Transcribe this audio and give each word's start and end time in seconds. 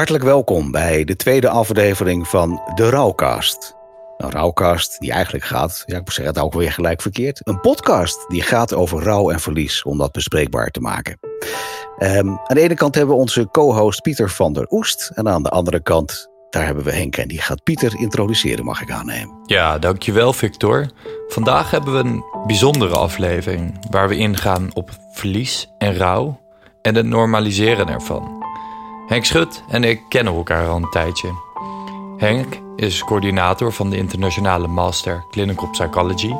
Hartelijk 0.00 0.24
welkom 0.24 0.70
bij 0.70 1.04
de 1.04 1.16
tweede 1.16 1.48
aflevering 1.48 2.28
van 2.28 2.62
de 2.74 2.88
Rouwcast. 2.88 3.74
Een 4.16 4.30
rouwcast 4.30 5.00
die 5.00 5.12
eigenlijk 5.12 5.44
gaat, 5.44 5.82
ja 5.86 5.96
ik 5.96 6.04
moet 6.04 6.14
zeggen 6.14 6.34
het 6.34 6.44
ook 6.44 6.52
weer 6.52 6.72
gelijk 6.72 7.02
verkeerd, 7.02 7.40
een 7.44 7.60
podcast 7.60 8.28
die 8.28 8.42
gaat 8.42 8.74
over 8.74 9.02
rouw 9.02 9.30
en 9.30 9.40
verlies 9.40 9.82
om 9.82 9.98
dat 9.98 10.12
bespreekbaar 10.12 10.70
te 10.70 10.80
maken. 10.80 11.18
Um, 11.98 12.28
aan 12.28 12.56
de 12.56 12.60
ene 12.60 12.74
kant 12.74 12.94
hebben 12.94 13.14
we 13.14 13.20
onze 13.20 13.48
co-host 13.50 14.02
Pieter 14.02 14.30
van 14.30 14.52
der 14.52 14.66
Oest 14.70 15.10
en 15.14 15.28
aan 15.28 15.42
de 15.42 15.50
andere 15.50 15.82
kant 15.82 16.28
daar 16.50 16.66
hebben 16.66 16.84
we 16.84 16.92
Henk 16.92 17.16
en 17.16 17.28
die 17.28 17.40
gaat 17.40 17.62
Pieter 17.62 17.98
introduceren, 17.98 18.64
mag 18.64 18.82
ik 18.82 18.90
aannemen. 18.90 19.40
Ja, 19.44 19.78
dankjewel 19.78 20.32
Victor. 20.32 20.90
Vandaag 21.28 21.70
hebben 21.70 21.92
we 21.92 21.98
een 21.98 22.24
bijzondere 22.46 22.96
aflevering 22.96 23.86
waar 23.90 24.08
we 24.08 24.16
ingaan 24.16 24.74
op 24.74 24.90
verlies 25.12 25.68
en 25.78 25.96
rouw 25.96 26.40
en 26.82 26.94
het 26.94 27.06
normaliseren 27.06 27.88
ervan. 27.88 28.39
Henk 29.10 29.24
Schut 29.24 29.62
en 29.68 29.84
ik 29.84 30.02
kennen 30.08 30.34
elkaar 30.34 30.68
al 30.68 30.76
een 30.76 30.90
tijdje. 30.90 31.28
Henk 32.16 32.58
is 32.76 33.04
coördinator 33.04 33.72
van 33.72 33.90
de 33.90 33.96
internationale 33.96 34.66
Master 34.66 35.24
Clinical 35.30 35.70
Psychology 35.70 36.34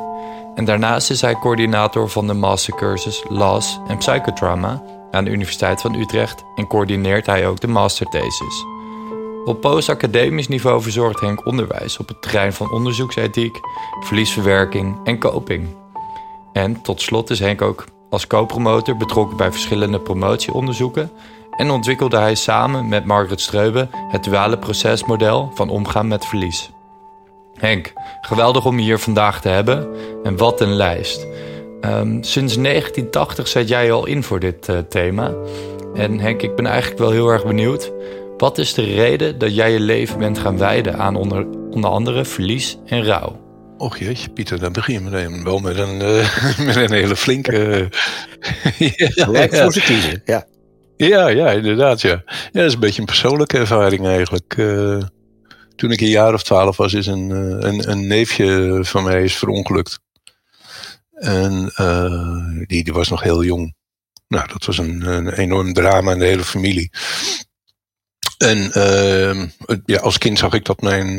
en 0.55 0.65
daarnaast 0.65 1.09
is 1.09 1.21
hij 1.21 1.35
coördinator 1.35 2.09
van 2.09 2.27
de 2.27 2.33
mastercursus 2.33 3.23
Laws 3.27 3.79
en 3.87 3.97
Psychotrauma 3.97 4.83
aan 5.11 5.23
de 5.23 5.31
Universiteit 5.31 5.81
van 5.81 5.95
Utrecht 5.95 6.43
en 6.55 6.67
coördineert 6.67 7.25
hij 7.25 7.47
ook 7.47 7.59
de 7.59 7.67
masterthesis. 7.67 8.65
Op 9.45 9.61
postacademisch 9.61 10.47
niveau 10.47 10.81
verzorgt 10.81 11.19
Henk 11.19 11.45
onderwijs 11.45 11.97
op 11.97 12.07
het 12.07 12.21
terrein 12.21 12.53
van 12.53 12.71
onderzoeksethiek, 12.71 13.59
verliesverwerking 13.99 14.99
en 15.03 15.19
coping. 15.19 15.67
En 16.53 16.81
tot 16.81 17.01
slot 17.01 17.29
is 17.29 17.39
Henk 17.39 17.61
ook 17.61 17.85
als 18.09 18.27
co-promotor 18.27 18.97
betrokken 18.97 19.37
bij 19.37 19.51
verschillende 19.51 19.99
promotieonderzoeken 19.99 21.11
en 21.57 21.69
ontwikkelde 21.69 22.17
hij 22.17 22.35
samen 22.35 22.87
met 22.87 23.05
Margaret 23.05 23.41
Streube 23.41 23.87
het 23.91 24.23
duale 24.23 24.57
procesmodel 24.57 25.51
van 25.53 25.69
omgaan 25.69 26.07
met 26.07 26.25
verlies. 26.25 26.71
Henk, 27.53 27.93
geweldig 28.21 28.65
om 28.65 28.77
je 28.77 28.83
hier 28.83 28.99
vandaag 28.99 29.41
te 29.41 29.49
hebben 29.49 29.87
en 30.23 30.37
wat 30.37 30.61
een 30.61 30.73
lijst. 30.73 31.27
Um, 31.81 32.23
sinds 32.23 32.55
1980 32.55 33.47
zet 33.47 33.67
jij 33.67 33.91
al 33.91 34.05
in 34.05 34.23
voor 34.23 34.39
dit 34.39 34.69
uh, 34.69 34.77
thema. 34.77 35.33
En 35.93 36.19
Henk, 36.19 36.41
ik 36.41 36.55
ben 36.55 36.65
eigenlijk 36.65 36.99
wel 36.99 37.11
heel 37.11 37.29
erg 37.29 37.45
benieuwd. 37.45 37.91
Wat 38.37 38.57
is 38.57 38.73
de 38.73 38.83
reden 38.83 39.37
dat 39.37 39.55
jij 39.55 39.71
je 39.71 39.79
leven 39.79 40.19
bent 40.19 40.39
gaan 40.39 40.57
wijden 40.57 40.97
aan 40.97 41.15
onder, 41.15 41.47
onder 41.69 41.89
andere 41.89 42.25
verlies 42.25 42.77
en 42.85 43.03
rouw? 43.05 43.39
Och 43.77 43.97
jeetje, 43.97 44.29
Pieter, 44.29 44.59
dan 44.59 44.71
begin 44.71 44.93
je 44.93 44.99
meteen 44.99 45.43
wel 45.43 45.59
met 45.59 45.77
een, 45.77 46.01
uh, 46.01 46.37
met 46.67 46.75
een 46.75 46.91
hele 46.91 47.15
flinke... 47.15 47.89
Uh, 48.79 48.89
ja, 49.15 49.47
voor 49.49 49.73
ze 49.73 49.81
kiezen, 49.81 50.21
ja. 50.25 50.45
Ja, 51.07 51.27
ja, 51.27 51.51
inderdaad, 51.51 52.01
ja. 52.01 52.23
Ja, 52.25 52.49
dat 52.51 52.65
is 52.65 52.73
een 52.73 52.79
beetje 52.79 52.99
een 52.99 53.05
persoonlijke 53.05 53.57
ervaring 53.57 54.07
eigenlijk. 54.07 54.57
Uh, 54.57 55.01
toen 55.75 55.91
ik 55.91 56.01
een 56.01 56.07
jaar 56.07 56.33
of 56.33 56.43
twaalf 56.43 56.77
was, 56.77 56.93
is 56.93 57.07
een, 57.07 57.29
een, 57.65 57.89
een 57.89 58.07
neefje 58.07 58.79
van 58.81 59.03
mij 59.03 59.23
is 59.23 59.37
verongelukt. 59.37 59.99
En 61.11 61.71
die, 62.67 62.83
die 62.83 62.93
was 62.93 63.09
nog 63.09 63.23
heel 63.23 63.43
jong. 63.43 63.75
Nou, 64.27 64.47
dat 64.47 64.65
was 64.65 64.77
een, 64.77 65.29
enorm 65.29 65.73
drama 65.73 66.11
in 66.11 66.19
de 66.19 66.25
hele 66.25 66.43
familie. 66.43 66.91
En 68.37 68.71
uh, 68.77 69.45
ja, 69.85 69.99
als 69.99 70.17
kind 70.17 70.39
zag 70.39 70.53
ik 70.53 70.65
dat 70.65 70.81
mijn, 70.81 71.15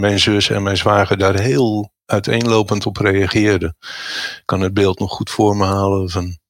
mijn 0.00 0.20
zus 0.20 0.50
en 0.50 0.62
mijn 0.62 0.76
zwager 0.76 1.18
daar 1.18 1.40
heel 1.40 1.92
uiteenlopend 2.06 2.86
op 2.86 2.96
reageerden. 2.96 3.76
Ik 4.36 4.42
kan 4.44 4.60
het 4.60 4.74
beeld 4.74 4.98
nog 4.98 5.10
goed 5.10 5.30
voor 5.30 5.56
me 5.56 5.64
halen 5.64 6.10
van 6.10 6.40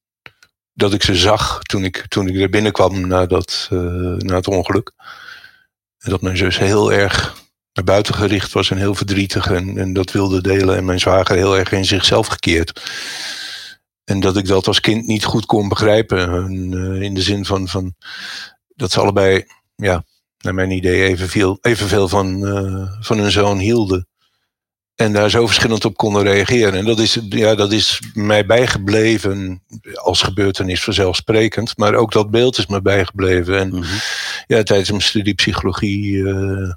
dat 0.73 0.93
ik 0.93 1.03
ze 1.03 1.15
zag 1.15 1.61
toen 1.61 1.83
ik, 1.83 2.05
toen 2.07 2.27
ik 2.27 2.41
er 2.41 2.49
binnenkwam 2.49 3.07
na, 3.07 3.25
dat, 3.25 3.69
uh, 3.71 3.79
na 4.17 4.35
het 4.35 4.47
ongeluk. 4.47 4.91
En 5.99 6.09
dat 6.09 6.21
mijn 6.21 6.37
zus 6.37 6.57
heel 6.57 6.93
erg 6.93 7.41
naar 7.73 7.85
buiten 7.85 8.13
gericht 8.13 8.51
was 8.51 8.71
en 8.71 8.77
heel 8.77 8.95
verdrietig 8.95 9.51
en, 9.51 9.77
en 9.77 9.93
dat 9.93 10.11
wilde 10.11 10.41
delen. 10.41 10.75
En 10.75 10.85
mijn 10.85 10.99
zwager 10.99 11.35
heel 11.35 11.57
erg 11.57 11.71
in 11.71 11.85
zichzelf 11.85 12.27
gekeerd. 12.27 12.81
En 14.03 14.19
dat 14.19 14.37
ik 14.37 14.47
dat 14.47 14.67
als 14.67 14.79
kind 14.79 15.07
niet 15.07 15.23
goed 15.23 15.45
kon 15.45 15.69
begrijpen. 15.69 16.33
En, 16.33 16.71
uh, 16.71 17.01
in 17.01 17.13
de 17.13 17.21
zin 17.21 17.45
van, 17.45 17.67
van 17.67 17.95
dat 18.67 18.91
ze 18.91 18.99
allebei 18.99 19.45
ja, 19.75 20.03
naar 20.37 20.53
mijn 20.53 20.71
idee 20.71 21.03
evenveel, 21.03 21.57
evenveel 21.61 22.07
van, 22.07 22.47
uh, 22.47 22.91
van 22.99 23.17
hun 23.17 23.31
zoon 23.31 23.57
hielden. 23.57 24.07
En 24.95 25.13
daar 25.13 25.29
zo 25.29 25.45
verschillend 25.45 25.85
op 25.85 25.97
konden 25.97 26.23
reageren. 26.23 26.73
En 26.73 26.85
dat 26.85 26.99
is, 26.99 27.19
ja, 27.29 27.55
dat 27.55 27.71
is 27.71 28.01
mij 28.13 28.45
bijgebleven 28.45 29.63
als 29.93 30.21
gebeurtenis 30.21 30.83
vanzelfsprekend. 30.83 31.77
Maar 31.77 31.95
ook 31.95 32.11
dat 32.11 32.31
beeld 32.31 32.57
is 32.57 32.67
me 32.67 32.81
bijgebleven. 32.81 33.59
En 33.59 33.67
mm 33.67 33.81
-hmm. 33.81 33.99
ja, 34.47 34.63
tijdens 34.63 34.89
mijn 34.89 35.01
studie 35.01 35.33
psychologie 35.33 36.15
uh, 36.15 36.71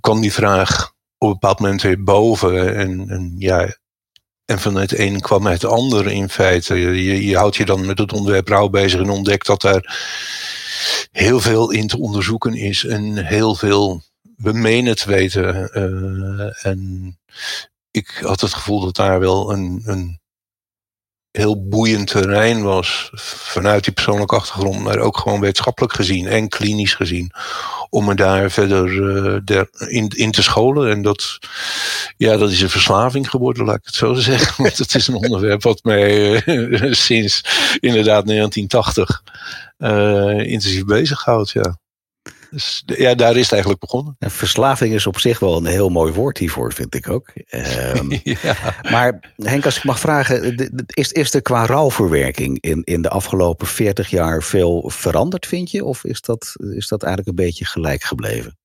kwam 0.00 0.20
die 0.20 0.32
vraag 0.32 0.92
op 1.18 1.28
een 1.28 1.32
bepaald 1.32 1.60
moment 1.60 1.82
weer 1.82 2.02
boven. 2.02 2.76
En, 2.76 3.08
en 3.08 3.34
ja, 3.38 3.76
en 4.44 4.58
van 4.58 4.74
het 4.74 4.98
een 4.98 5.20
kwam 5.20 5.46
het 5.46 5.64
andere 5.64 6.14
in 6.14 6.28
feite. 6.28 6.74
Je, 6.74 7.26
je 7.26 7.36
houdt 7.36 7.56
je 7.56 7.64
dan 7.64 7.86
met 7.86 7.98
het 7.98 8.12
onderwerp 8.12 8.48
rouw 8.48 8.68
bezig 8.68 9.00
en 9.00 9.10
ontdekt 9.10 9.46
dat 9.46 9.60
daar 9.60 9.96
heel 11.12 11.40
veel 11.40 11.70
in 11.70 11.86
te 11.86 11.98
onderzoeken 11.98 12.54
is 12.54 12.84
en 12.84 13.26
heel 13.26 13.54
veel 13.54 14.02
we 14.36 14.52
menen 14.52 14.96
te 14.96 15.08
weten. 15.08 15.70
Uh, 15.74 16.66
en 16.66 17.18
ik 17.90 18.20
had 18.20 18.40
het 18.40 18.54
gevoel 18.54 18.80
dat 18.80 18.96
daar 18.96 19.20
wel 19.20 19.52
een, 19.52 19.82
een 19.84 20.20
heel 21.36 21.68
boeiend 21.68 22.06
terrein 22.06 22.62
was. 22.62 23.10
Vanuit 23.14 23.84
die 23.84 23.92
persoonlijke 23.92 24.36
achtergrond, 24.36 24.80
maar 24.80 24.98
ook 24.98 25.18
gewoon 25.18 25.40
wetenschappelijk 25.40 25.92
gezien 25.92 26.26
en 26.26 26.48
klinisch 26.48 26.94
gezien. 26.94 27.32
Om 27.90 28.04
me 28.04 28.14
daar 28.14 28.50
verder 28.50 29.44
der, 29.44 29.68
in, 29.88 30.08
in 30.08 30.30
te 30.30 30.42
scholen. 30.42 30.90
En 30.90 31.02
dat, 31.02 31.38
ja, 32.16 32.36
dat 32.36 32.50
is 32.50 32.60
een 32.60 32.70
verslaving 32.70 33.30
geworden, 33.30 33.64
laat 33.64 33.76
ik 33.76 33.84
het 33.84 33.94
zo 33.94 34.14
zeggen. 34.30 34.62
Want 34.62 34.78
het 34.78 34.94
is 34.94 35.06
een 35.06 35.14
onderwerp 35.14 35.62
wat 35.62 35.82
mij 35.82 36.46
uh, 36.46 36.92
sinds 37.08 37.44
inderdaad 37.80 38.26
1980 38.26 39.22
uh, 39.78 40.52
intensief 40.52 40.84
bezighoudt. 40.84 41.50
Ja. 41.50 41.78
Dus 42.50 42.82
ja, 42.86 43.14
daar 43.14 43.36
is 43.36 43.42
het 43.42 43.52
eigenlijk 43.52 43.80
begonnen. 43.80 44.16
En 44.18 44.30
verslaving 44.30 44.94
is 44.94 45.06
op 45.06 45.18
zich 45.18 45.38
wel 45.38 45.56
een 45.56 45.66
heel 45.66 45.88
mooi 45.88 46.12
woord 46.12 46.38
hiervoor, 46.38 46.72
vind 46.72 46.94
ik 46.94 47.08
ook. 47.08 47.32
Um, 47.50 48.20
ja. 48.42 48.56
Maar 48.90 49.34
Henk, 49.36 49.64
als 49.64 49.76
ik 49.76 49.84
mag 49.84 50.00
vragen, 50.00 50.56
is, 50.86 51.12
is 51.12 51.34
er 51.34 51.42
qua 51.42 51.66
rouwverwerking 51.66 52.60
in, 52.60 52.82
in 52.84 53.02
de 53.02 53.08
afgelopen 53.08 53.66
40 53.66 54.10
jaar 54.10 54.42
veel 54.42 54.90
veranderd, 54.90 55.46
vind 55.46 55.70
je? 55.70 55.84
Of 55.84 56.04
is 56.04 56.20
dat, 56.20 56.52
is 56.74 56.88
dat 56.88 57.02
eigenlijk 57.02 57.38
een 57.38 57.44
beetje 57.44 57.64
gelijk 57.64 58.02
gebleven? 58.02 58.58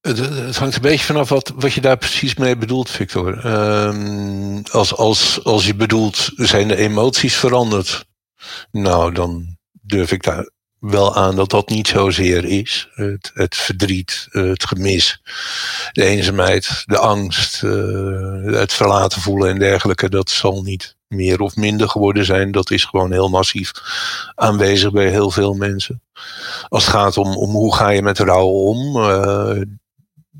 Het, 0.00 0.56
hangt 0.56 0.74
een 0.74 0.82
beetje 0.82 1.06
vanaf 1.06 1.28
wat, 1.28 1.52
wat 1.56 1.72
je 1.72 1.80
daar 1.80 1.96
precies 1.96 2.34
mee 2.34 2.56
bedoelt, 2.56 2.90
Victor. 2.90 3.46
Um, 3.46 4.62
als, 4.70 4.96
als, 4.96 5.44
als 5.44 5.66
je 5.66 5.74
bedoelt, 5.74 6.30
zijn 6.34 6.68
de 6.68 6.76
emoties 6.76 7.36
veranderd? 7.36 8.04
Nou, 8.70 9.12
dan 9.12 9.56
durf 9.82 10.12
ik 10.12 10.22
daar 10.22 10.50
wel 10.82 11.16
aan 11.16 11.36
dat 11.36 11.50
dat 11.50 11.68
niet 11.68 11.88
zozeer 11.88 12.44
is. 12.44 12.88
Het, 12.94 13.30
het 13.34 13.56
verdriet, 13.56 14.28
het 14.30 14.64
gemis, 14.64 15.22
de 15.92 16.04
eenzaamheid, 16.04 16.82
de 16.86 16.98
angst, 16.98 17.62
uh, 17.62 18.54
het 18.54 18.72
verlaten 18.72 19.20
voelen 19.20 19.50
en 19.50 19.58
dergelijke, 19.58 20.08
dat 20.08 20.30
zal 20.30 20.62
niet 20.62 20.96
meer 21.08 21.40
of 21.40 21.56
minder 21.56 21.88
geworden 21.88 22.24
zijn. 22.24 22.52
Dat 22.52 22.70
is 22.70 22.84
gewoon 22.84 23.12
heel 23.12 23.28
massief 23.28 23.72
aanwezig 24.34 24.90
bij 24.90 25.10
heel 25.10 25.30
veel 25.30 25.54
mensen. 25.54 26.02
Als 26.68 26.84
het 26.84 26.94
gaat 26.94 27.16
om, 27.16 27.36
om 27.36 27.50
hoe 27.50 27.74
ga 27.74 27.88
je 27.88 28.02
met 28.02 28.18
rouw 28.18 28.46
om, 28.46 28.96
uh, 28.96 29.62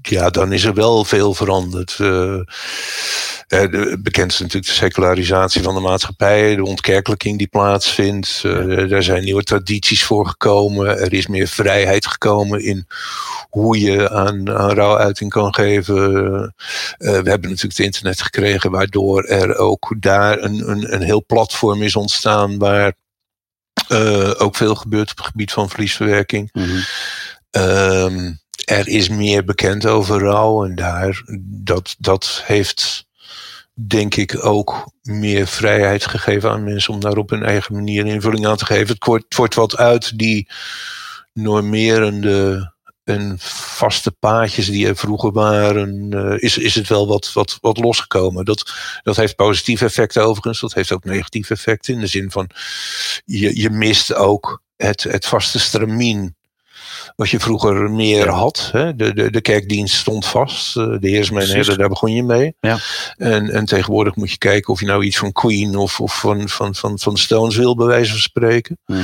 ja, 0.03 0.31
dan 0.31 0.53
is 0.53 0.65
er 0.65 0.75
wel 0.75 1.05
veel 1.05 1.35
veranderd. 1.35 1.99
Uh, 2.01 2.41
bekend 3.99 4.33
is 4.33 4.39
natuurlijk 4.39 4.67
de 4.67 4.73
secularisatie 4.73 5.63
van 5.63 5.75
de 5.75 5.81
maatschappij, 5.81 6.57
de 6.57 6.65
ontkerkelijking 6.65 7.39
die 7.39 7.47
plaatsvindt. 7.47 8.43
Uh, 8.47 8.93
er 8.93 9.03
zijn 9.03 9.25
nieuwe 9.25 9.43
tradities 9.43 10.05
voor 10.05 10.27
gekomen. 10.27 10.99
Er 10.99 11.13
is 11.13 11.27
meer 11.27 11.47
vrijheid 11.49 12.07
gekomen 12.07 12.65
in 12.65 12.87
hoe 13.49 13.81
je 13.81 14.11
aan, 14.11 14.51
aan 14.51 14.71
rouwuiting 14.71 15.31
kan 15.31 15.55
geven. 15.55 15.97
Uh, 16.13 16.49
we 16.99 17.31
hebben 17.31 17.41
natuurlijk 17.41 17.77
het 17.77 17.79
internet 17.79 18.23
gekregen, 18.23 18.71
waardoor 18.71 19.25
er 19.25 19.57
ook 19.57 19.95
daar 19.99 20.43
een, 20.43 20.71
een, 20.71 20.95
een 20.95 21.03
heel 21.03 21.25
platform 21.27 21.83
is 21.83 21.97
ontstaan 21.97 22.59
waar 22.59 22.93
ook 24.39 24.57
veel 24.57 24.75
gebeurt 24.75 25.11
op 25.11 25.17
het 25.17 25.27
gebied 25.27 25.53
van 25.53 25.69
verliesverwerking. 25.69 26.51
Mm 26.53 26.65
-hmm. 26.65 28.39
er 28.65 28.89
is 28.89 29.09
meer 29.09 29.45
bekend 29.45 29.87
over 29.87 30.21
rouw 30.21 30.65
en 30.65 30.75
daar, 30.75 31.23
dat, 31.45 31.95
dat 31.99 32.43
heeft 32.45 33.11
denk 33.87 34.15
ik 34.15 34.45
ook 34.45 34.93
meer 35.03 35.47
vrijheid 35.47 36.07
gegeven 36.07 36.51
aan 36.51 36.65
mensen 36.65 36.95
om 36.95 37.01
daar 37.01 37.17
op 37.17 37.31
hun 37.31 37.43
eigen 37.43 37.75
manier 37.75 38.07
invulling 38.07 38.47
aan 38.47 38.57
te 38.57 38.67
geven. 38.67 38.95
Het 38.95 39.05
wordt, 39.05 39.37
wordt 39.37 39.55
wat 39.55 39.77
uit 39.77 40.19
die 40.19 40.49
normerende 41.33 42.71
en 43.05 43.37
vaste 43.39 44.11
paadjes 44.11 44.67
die 44.67 44.87
er 44.87 44.97
vroeger 44.97 45.33
waren, 45.33 46.11
uh, 46.15 46.35
is, 46.37 46.59
is 46.59 46.75
het 46.75 46.89
wel 46.89 47.07
wat, 47.07 47.33
wat, 47.33 47.59
wat 47.61 47.79
losgekomen. 47.79 48.45
Dat, 48.45 48.73
dat 49.03 49.17
heeft 49.17 49.37
positieve 49.37 49.85
effecten 49.85 50.25
overigens, 50.25 50.61
dat 50.61 50.75
heeft 50.75 50.93
ook 50.93 51.05
negatieve 51.05 51.53
effecten 51.53 51.95
in 51.95 52.01
de 52.01 52.07
zin 52.07 52.31
van 52.31 52.51
je, 53.25 53.61
je 53.61 53.71
mist 53.71 54.15
ook 54.15 54.63
het, 54.77 55.03
het 55.03 55.27
vaste 55.27 55.59
stramien 55.59 56.37
wat 57.17 57.31
je 57.31 57.41
vroeger 57.41 57.91
meer 57.91 58.29
had. 58.29 58.69
Hè? 58.73 58.97
De, 58.97 59.15
de, 59.15 59.31
de 59.31 59.41
kerkdienst 59.41 59.95
stond 59.95 60.27
vast. 60.27 60.77
Eh, 60.77 60.87
de 61.01 61.09
heersmenheden, 61.09 61.79
daar 61.79 61.89
begon 61.89 62.15
je 62.15 62.23
mee. 62.23 62.55
Ja. 62.61 62.79
En, 63.17 63.51
en 63.51 63.65
tegenwoordig 63.65 64.17
moet 64.17 64.31
je 64.31 64.39
kijken 64.39 64.73
of 64.73 64.81
je 64.81 64.87
nou 64.87 65.05
iets 65.05 65.19
van 65.19 65.33
Queen 65.33 65.77
of, 65.77 66.01
of 66.01 66.19
van, 66.19 66.49
van, 66.49 66.75
van, 66.75 66.99
van 66.99 67.17
Stones 67.17 67.57
wil, 67.57 67.77
bij 67.77 67.87
wijze 67.87 68.11
van 68.11 68.21
spreken. 68.21 68.79
Mhm. 68.87 69.01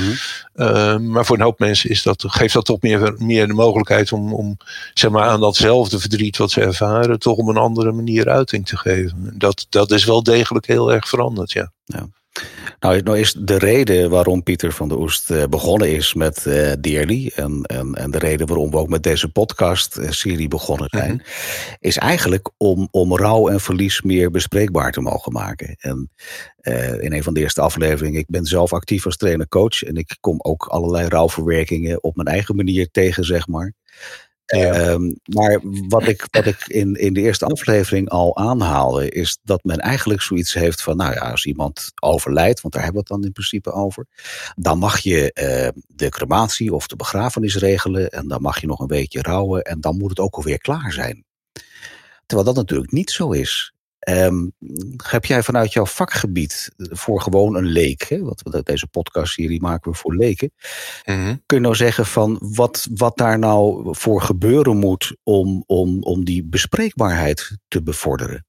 Uh, 0.54 0.96
maar 0.96 1.26
voor 1.26 1.36
een 1.36 1.42
hoop 1.42 1.58
mensen 1.58 1.90
is 1.90 2.02
dat, 2.02 2.24
geeft 2.26 2.54
dat 2.54 2.64
toch 2.64 2.80
meer, 2.80 3.14
meer 3.18 3.46
de 3.46 3.52
mogelijkheid 3.52 4.12
om, 4.12 4.34
om 4.34 4.56
zeg 4.94 5.10
maar, 5.10 5.28
aan 5.28 5.40
datzelfde 5.40 6.00
verdriet 6.00 6.36
wat 6.36 6.50
ze 6.50 6.60
ervaren, 6.60 7.18
toch 7.18 7.36
op 7.36 7.48
een 7.48 7.56
andere 7.56 7.92
manier 7.92 8.28
uiting 8.28 8.66
te 8.66 8.76
geven. 8.76 9.34
Dat, 9.34 9.66
dat 9.68 9.90
is 9.90 10.04
wel 10.04 10.22
degelijk 10.22 10.66
heel 10.66 10.92
erg 10.92 11.08
veranderd, 11.08 11.52
ja. 11.52 11.72
Ja. 11.84 12.08
Nou, 12.80 13.02
nou 13.02 13.18
is 13.18 13.32
de 13.32 13.58
reden 13.58 14.10
waarom 14.10 14.42
Pieter 14.42 14.72
van 14.72 14.88
der 14.88 14.98
Oest 14.98 15.30
eh, 15.30 15.44
begonnen 15.44 15.90
is 15.94 16.14
met 16.14 16.44
uh, 16.46 16.72
Dearly 16.80 17.32
en, 17.34 17.62
en, 17.62 17.94
en 17.94 18.10
de 18.10 18.18
reden 18.18 18.46
waarom 18.46 18.70
we 18.70 18.76
ook 18.76 18.88
met 18.88 19.02
deze 19.02 19.28
podcast-serie 19.28 20.48
begonnen 20.48 20.88
zijn, 20.90 21.12
Mhm. 21.12 21.22
is 21.78 21.96
eigenlijk 21.96 22.50
om, 22.56 22.88
om 22.90 23.16
rouw 23.16 23.48
en 23.48 23.60
verlies 23.60 24.02
meer 24.02 24.30
bespreekbaar 24.30 24.92
te 24.92 25.00
mogen 25.00 25.32
maken. 25.32 25.76
En 25.78 26.10
uh, 26.62 27.02
in 27.02 27.12
een 27.12 27.22
van 27.22 27.34
de 27.34 27.40
eerste 27.40 27.60
afleveringen, 27.60 28.20
ik 28.20 28.28
ben 28.28 28.44
zelf 28.44 28.72
actief 28.72 29.04
als 29.04 29.16
trainer-coach 29.16 29.82
en 29.82 29.96
ik 29.96 30.16
kom 30.20 30.36
ook 30.38 30.66
allerlei 30.66 31.08
rouwverwerkingen 31.08 32.02
op 32.02 32.16
mijn 32.16 32.28
eigen 32.28 32.56
manier 32.56 32.90
tegen, 32.90 33.24
zeg 33.24 33.46
maar. 33.46 33.72
Ja. 34.56 34.90
Um, 34.90 35.20
maar 35.24 35.60
wat 35.88 36.08
ik, 36.08 36.26
wat 36.30 36.46
ik 36.46 36.66
in, 36.66 36.94
in 36.94 37.12
de 37.12 37.20
eerste 37.20 37.44
aflevering 37.44 38.08
al 38.08 38.36
aanhaalde, 38.36 39.10
is 39.10 39.38
dat 39.42 39.64
men 39.64 39.78
eigenlijk 39.78 40.22
zoiets 40.22 40.54
heeft 40.54 40.82
van, 40.82 40.96
nou 40.96 41.14
ja, 41.14 41.30
als 41.30 41.44
iemand 41.44 41.92
overlijdt, 42.00 42.60
want 42.60 42.74
daar 42.74 42.82
hebben 42.82 43.02
we 43.02 43.08
het 43.08 43.18
dan 43.18 43.26
in 43.26 43.32
principe 43.32 43.72
over, 43.72 44.06
dan 44.56 44.78
mag 44.78 44.98
je 44.98 45.20
uh, 45.34 45.82
de 45.86 46.08
crematie 46.08 46.74
of 46.74 46.86
de 46.86 46.96
begrafenis 46.96 47.56
regelen 47.56 48.10
en 48.10 48.28
dan 48.28 48.42
mag 48.42 48.60
je 48.60 48.66
nog 48.66 48.80
een 48.80 48.86
beetje 48.86 49.22
rouwen 49.22 49.62
en 49.62 49.80
dan 49.80 49.96
moet 49.96 50.10
het 50.10 50.20
ook 50.20 50.34
alweer 50.34 50.58
klaar 50.58 50.92
zijn. 50.92 51.24
Terwijl 52.26 52.48
dat 52.48 52.56
natuurlijk 52.56 52.92
niet 52.92 53.10
zo 53.10 53.30
is. 53.30 53.72
Um, 54.08 54.52
heb 54.96 55.24
jij 55.24 55.42
vanuit 55.42 55.72
jouw 55.72 55.86
vakgebied 55.86 56.70
voor 56.76 57.20
gewoon 57.20 57.56
een 57.56 57.66
leek, 57.66 58.08
hè, 58.08 58.20
wat 58.22 58.42
we 58.42 58.62
deze 58.62 58.86
podcastserie 58.86 59.60
maken 59.60 59.90
we 59.90 59.96
voor 59.96 60.14
leken, 60.14 60.52
mm-hmm. 61.04 61.42
kun 61.46 61.56
je 61.56 61.62
nou 61.62 61.74
zeggen 61.74 62.06
van 62.06 62.38
wat, 62.40 62.88
wat 62.94 63.16
daar 63.16 63.38
nou 63.38 63.88
voor 63.96 64.22
gebeuren 64.22 64.76
moet 64.76 65.16
om, 65.22 65.64
om, 65.66 66.02
om 66.02 66.24
die 66.24 66.44
bespreekbaarheid 66.44 67.58
te 67.68 67.82
bevorderen? 67.82 68.46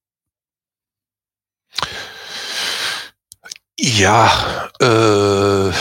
Ja, 3.74 4.32
uh, 4.78 5.76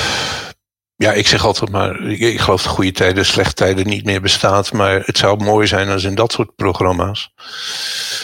ja, 0.98 1.12
ik 1.12 1.26
zeg 1.26 1.44
altijd 1.44 1.70
maar, 1.70 2.02
ik, 2.02 2.18
ik 2.18 2.40
geloof 2.40 2.62
dat 2.62 2.72
goede 2.72 2.92
tijden, 2.92 3.26
slechte 3.26 3.54
tijden 3.54 3.86
niet 3.86 4.04
meer 4.04 4.20
bestaat. 4.20 4.72
Maar 4.72 5.02
het 5.04 5.18
zou 5.18 5.44
mooi 5.44 5.66
zijn 5.66 5.88
als 5.88 6.04
in 6.04 6.14
dat 6.14 6.32
soort 6.32 6.54
programma's, 6.56 7.32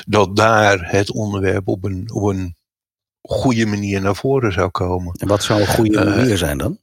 dat 0.06 0.36
daar 0.36 0.90
het 0.90 1.12
onderwerp 1.12 1.68
op 1.68 1.84
een, 1.84 2.10
op 2.12 2.22
een 2.22 2.56
goede 3.20 3.66
manier 3.66 4.00
naar 4.00 4.16
voren 4.16 4.52
zou 4.52 4.70
komen. 4.70 5.14
En 5.14 5.28
wat 5.28 5.42
zou 5.42 5.60
een 5.60 5.66
goede 5.66 6.04
uh, 6.04 6.16
manier 6.16 6.38
zijn 6.38 6.58
dan? 6.58 6.78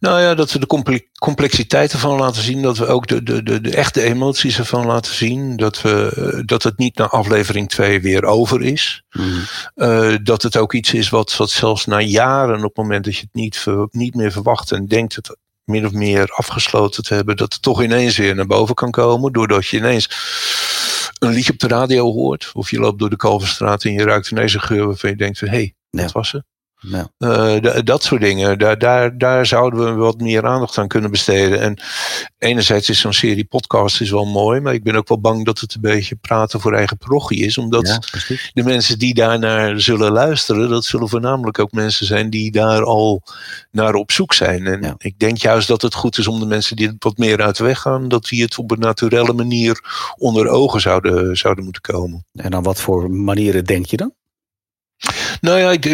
Nou 0.00 0.20
ja, 0.20 0.34
dat 0.34 0.52
we 0.52 0.58
de 0.58 1.06
complexiteit 1.18 1.92
ervan 1.92 2.18
laten 2.18 2.42
zien. 2.42 2.62
Dat 2.62 2.78
we 2.78 2.86
ook 2.86 3.06
de, 3.06 3.22
de, 3.22 3.42
de, 3.42 3.60
de 3.60 3.76
echte 3.76 4.02
emoties 4.02 4.58
ervan 4.58 4.86
laten 4.86 5.14
zien. 5.14 5.56
Dat, 5.56 5.82
we, 5.82 6.42
dat 6.46 6.62
het 6.62 6.78
niet 6.78 6.96
na 6.96 7.08
aflevering 7.08 7.68
2 7.68 8.00
weer 8.00 8.24
over 8.24 8.62
is. 8.62 9.02
Mm. 9.10 9.40
Uh, 9.76 10.16
dat 10.22 10.42
het 10.42 10.56
ook 10.56 10.72
iets 10.72 10.94
is 10.94 11.08
wat, 11.08 11.36
wat 11.36 11.50
zelfs 11.50 11.86
na 11.86 12.00
jaren, 12.00 12.56
op 12.56 12.62
het 12.62 12.76
moment 12.76 13.04
dat 13.04 13.16
je 13.16 13.20
het 13.20 13.34
niet, 13.34 13.66
niet 13.90 14.14
meer 14.14 14.32
verwacht 14.32 14.72
en 14.72 14.86
denkt 14.86 15.14
het 15.14 15.36
min 15.64 15.86
of 15.86 15.92
meer 15.92 16.26
afgesloten 16.26 17.02
te 17.02 17.14
hebben, 17.14 17.36
dat 17.36 17.52
het 17.52 17.62
toch 17.62 17.82
ineens 17.82 18.16
weer 18.16 18.34
naar 18.34 18.46
boven 18.46 18.74
kan 18.74 18.90
komen. 18.90 19.32
Doordat 19.32 19.66
je 19.66 19.76
ineens 19.76 20.08
een 21.18 21.32
liedje 21.32 21.52
op 21.52 21.58
de 21.58 21.68
radio 21.68 22.12
hoort. 22.12 22.50
Of 22.54 22.70
je 22.70 22.78
loopt 22.78 22.98
door 22.98 23.10
de 23.10 23.16
Kalverstraat 23.16 23.84
en 23.84 23.92
je 23.92 24.04
ruikt 24.04 24.30
ineens 24.30 24.54
een 24.54 24.60
geur 24.60 24.86
waarvan 24.86 25.10
je 25.10 25.16
denkt 25.16 25.38
van 25.38 25.48
hé, 25.48 25.54
hey, 25.54 25.74
ja. 25.90 26.02
wat 26.02 26.12
was 26.12 26.32
het? 26.32 26.44
Ja. 26.80 27.10
Uh, 27.18 27.80
dat 27.84 28.02
soort 28.02 28.20
dingen, 28.20 28.58
daar, 28.58 28.78
daar, 28.78 29.18
daar 29.18 29.46
zouden 29.46 29.84
we 29.84 29.92
wat 29.92 30.20
meer 30.20 30.46
aandacht 30.46 30.78
aan 30.78 30.88
kunnen 30.88 31.10
besteden. 31.10 31.60
En 31.60 31.80
enerzijds 32.38 32.88
is 32.88 33.00
zo'n 33.00 33.12
serie 33.12 33.44
podcast 33.44 34.00
is 34.00 34.10
wel 34.10 34.26
mooi, 34.26 34.60
maar 34.60 34.74
ik 34.74 34.82
ben 34.82 34.94
ook 34.94 35.08
wel 35.08 35.20
bang 35.20 35.44
dat 35.44 35.58
het 35.58 35.74
een 35.74 35.80
beetje 35.80 36.16
praten 36.16 36.60
voor 36.60 36.74
eigen 36.74 36.96
parochie 36.96 37.44
is. 37.44 37.58
Omdat 37.58 37.86
ja, 37.86 38.38
de 38.52 38.62
mensen 38.62 38.98
die 38.98 39.14
daarnaar 39.14 39.80
zullen 39.80 40.12
luisteren, 40.12 40.68
dat 40.68 40.84
zullen 40.84 41.08
voornamelijk 41.08 41.58
ook 41.58 41.72
mensen 41.72 42.06
zijn 42.06 42.30
die 42.30 42.50
daar 42.50 42.84
al 42.84 43.22
naar 43.70 43.94
op 43.94 44.12
zoek 44.12 44.32
zijn. 44.32 44.66
En 44.66 44.82
ja. 44.82 44.94
ik 44.98 45.18
denk 45.18 45.36
juist 45.36 45.68
dat 45.68 45.82
het 45.82 45.94
goed 45.94 46.18
is 46.18 46.26
om 46.26 46.40
de 46.40 46.46
mensen 46.46 46.76
die 46.76 46.96
wat 46.98 47.18
meer 47.18 47.42
uit 47.42 47.56
de 47.56 47.64
weg 47.64 47.80
gaan, 47.80 48.08
dat 48.08 48.24
die 48.24 48.42
het 48.42 48.58
op 48.58 48.70
een 48.70 48.78
naturele 48.78 49.32
manier 49.32 49.80
onder 50.16 50.48
ogen 50.48 50.80
zouden, 50.80 51.36
zouden 51.36 51.64
moeten 51.64 51.82
komen. 51.82 52.26
En 52.32 52.54
aan 52.54 52.62
wat 52.62 52.80
voor 52.80 53.10
manieren 53.10 53.64
denk 53.64 53.86
je 53.86 53.96
dan? 53.96 54.12
Nou 55.40 55.58
ja, 55.58 55.70
ik, 55.70 55.84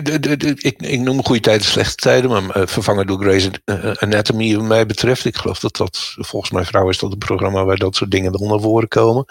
ik, 0.76 1.00
noem 1.00 1.24
goede 1.24 1.40
tijden, 1.40 1.66
slechte 1.66 1.94
tijden, 1.94 2.30
maar 2.30 2.56
uh, 2.56 2.66
vervangen 2.66 3.06
door 3.06 3.20
Grey's 3.20 3.50
Anatomy 3.94 4.56
wat 4.56 4.66
mij 4.66 4.86
betreft. 4.86 5.24
Ik 5.24 5.36
geloof 5.36 5.58
dat 5.58 5.76
dat, 5.76 6.14
volgens 6.18 6.50
mijn 6.50 6.66
vrouw 6.66 6.88
is 6.88 6.98
dat 6.98 7.12
een 7.12 7.18
programma 7.18 7.64
waar 7.64 7.76
dat 7.76 7.96
soort 7.96 8.10
dingen 8.10 8.32
dan 8.32 8.48
naar 8.48 8.60
voren 8.60 8.88
komen. 8.88 9.24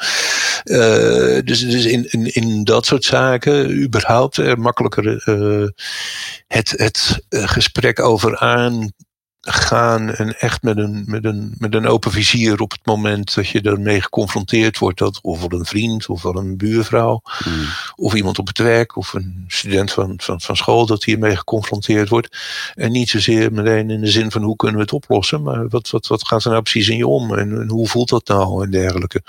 Dus 1.44 1.60
dus 1.60 1.86
in, 1.86 2.12
in, 2.12 2.34
in 2.34 2.64
dat 2.64 2.86
soort 2.86 3.04
zaken, 3.04 3.84
überhaupt 3.84 4.38
er 4.38 4.60
makkelijker 4.60 5.24
het, 6.48 6.74
het 6.76 7.20
gesprek 7.30 8.00
over 8.00 8.38
aan 8.38 8.94
gaan 9.46 10.14
en 10.14 10.40
echt 10.40 10.62
met 10.62 10.78
een, 10.78 11.04
met, 11.06 11.26
een, 11.26 11.54
met 11.58 11.74
een 11.74 11.88
open 11.88 12.12
vizier 12.12 12.62
op 12.62 12.72
het 12.72 12.86
moment 12.86 13.36
dat 13.36 13.48
je 13.48 13.62
ermee 13.62 14.02
geconfronteerd 14.02 14.78
wordt, 14.78 15.00
dat 15.00 15.20
of 15.22 15.40
wel 15.40 15.60
een 15.60 15.66
vriend 15.66 16.08
of 16.08 16.22
wel 16.22 16.36
een 16.36 16.58
buurvrouw 16.58 17.22
mm. 17.46 17.66
of 17.96 18.14
iemand 18.14 18.40
op 18.40 18.48
het 18.48 18.58
werk 18.58 18.96
of 18.96 19.14
een 19.14 19.46
student 19.48 19.92
van, 19.92 20.14
van, 20.18 20.42
van 20.42 20.56
school 20.56 20.86
dat 20.86 21.04
hiermee 21.04 21.36
geconfronteerd 21.36 22.10
wordt. 22.10 22.38
En 22.76 22.92
niet 22.92 23.10
zozeer 23.10 23.54
meteen 23.54 23.90
in 23.90 24.02
de 24.02 24.12
zin 24.12 24.32
van 24.32 24.42
hoe 24.42 24.56
kunnen 24.56 24.78
we 24.78 24.84
het 24.84 24.94
oplossen, 24.94 25.42
maar 25.42 25.68
wat, 25.70 25.90
wat, 25.90 26.08
wat 26.08 26.28
gaat 26.28 26.44
er 26.44 26.52
nou 26.52 26.62
precies 26.62 26.90
in 26.90 26.98
je 26.98 27.08
om 27.08 27.34
en, 27.34 27.62
en 27.62 27.70
hoe 27.70 27.88
voelt 27.88 28.10
dat 28.10 28.28
nou 28.28 28.64
en 28.64 28.72
dergelijke. 28.72 29.22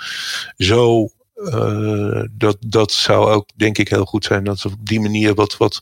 Zo 0.57 1.09
uh, 1.53 2.23
dat, 2.31 2.57
dat 2.59 2.91
zou 2.91 3.31
ook 3.31 3.49
denk 3.55 3.77
ik 3.77 3.89
heel 3.89 4.05
goed 4.05 4.25
zijn. 4.25 4.43
Dat 4.43 4.65
op 4.65 4.73
die 4.79 4.99
manier 4.99 5.33
wat. 5.33 5.57
wat 5.57 5.79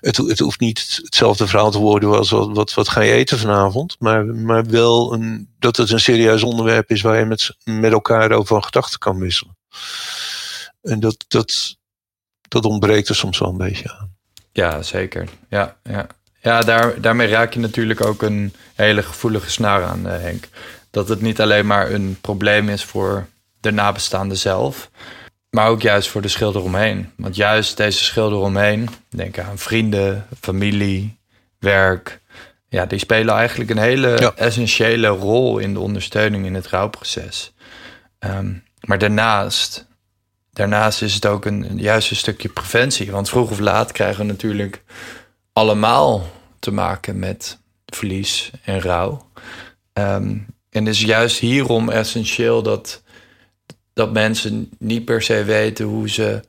het, 0.00 0.16
het 0.16 0.38
hoeft 0.38 0.60
niet 0.60 1.00
hetzelfde 1.02 1.46
verhaal 1.46 1.70
te 1.70 1.78
worden 1.78 2.16
als 2.16 2.30
wat, 2.30 2.50
wat, 2.52 2.74
wat 2.74 2.88
ga 2.88 3.00
je 3.00 3.12
eten 3.12 3.38
vanavond. 3.38 3.96
Maar, 3.98 4.26
maar 4.26 4.64
wel 4.66 5.12
een, 5.12 5.48
dat 5.58 5.76
het 5.76 5.90
een 5.90 6.00
serieus 6.00 6.42
onderwerp 6.42 6.90
is 6.90 7.00
waar 7.00 7.18
je 7.18 7.24
met, 7.24 7.56
met 7.64 7.92
elkaar 7.92 8.32
over 8.32 8.62
gedachten 8.62 8.98
kan 8.98 9.18
wisselen. 9.18 9.56
En 10.82 11.00
dat, 11.00 11.24
dat, 11.28 11.76
dat 12.48 12.64
ontbreekt 12.64 13.08
er 13.08 13.14
soms 13.14 13.38
wel 13.38 13.48
een 13.48 13.56
beetje 13.56 13.92
aan. 13.98 14.12
Ja, 14.52 14.82
zeker. 14.82 15.28
Ja, 15.48 15.76
ja. 15.82 16.06
ja 16.40 16.60
daar, 16.60 17.00
daarmee 17.00 17.28
raak 17.28 17.52
je 17.52 17.60
natuurlijk 17.60 18.04
ook 18.04 18.22
een 18.22 18.54
hele 18.74 19.02
gevoelige 19.02 19.50
snaar 19.50 19.84
aan, 19.84 20.04
Henk. 20.04 20.48
Dat 20.90 21.08
het 21.08 21.20
niet 21.20 21.40
alleen 21.40 21.66
maar 21.66 21.90
een 21.90 22.18
probleem 22.20 22.68
is 22.68 22.84
voor 22.84 23.26
de 23.64 23.72
nabestaande 23.72 24.34
zelf. 24.34 24.90
Maar 25.50 25.68
ook 25.68 25.82
juist 25.82 26.08
voor 26.08 26.22
de 26.22 26.28
schilder 26.28 26.62
omheen. 26.62 27.12
Want 27.16 27.36
juist 27.36 27.76
deze 27.76 28.04
schilder 28.04 28.38
omheen, 28.38 28.88
denk 29.08 29.38
aan 29.38 29.58
vrienden, 29.58 30.26
familie, 30.40 31.18
werk. 31.58 32.20
Ja, 32.68 32.86
die 32.86 32.98
spelen 32.98 33.34
eigenlijk 33.34 33.70
een 33.70 33.78
hele 33.78 34.20
ja. 34.20 34.32
essentiële 34.36 35.06
rol 35.06 35.58
in 35.58 35.72
de 35.72 35.80
ondersteuning 35.80 36.46
in 36.46 36.54
het 36.54 36.66
rouwproces. 36.66 37.52
Um, 38.18 38.64
maar 38.80 38.98
daarnaast, 38.98 39.86
daarnaast 40.52 41.02
is 41.02 41.14
het 41.14 41.26
ook 41.26 41.44
een, 41.44 41.78
juist 41.78 42.10
een 42.10 42.16
stukje 42.16 42.48
preventie. 42.48 43.10
Want 43.10 43.28
vroeg 43.28 43.50
of 43.50 43.58
laat 43.58 43.92
krijgen 43.92 44.26
we 44.26 44.32
natuurlijk 44.32 44.82
allemaal 45.52 46.26
te 46.58 46.72
maken 46.72 47.18
met 47.18 47.58
verlies 47.86 48.50
en 48.64 48.80
rouw. 48.80 49.30
Um, 49.92 50.46
en 50.70 50.84
het 50.84 50.94
is 50.94 51.00
juist 51.00 51.38
hierom 51.38 51.88
essentieel 51.88 52.62
dat 52.62 53.02
dat 53.94 54.12
mensen 54.12 54.70
niet 54.78 55.04
per 55.04 55.22
se 55.22 55.44
weten 55.44 55.84
hoe 55.84 56.10
ze, 56.10 56.40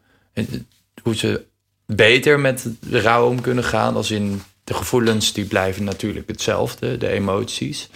hoe 1.01 1.15
ze 1.15 1.45
beter 1.85 2.39
met 2.39 2.67
de 2.79 3.01
rouw 3.01 3.27
om 3.27 3.41
kunnen 3.41 3.63
gaan. 3.63 3.95
Als 3.95 4.11
in 4.11 4.41
de 4.63 4.73
gevoelens, 4.73 5.33
die 5.33 5.45
blijven 5.45 5.83
natuurlijk 5.83 6.27
hetzelfde, 6.27 6.97
de 6.97 7.09
emoties. 7.09 7.89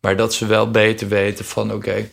Maar 0.00 0.16
dat 0.16 0.34
ze 0.34 0.46
wel 0.46 0.70
beter 0.70 1.08
weten 1.08 1.44
van 1.44 1.72
oké, 1.72 2.10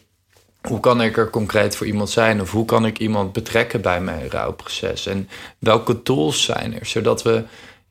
hoe 0.62 0.80
kan 0.80 1.02
ik 1.02 1.18
er 1.18 1.30
concreet 1.30 1.76
voor 1.76 1.88
iemand 1.88 2.10
zijn? 2.10 2.42
Of 2.42 2.52
hoe 2.52 2.66
kan 2.66 2.86
ik 2.86 3.00
iemand 3.00 3.34
betrekken 3.34 3.82
bij 3.82 4.02
mijn 4.02 4.30
rouwproces? 4.30 5.06
En 5.06 5.30
welke 5.60 6.02
tools 6.02 6.44
zijn 6.44 6.80
er? 6.80 6.86
Zodat 6.86 7.24
we 7.24 7.44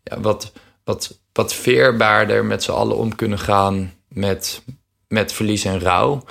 ja, 0.03 0.21
wat, 0.21 0.53
wat, 0.85 1.19
wat 1.33 1.55
veerbaarder 1.55 2.45
met 2.45 2.63
z'n 2.63 2.71
allen 2.71 2.97
om 2.97 3.15
kunnen 3.15 3.39
gaan 3.39 3.95
met, 4.09 4.63
met 5.09 5.33
verlies 5.33 5.65
en 5.65 5.81
rouw. 5.81 6.25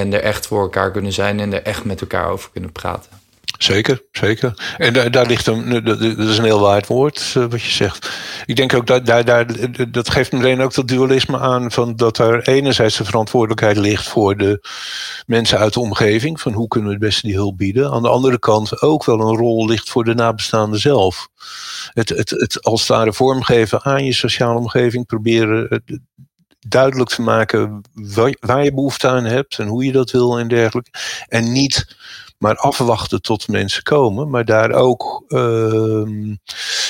En 0.00 0.12
er 0.12 0.20
echt 0.20 0.46
voor 0.46 0.60
elkaar 0.60 0.90
kunnen 0.90 1.12
zijn 1.12 1.40
en 1.40 1.52
er 1.52 1.62
echt 1.62 1.84
met 1.84 2.00
elkaar 2.00 2.28
over 2.28 2.50
kunnen 2.50 2.72
praten. 2.72 3.10
Zeker, 3.58 4.02
zeker. 4.12 4.74
En 4.78 4.92
daar, 4.92 5.10
daar 5.10 5.26
ligt 5.26 5.46
een, 5.46 5.84
dat 5.84 6.00
is 6.00 6.38
een 6.38 6.44
heel 6.44 6.60
waard 6.60 6.86
woord 6.86 7.34
uh, 7.36 7.44
wat 7.44 7.62
je 7.62 7.70
zegt. 7.70 8.10
Ik 8.46 8.56
denk 8.56 8.74
ook 8.74 8.86
dat 8.86 9.06
daar, 9.06 9.24
daar, 9.24 9.46
dat 9.90 10.10
geeft 10.10 10.32
meteen 10.32 10.60
ook 10.60 10.74
dat 10.74 10.88
dualisme 10.88 11.38
aan 11.38 11.72
van 11.72 11.96
dat 11.96 12.18
er 12.18 12.48
enerzijds 12.48 12.96
de 12.96 13.04
verantwoordelijkheid 13.04 13.76
ligt 13.76 14.08
voor 14.08 14.36
de 14.36 14.68
mensen 15.26 15.58
uit 15.58 15.72
de 15.72 15.80
omgeving, 15.80 16.40
van 16.40 16.52
hoe 16.52 16.68
kunnen 16.68 16.88
we 16.88 16.96
het 16.96 17.04
beste 17.04 17.26
die 17.26 17.36
hulp 17.36 17.56
bieden. 17.56 17.90
Aan 17.90 18.02
de 18.02 18.08
andere 18.08 18.38
kant 18.38 18.82
ook 18.82 19.04
wel 19.04 19.20
een 19.20 19.36
rol 19.36 19.66
ligt 19.66 19.90
voor 19.90 20.04
de 20.04 20.14
nabestaanden 20.14 20.80
zelf. 20.80 21.28
Het, 21.92 22.08
het, 22.08 22.30
het 22.30 22.62
als 22.62 22.80
het 22.80 22.88
ware 22.88 23.12
vormgeven 23.12 23.82
aan 23.84 24.04
je 24.04 24.12
sociale 24.12 24.58
omgeving, 24.58 25.06
proberen 25.06 25.82
duidelijk 26.68 27.10
te 27.10 27.22
maken 27.22 27.80
waar 28.40 28.64
je 28.64 28.74
behoefte 28.74 29.08
aan 29.08 29.24
hebt 29.24 29.58
en 29.58 29.66
hoe 29.66 29.84
je 29.84 29.92
dat 29.92 30.10
wil 30.10 30.38
en 30.38 30.48
dergelijke. 30.48 30.90
En 31.28 31.52
niet 31.52 31.96
maar 32.38 32.56
afwachten 32.56 33.22
tot 33.22 33.48
mensen 33.48 33.82
komen, 33.82 34.30
maar 34.30 34.44
daar 34.44 34.70
ook 34.70 35.24
uh, 35.28 36.36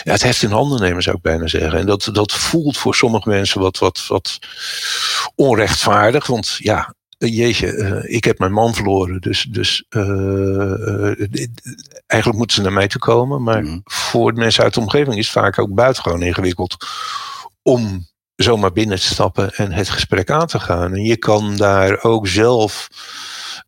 ja, 0.03 0.13
het 0.13 0.23
heft 0.23 0.43
in 0.43 0.51
handen 0.51 0.81
nemen, 0.81 1.03
zou 1.03 1.17
ik 1.17 1.23
bijna 1.23 1.47
zeggen. 1.47 1.79
En 1.79 1.87
dat, 1.87 2.09
dat 2.13 2.33
voelt 2.33 2.77
voor 2.77 2.95
sommige 2.95 3.29
mensen 3.29 3.61
wat, 3.61 3.79
wat, 3.79 4.07
wat 4.09 4.39
onrechtvaardig, 5.35 6.27
want 6.27 6.57
ja, 6.59 6.95
jeetje, 7.19 7.73
uh, 7.73 8.15
ik 8.15 8.25
heb 8.25 8.39
mijn 8.39 8.53
man 8.53 8.75
verloren, 8.75 9.21
dus, 9.21 9.47
dus 9.51 9.85
uh, 9.91 11.21
eigenlijk 12.07 12.39
moeten 12.39 12.57
ze 12.57 12.63
naar 12.63 12.73
mij 12.73 12.89
toe 12.89 13.01
komen. 13.01 13.43
Maar 13.43 13.63
mm. 13.63 13.81
voor 13.85 14.33
mensen 14.33 14.65
uit 14.65 14.75
de 14.75 14.81
omgeving 14.81 15.17
is 15.17 15.27
het 15.27 15.43
vaak 15.43 15.59
ook 15.59 15.75
buitengewoon 15.75 16.23
ingewikkeld 16.23 16.77
om 17.63 18.07
zomaar 18.37 18.73
binnen 18.73 18.99
te 18.99 19.07
stappen 19.07 19.53
en 19.55 19.73
het 19.73 19.89
gesprek 19.89 20.31
aan 20.31 20.47
te 20.47 20.61
gaan. 20.61 20.95
En 20.95 21.03
je 21.03 21.17
kan 21.17 21.57
daar 21.57 22.03
ook 22.03 22.29
zelf 22.29 22.89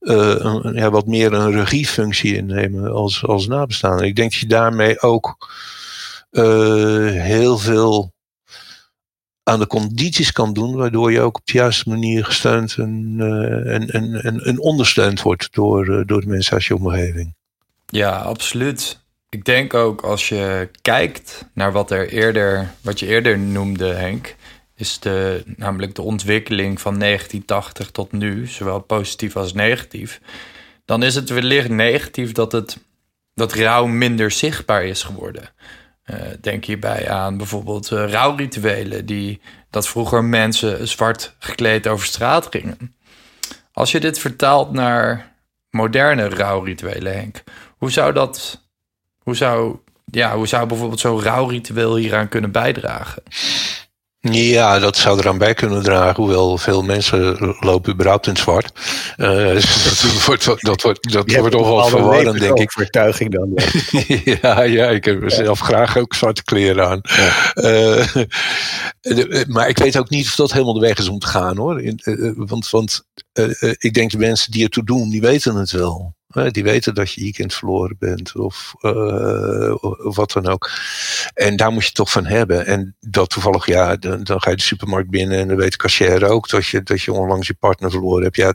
een, 0.00 0.74
ja, 0.74 0.90
wat 0.90 1.06
meer 1.06 1.32
een 1.32 1.52
regiefunctie 1.52 2.36
innemen 2.36 2.92
als, 2.92 3.24
als 3.24 3.46
nabestaande. 3.46 4.06
Ik 4.06 4.16
denk 4.16 4.30
dat 4.30 4.40
je 4.40 4.46
daarmee 4.46 5.00
ook 5.00 5.54
uh, 6.30 7.10
heel 7.10 7.58
veel 7.58 8.14
aan 9.42 9.58
de 9.58 9.66
condities 9.66 10.32
kan 10.32 10.52
doen, 10.52 10.76
waardoor 10.76 11.12
je 11.12 11.20
ook 11.20 11.36
op 11.36 11.46
de 11.46 11.52
juiste 11.52 11.88
manier 11.88 12.24
gesteund 12.24 12.76
en, 12.76 13.16
en, 13.66 13.90
en, 13.90 14.22
en, 14.22 14.40
en, 14.40 14.60
ondersteund 14.60 15.22
wordt 15.22 15.48
door, 15.50 16.06
door 16.06 16.20
de 16.20 16.26
mensen 16.26 16.52
uit 16.52 16.64
je 16.64 16.76
omgeving. 16.76 17.34
Ja, 17.86 18.18
absoluut. 18.18 19.04
Ik 19.28 19.44
denk 19.44 19.74
ook 19.74 20.00
als 20.00 20.28
je 20.28 20.70
kijkt 20.82 21.48
naar 21.54 21.72
wat 21.72 21.90
er 21.90 22.08
eerder, 22.08 22.70
wat 22.80 23.00
je 23.00 23.06
eerder 23.06 23.38
noemde, 23.38 23.86
Henk, 23.86 24.36
is 24.76 24.98
de, 24.98 25.42
namelijk 25.56 25.94
de 25.94 26.02
ontwikkeling 26.02 26.80
van 26.80 26.98
1980 26.98 27.90
tot 27.90 28.12
nu, 28.12 28.46
zowel 28.46 28.80
positief 28.80 29.36
als 29.36 29.52
negatief, 29.52 30.20
dan 30.84 31.02
is 31.02 31.14
het 31.14 31.28
wellicht 31.28 31.68
negatief 31.68 32.32
dat, 32.32 32.52
het, 32.52 32.78
dat 33.34 33.52
rouw 33.52 33.86
minder 33.86 34.30
zichtbaar 34.30 34.84
is 34.84 35.02
geworden. 35.02 35.50
Uh, 36.10 36.16
denk 36.40 36.64
hierbij 36.64 37.10
aan 37.10 37.36
bijvoorbeeld 37.36 37.90
uh, 37.90 38.10
rouwrituelen, 38.10 39.06
die, 39.06 39.40
dat 39.70 39.88
vroeger 39.88 40.24
mensen 40.24 40.88
zwart 40.88 41.34
gekleed 41.38 41.86
over 41.86 42.06
straat 42.06 42.46
gingen. 42.50 42.94
Als 43.72 43.90
je 43.92 44.00
dit 44.00 44.18
vertaalt 44.18 44.72
naar 44.72 45.32
moderne 45.70 46.28
rouwrituelen, 46.28 47.12
Henk, 47.12 47.42
hoe 47.76 47.90
zou 47.90 48.12
dat, 48.12 48.64
hoe 49.18 49.36
zou, 49.36 49.76
ja, 50.04 50.36
hoe 50.36 50.46
zou 50.46 50.66
bijvoorbeeld 50.66 51.00
zo'n 51.00 51.22
rouwritueel 51.22 51.96
hieraan 51.96 52.28
kunnen 52.28 52.52
bijdragen? 52.52 53.22
Ja, 54.20 54.78
dat 54.78 54.96
zou 54.96 55.18
eraan 55.18 55.38
bij 55.38 55.54
kunnen 55.54 55.82
dragen, 55.82 56.22
hoewel 56.22 56.58
veel 56.58 56.82
mensen 56.82 57.54
lopen 57.60 57.92
überhaupt 57.92 58.26
in 58.26 58.36
zwart. 58.36 58.72
Uh, 59.16 59.54
dat 59.54 60.24
wordt, 60.26 60.44
dat 60.44 60.82
wordt, 60.82 61.12
dat 61.12 61.32
wordt 61.32 61.50
toch 61.50 61.68
wel 61.68 61.84
verwarrend, 61.84 62.38
denk 62.40 62.58
ik. 62.58 62.72
Vertuiging 62.72 63.30
dan. 63.30 63.50
Ja. 63.54 64.38
ja, 64.42 64.62
ja, 64.62 64.88
ik 64.88 65.04
heb 65.04 65.22
zelf 65.26 65.60
graag 65.60 65.96
ook 65.96 66.14
zwarte 66.14 66.44
kleren 66.44 66.88
aan. 66.88 67.00
Uh, 67.54 69.46
maar 69.46 69.68
ik 69.68 69.78
weet 69.78 69.98
ook 69.98 70.08
niet 70.08 70.26
of 70.26 70.34
dat 70.34 70.52
helemaal 70.52 70.74
de 70.74 70.80
weg 70.80 70.98
is 70.98 71.08
om 71.08 71.18
te 71.18 71.26
gaan 71.26 71.56
hoor. 71.56 71.82
In, 71.82 72.00
uh, 72.02 72.32
want 72.36 72.70
want 72.70 73.06
ik 73.78 73.94
denk 73.94 74.10
de 74.10 74.18
mensen 74.18 74.52
die 74.52 74.64
ertoe 74.64 74.84
doen, 74.84 75.10
die 75.10 75.20
weten 75.20 75.54
het 75.54 75.70
wel. 75.70 76.15
Die 76.44 76.62
weten 76.62 76.94
dat 76.94 77.12
je 77.12 77.24
je 77.24 77.50
verloren 77.50 77.96
bent 77.98 78.36
of, 78.36 78.74
of 80.04 80.16
wat 80.16 80.32
dan 80.32 80.46
ook. 80.46 80.70
En 81.34 81.56
daar 81.56 81.72
moet 81.72 81.84
je 81.84 81.92
toch 81.92 82.10
van 82.10 82.26
hebben. 82.26 82.66
En 82.66 82.96
dat 83.00 83.30
toevallig, 83.30 83.66
ja, 83.66 83.96
dan, 83.96 84.24
dan 84.24 84.40
ga 84.40 84.50
je 84.50 84.56
de 84.56 84.62
supermarkt 84.62 85.10
binnen 85.10 85.38
en 85.38 85.48
dan 85.48 85.56
weet 85.56 85.70
de 85.70 85.76
cashier 85.76 86.24
ook 86.24 86.48
dat 86.48 86.66
je, 86.66 86.82
dat 86.82 87.02
je 87.02 87.12
onlangs 87.12 87.46
je 87.46 87.54
partner 87.54 87.90
verloren 87.90 88.22
hebt. 88.22 88.36
Ja, 88.36 88.54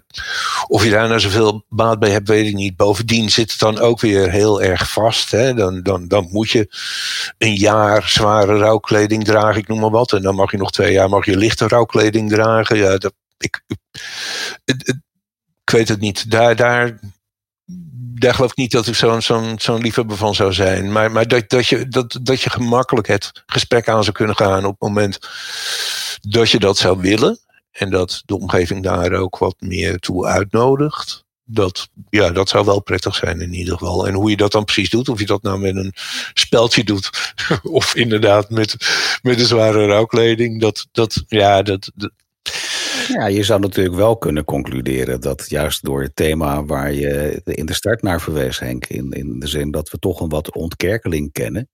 of 0.68 0.84
je 0.84 0.90
daar 0.90 1.08
nou 1.08 1.20
zoveel 1.20 1.66
baat 1.70 2.00
bij 2.00 2.10
hebt, 2.10 2.28
weet 2.28 2.48
ik 2.48 2.54
niet. 2.54 2.76
Bovendien 2.76 3.30
zit 3.30 3.52
het 3.52 3.60
dan 3.60 3.80
ook 3.80 4.00
weer 4.00 4.32
heel 4.32 4.62
erg 4.62 4.92
vast. 4.92 5.32
Hè? 5.32 5.54
Dan, 5.54 5.82
dan, 5.84 6.08
dan 6.08 6.28
moet 6.32 6.50
je 6.50 6.76
een 7.38 7.56
jaar 7.56 8.10
zware 8.10 8.58
rouwkleding 8.58 9.24
dragen, 9.24 9.62
ik 9.62 9.68
noem 9.68 9.80
maar 9.80 9.90
wat. 9.90 10.14
En 10.14 10.22
dan 10.22 10.36
mag 10.36 10.52
je 10.52 10.58
nog 10.58 10.72
twee 10.72 10.94
jaar 10.94 11.10
mag 11.10 11.26
je 11.26 11.38
lichte 11.38 11.68
rouwkleding 11.68 12.30
dragen. 12.30 12.78
Ja, 12.78 12.98
dat, 12.98 13.14
ik, 13.38 13.62
ik 15.64 15.72
weet 15.72 15.88
het 15.88 16.00
niet. 16.00 16.32
Daar, 16.32 16.56
daar, 16.56 17.00
daar 18.22 18.34
geloof 18.34 18.52
ik 18.52 18.58
niet 18.58 18.72
dat 18.72 18.88
ik 18.88 18.96
zo'n 18.96 19.22
zo'n 19.22 19.56
zo'n 19.58 19.82
liefhebber 19.82 20.18
van 20.18 20.36
zou 20.36 20.54
zijn. 20.54 20.92
Maar, 20.92 21.12
maar 21.12 21.28
dat, 21.28 21.50
dat, 21.50 21.68
je, 21.68 21.88
dat, 21.88 22.20
dat 22.22 22.42
je 22.42 22.50
gemakkelijk 22.50 23.08
het 23.08 23.32
gesprek 23.46 23.90
aan 23.90 24.04
zou 24.04 24.16
kunnen 24.16 24.36
gaan 24.36 24.66
op 24.66 24.72
het 24.72 24.90
moment 24.90 25.20
dat 26.22 26.50
je 26.50 26.60
dat 26.60 26.78
zou 26.78 27.00
willen. 27.00 27.40
En 27.72 27.90
dat 27.90 28.22
de 28.26 28.38
omgeving 28.40 28.84
daar 28.84 29.14
ook 29.14 29.38
wat 29.38 29.56
meer 29.60 30.00
toe 30.00 30.26
uitnodigt. 30.26 31.26
Dat, 31.44 31.90
ja, 32.10 32.30
dat 32.30 32.50
zou 32.50 32.66
wel 32.66 32.82
prettig 32.82 33.16
zijn 33.16 33.42
in 33.42 33.54
ieder 33.54 33.78
geval. 33.78 34.08
En 34.08 34.14
hoe 34.14 34.30
je 34.30 34.38
dat 34.38 34.52
dan 34.52 34.66
precies 34.66 34.90
doet, 34.90 35.10
of 35.10 35.20
je 35.20 35.26
dat 35.26 35.42
nou 35.42 35.60
met 35.60 35.76
een 35.76 35.94
speldje 36.34 36.84
doet, 36.84 37.34
of 37.80 37.96
inderdaad 37.96 38.50
met, 38.50 38.76
met 39.22 39.40
een 39.40 39.46
zware 39.46 39.86
rouwkleding, 39.86 40.62
dat, 40.62 40.88
dat, 40.92 41.24
ja, 41.28 41.62
dat, 41.62 41.92
dat 41.96 42.12
ja, 43.12 43.28
je 43.28 43.44
zou 43.44 43.60
natuurlijk 43.60 43.96
wel 43.96 44.18
kunnen 44.18 44.46
concluderen 44.46 45.22
dat 45.22 45.50
juist 45.50 45.84
door 45.84 46.02
het 46.02 46.16
thema 46.16 46.66
waar 46.66 46.94
je 46.94 47.42
in 47.44 47.66
de 47.66 47.74
start 47.74 48.02
naar 48.02 48.22
verwees, 48.22 48.60
Henk, 48.60 48.86
in, 48.86 49.12
in 49.12 49.40
de 49.40 49.48
zin 49.48 49.72
dat 49.72 49.90
we 49.90 49.98
toch 50.00 50.20
een 50.22 50.30
wat 50.30 50.56
ontkerkeling 50.56 51.32
kennen, 51.32 51.70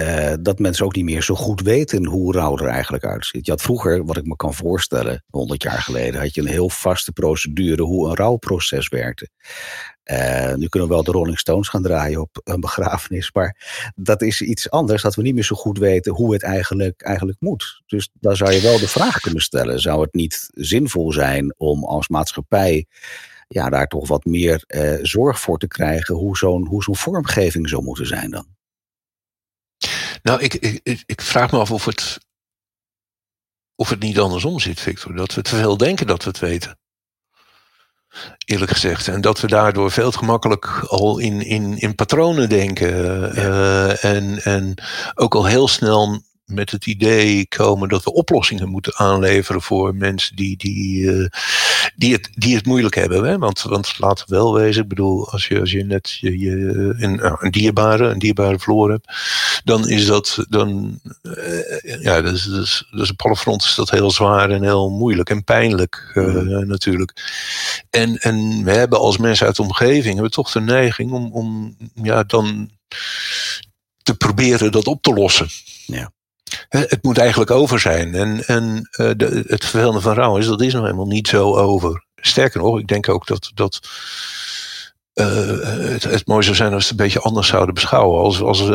uh, 0.00 0.32
dat 0.40 0.58
mensen 0.58 0.84
ook 0.84 0.94
niet 0.94 1.04
meer 1.04 1.22
zo 1.22 1.34
goed 1.34 1.60
weten 1.60 2.06
hoe 2.06 2.32
rouw 2.32 2.58
er 2.58 2.66
eigenlijk 2.66 3.04
uitziet. 3.04 3.46
Je 3.46 3.50
had 3.50 3.62
vroeger, 3.62 4.04
wat 4.04 4.16
ik 4.16 4.24
me 4.24 4.36
kan 4.36 4.54
voorstellen, 4.54 5.24
100 5.30 5.62
jaar 5.62 5.82
geleden, 5.82 6.20
had 6.20 6.34
je 6.34 6.40
een 6.40 6.46
heel 6.46 6.70
vaste 6.70 7.12
procedure 7.12 7.82
hoe 7.82 8.08
een 8.08 8.16
rouwproces 8.16 8.88
werkte. 8.88 9.28
Uh, 10.04 10.54
nu 10.54 10.68
kunnen 10.68 10.88
we 10.88 10.94
wel 10.94 11.04
de 11.04 11.10
Rolling 11.10 11.38
Stones 11.38 11.68
gaan 11.68 11.82
draaien 11.82 12.20
op 12.20 12.40
een 12.44 12.60
begrafenis, 12.60 13.32
maar 13.32 13.56
dat 13.94 14.22
is 14.22 14.40
iets 14.40 14.70
anders, 14.70 15.02
dat 15.02 15.14
we 15.14 15.22
niet 15.22 15.34
meer 15.34 15.44
zo 15.44 15.56
goed 15.56 15.78
weten 15.78 16.12
hoe 16.12 16.32
het 16.32 16.42
eigenlijk, 16.42 17.02
eigenlijk 17.02 17.40
moet. 17.40 17.82
Dus 17.86 18.10
dan 18.12 18.36
zou 18.36 18.52
je 18.52 18.60
wel 18.60 18.78
de 18.78 18.88
vraag 18.88 19.20
kunnen 19.20 19.42
stellen: 19.42 19.80
zou 19.80 20.00
het 20.00 20.14
niet 20.14 20.48
zinvol 20.54 21.12
zijn 21.12 21.54
om 21.56 21.84
als 21.84 22.08
maatschappij 22.08 22.86
ja, 23.48 23.68
daar 23.68 23.86
toch 23.86 24.08
wat 24.08 24.24
meer 24.24 24.64
uh, 24.66 24.98
zorg 25.02 25.40
voor 25.40 25.58
te 25.58 25.68
krijgen 25.68 26.14
hoe 26.14 26.36
zo'n 26.36 26.66
hoe 26.66 26.82
zo'n 26.82 26.96
vormgeving 26.96 27.68
zou 27.68 27.82
moeten 27.82 28.06
zijn 28.06 28.30
dan? 28.30 28.55
Nou, 30.26 30.40
ik, 30.42 30.54
ik, 30.54 31.02
ik 31.06 31.20
vraag 31.20 31.52
me 31.52 31.58
af 31.58 31.70
of 31.70 31.84
het, 31.84 32.18
of 33.74 33.88
het 33.88 34.00
niet 34.00 34.18
andersom 34.18 34.60
zit, 34.60 34.80
Victor. 34.80 35.14
Dat 35.14 35.34
we 35.34 35.42
te 35.42 35.56
veel 35.56 35.76
denken 35.76 36.06
dat 36.06 36.24
we 36.24 36.28
het 36.28 36.38
weten. 36.38 36.78
Eerlijk 38.44 38.70
gezegd. 38.70 39.08
En 39.08 39.20
dat 39.20 39.40
we 39.40 39.46
daardoor 39.46 39.90
veel 39.90 40.10
te 40.10 40.18
gemakkelijk 40.18 40.84
al 40.86 41.18
in, 41.18 41.40
in, 41.40 41.78
in 41.78 41.94
patronen 41.94 42.48
denken. 42.48 42.94
Uh, 43.38 44.04
en, 44.04 44.42
en 44.42 44.74
ook 45.14 45.34
al 45.34 45.46
heel 45.46 45.68
snel 45.68 46.22
met 46.44 46.70
het 46.70 46.86
idee 46.86 47.48
komen 47.48 47.88
dat 47.88 48.04
we 48.04 48.12
oplossingen 48.12 48.68
moeten 48.68 48.96
aanleveren 48.96 49.62
voor 49.62 49.94
mensen 49.94 50.36
die, 50.36 50.56
die, 50.56 51.02
uh, 51.02 51.26
die, 51.96 52.12
het, 52.12 52.28
die 52.32 52.54
het 52.54 52.66
moeilijk 52.66 52.94
hebben. 52.94 53.24
Hè? 53.24 53.38
Want, 53.38 53.62
want 53.62 53.98
laten 53.98 54.28
we 54.28 54.34
wel 54.34 54.54
wezen, 54.54 54.82
ik 54.82 54.88
bedoel, 54.88 55.30
als 55.30 55.46
je, 55.46 55.60
als 55.60 55.70
je 55.70 55.84
net 55.84 56.10
je, 56.10 56.38
je, 56.38 56.52
een, 56.98 57.16
nou, 57.16 57.36
een 57.40 57.50
dierbare, 57.50 58.08
een 58.08 58.18
dierbare 58.18 58.58
verloren 58.58 58.92
hebt, 58.92 59.18
dan 59.64 59.88
is 59.88 60.06
dat, 60.06 60.44
dan, 60.48 61.00
uh, 61.22 62.02
ja, 62.02 62.20
dat 62.20 62.34
is, 62.34 62.44
dat, 62.44 62.62
is, 62.62 62.86
dat 62.90 63.00
is 63.00 63.10
op 63.10 63.22
alle 63.22 63.36
fronten 63.36 63.68
is 63.68 63.74
dat 63.74 63.90
heel 63.90 64.10
zwaar 64.10 64.50
en 64.50 64.62
heel 64.62 64.90
moeilijk 64.90 65.30
en 65.30 65.44
pijnlijk 65.44 66.10
uh, 66.14 66.58
natuurlijk. 66.58 67.12
En, 67.90 68.16
en 68.16 68.64
we 68.64 68.70
hebben 68.70 68.98
als 68.98 69.16
mensen 69.16 69.46
uit 69.46 69.56
de 69.56 69.62
omgeving, 69.62 70.14
hebben 70.14 70.32
toch 70.32 70.52
de 70.52 70.60
neiging 70.60 71.12
om, 71.12 71.32
om 71.32 71.76
ja, 71.94 72.22
dan 72.22 72.70
te 74.02 74.14
proberen 74.14 74.72
dat 74.72 74.86
op 74.86 75.02
te 75.02 75.12
lossen. 75.12 75.48
Ja. 75.86 76.14
Het 76.68 77.02
moet 77.02 77.18
eigenlijk 77.18 77.50
over 77.50 77.80
zijn. 77.80 78.14
En, 78.14 78.46
en 78.46 78.88
uh, 79.00 79.10
de, 79.16 79.44
het 79.46 79.64
vervelende 79.64 80.00
van 80.00 80.14
rouw 80.14 80.36
is, 80.36 80.46
dat 80.46 80.60
is 80.60 80.72
nog 80.72 80.82
helemaal 80.82 81.06
niet 81.06 81.28
zo 81.28 81.54
over. 81.54 82.04
Sterker 82.16 82.60
nog, 82.60 82.78
ik 82.78 82.86
denk 82.86 83.08
ook 83.08 83.26
dat, 83.26 83.50
dat 83.54 83.80
uh, 85.14 85.26
het, 85.90 86.02
het 86.02 86.26
mooi 86.26 86.42
zou 86.42 86.56
zijn 86.56 86.72
als 86.72 86.82
we 86.82 86.88
het 86.88 87.00
een 87.00 87.06
beetje 87.06 87.20
anders 87.20 87.48
zouden 87.48 87.74
beschouwen. 87.74 88.20
Als, 88.20 88.40
als 88.40 88.60
uh, 88.60 88.68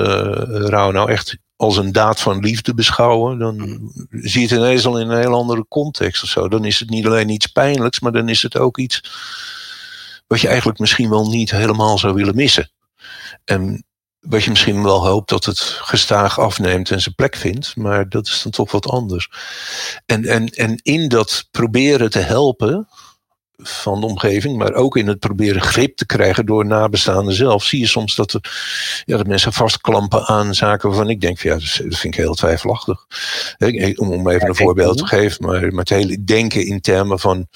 rouw 0.45 0.91
nou 0.91 1.11
echt 1.11 1.37
als 1.55 1.77
een 1.77 1.91
daad 1.91 2.19
van 2.19 2.39
liefde 2.39 2.73
beschouwen, 2.73 3.39
dan 3.39 3.55
zie 4.09 4.41
je 4.41 4.47
het 4.47 4.57
ineens 4.57 4.85
al 4.85 4.99
in 4.99 5.09
een 5.09 5.19
heel 5.19 5.33
andere 5.33 5.65
context 5.67 6.23
of 6.23 6.29
zo. 6.29 6.47
Dan 6.47 6.65
is 6.65 6.79
het 6.79 6.89
niet 6.89 7.05
alleen 7.05 7.29
iets 7.29 7.47
pijnlijks, 7.47 7.99
maar 7.99 8.11
dan 8.11 8.29
is 8.29 8.41
het 8.41 8.57
ook 8.57 8.77
iets 8.77 9.03
wat 10.27 10.41
je 10.41 10.47
eigenlijk 10.47 10.79
misschien 10.79 11.09
wel 11.09 11.29
niet 11.29 11.51
helemaal 11.51 11.97
zou 11.97 12.13
willen 12.13 12.35
missen. 12.35 12.71
En 13.45 13.85
wat 14.21 14.43
je 14.43 14.49
misschien 14.49 14.83
wel 14.83 15.05
hoopt 15.07 15.29
dat 15.29 15.45
het 15.45 15.59
gestaag 15.59 16.39
afneemt 16.39 16.91
en 16.91 17.01
zijn 17.01 17.15
plek 17.15 17.35
vindt, 17.35 17.75
maar 17.75 18.09
dat 18.09 18.27
is 18.27 18.41
dan 18.41 18.51
toch 18.51 18.71
wat 18.71 18.87
anders. 18.87 19.29
En, 20.05 20.25
en, 20.25 20.47
en 20.47 20.79
in 20.83 21.07
dat 21.07 21.47
proberen 21.51 22.09
te 22.09 22.19
helpen, 22.19 22.87
van 23.57 23.99
de 23.99 24.05
omgeving, 24.05 24.57
maar 24.57 24.73
ook 24.73 24.97
in 24.97 25.07
het 25.07 25.19
proberen 25.19 25.61
grip 25.61 25.95
te 25.95 26.05
krijgen 26.05 26.45
door 26.45 26.65
nabestaanden 26.65 27.33
zelf, 27.33 27.63
zie 27.63 27.79
je 27.79 27.87
soms 27.87 28.15
dat, 28.15 28.33
er, 28.33 28.41
ja, 29.05 29.17
dat 29.17 29.27
mensen 29.27 29.53
vastklampen 29.53 30.25
aan 30.25 30.55
zaken 30.55 30.89
waarvan 30.89 31.09
ik 31.09 31.21
denk, 31.21 31.39
ja, 31.39 31.53
dat 31.53 31.63
vind 31.63 32.03
ik 32.03 32.15
heel 32.15 32.33
twijfelachtig. 32.33 33.05
Om, 33.95 34.11
om 34.11 34.29
even 34.29 34.47
een 34.47 34.55
voorbeeld 34.55 34.97
te 34.97 35.07
geven, 35.07 35.45
maar 35.45 35.61
met 35.61 35.89
het 35.89 35.99
hele 35.99 36.23
denken 36.23 36.65
in 36.65 36.81
termen 36.81 37.19
van 37.19 37.47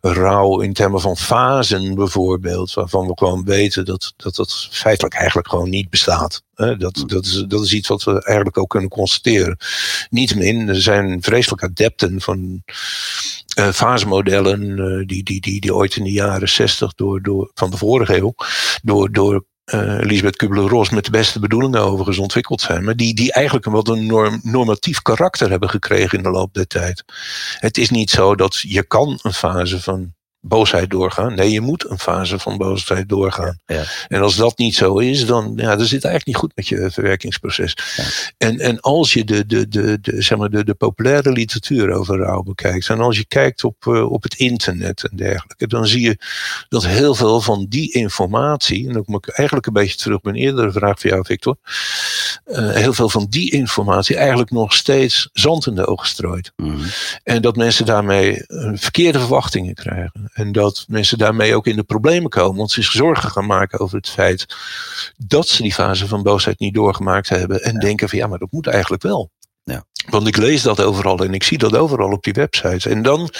rouw, 0.00 0.60
in 0.60 0.72
termen 0.72 1.00
van 1.00 1.16
fasen 1.16 1.94
bijvoorbeeld, 1.94 2.74
waarvan 2.74 3.06
we 3.06 3.12
gewoon 3.14 3.44
weten 3.44 3.84
dat 3.84 4.12
dat, 4.16 4.34
dat 4.34 4.68
feitelijk 4.70 5.14
eigenlijk 5.14 5.48
gewoon 5.48 5.68
niet 5.68 5.90
bestaat. 5.90 6.44
Dat, 6.56 7.04
dat, 7.06 7.24
is, 7.24 7.44
dat 7.48 7.64
is 7.64 7.72
iets 7.72 7.88
wat 7.88 8.04
we 8.04 8.24
eigenlijk 8.24 8.58
ook 8.58 8.70
kunnen 8.70 8.88
constateren. 8.88 9.56
Niettemin, 10.10 10.68
er 10.68 10.82
zijn 10.82 11.22
vreselijk 11.22 11.62
adepten 11.62 12.20
van 12.20 12.62
uh, 13.58 13.68
fasemodellen 13.68 14.62
uh, 14.62 15.06
die, 15.06 15.22
die, 15.22 15.40
die, 15.40 15.60
die 15.60 15.74
ooit 15.74 15.96
in 15.96 16.04
de 16.04 16.12
jaren 16.12 16.48
zestig 16.48 16.94
door, 16.94 17.22
door, 17.22 17.50
van 17.54 17.70
de 17.70 17.76
vorige 17.76 18.16
eeuw 18.16 18.34
door, 18.82 19.12
door 19.12 19.44
uh, 19.74 19.98
Elisabeth 19.98 20.36
Kubler-Ross 20.36 20.90
met 20.90 21.04
de 21.04 21.10
beste 21.10 21.38
bedoelingen 21.38 21.80
overigens 21.80 22.18
ontwikkeld 22.18 22.60
zijn, 22.60 22.84
maar 22.84 22.96
die, 22.96 23.14
die 23.14 23.32
eigenlijk 23.32 23.66
een 23.66 23.72
wat 23.72 23.88
een 23.88 24.06
norm, 24.06 24.40
normatief 24.42 25.02
karakter 25.02 25.50
hebben 25.50 25.70
gekregen 25.70 26.18
in 26.18 26.24
de 26.24 26.30
loop 26.30 26.54
der 26.54 26.66
tijd. 26.66 27.04
Het 27.58 27.78
is 27.78 27.90
niet 27.90 28.10
zo 28.10 28.34
dat 28.34 28.58
je 28.60 28.82
kan 28.82 29.18
een 29.22 29.32
fase 29.32 29.82
van 29.82 30.14
boosheid 30.48 30.90
doorgaan. 30.90 31.34
Nee, 31.34 31.50
je 31.50 31.60
moet 31.60 31.90
een 31.90 31.98
fase 31.98 32.38
van 32.38 32.56
boosheid 32.56 33.08
doorgaan. 33.08 33.58
Ja. 33.66 33.82
En 34.08 34.22
als 34.22 34.36
dat 34.36 34.58
niet 34.58 34.74
zo 34.74 34.98
is, 34.98 35.26
dan, 35.26 35.52
ja, 35.56 35.76
dan 35.76 35.86
zit 35.86 36.02
het 36.02 36.04
eigenlijk 36.04 36.26
niet 36.26 36.36
goed 36.36 36.52
met 36.54 36.68
je 36.68 36.90
verwerkingsproces. 36.90 37.76
Ja. 37.96 38.04
En, 38.38 38.58
en 38.58 38.80
als 38.80 39.12
je 39.12 39.24
de, 39.24 39.46
de, 39.46 39.68
de, 39.68 40.00
de, 40.00 40.22
zeg 40.22 40.38
maar 40.38 40.50
de, 40.50 40.64
de 40.64 40.74
populaire 40.74 41.32
literatuur 41.32 41.90
over 41.90 42.18
rouw 42.18 42.42
bekijkt, 42.42 42.88
en 42.88 43.00
als 43.00 43.16
je 43.16 43.26
kijkt 43.26 43.64
op, 43.64 43.84
uh, 43.84 44.10
op 44.12 44.22
het 44.22 44.34
internet 44.34 45.04
en 45.10 45.16
dergelijke, 45.16 45.66
dan 45.66 45.86
zie 45.86 46.00
je 46.00 46.18
dat 46.68 46.86
heel 46.86 47.14
veel 47.14 47.40
van 47.40 47.66
die 47.68 47.92
informatie, 47.92 48.86
en 48.86 48.92
dan 48.92 49.04
kom 49.04 49.14
ik 49.14 49.28
eigenlijk 49.28 49.66
een 49.66 49.72
beetje 49.72 49.96
terug 49.96 50.16
op 50.16 50.24
mijn 50.24 50.36
eerdere 50.36 50.72
vraag 50.72 51.00
voor 51.00 51.10
jou, 51.10 51.24
Victor, 51.24 51.56
uh, 52.44 52.70
heel 52.70 52.92
veel 52.92 53.08
van 53.08 53.26
die 53.28 53.50
informatie 53.50 54.16
eigenlijk 54.16 54.50
nog 54.50 54.72
steeds 54.72 55.28
zand 55.32 55.66
in 55.66 55.74
de 55.74 55.86
ogen 55.86 56.08
strooit. 56.08 56.52
Mm. 56.56 56.78
En 57.22 57.42
dat 57.42 57.56
mensen 57.56 57.86
daarmee 57.86 58.44
verkeerde 58.74 59.18
verwachtingen 59.18 59.74
krijgen. 59.74 60.30
En 60.32 60.52
dat 60.52 60.84
mensen 60.88 61.18
daarmee 61.18 61.54
ook 61.54 61.66
in 61.66 61.76
de 61.76 61.82
problemen 61.82 62.30
komen. 62.30 62.56
Want 62.56 62.70
ze 62.70 62.82
zich 62.82 62.92
zorgen 62.92 63.30
gaan 63.30 63.46
maken 63.46 63.80
over 63.80 63.96
het 63.96 64.08
feit 64.08 64.46
dat 65.16 65.48
ze 65.48 65.62
die 65.62 65.74
fase 65.74 66.06
van 66.06 66.22
boosheid 66.22 66.58
niet 66.58 66.74
doorgemaakt 66.74 67.28
hebben. 67.28 67.62
En 67.62 67.78
denken 67.78 68.08
van 68.08 68.18
ja, 68.18 68.26
maar 68.26 68.38
dat 68.38 68.52
moet 68.52 68.66
eigenlijk 68.66 69.02
wel. 69.02 69.30
Ja. 69.64 69.84
Want 70.08 70.26
ik 70.26 70.36
lees 70.36 70.62
dat 70.62 70.80
overal 70.80 71.18
en 71.18 71.34
ik 71.34 71.42
zie 71.42 71.58
dat 71.58 71.76
overal 71.76 72.12
op 72.12 72.24
die 72.24 72.32
websites. 72.32 72.86
En 72.86 73.02
dan 73.02 73.30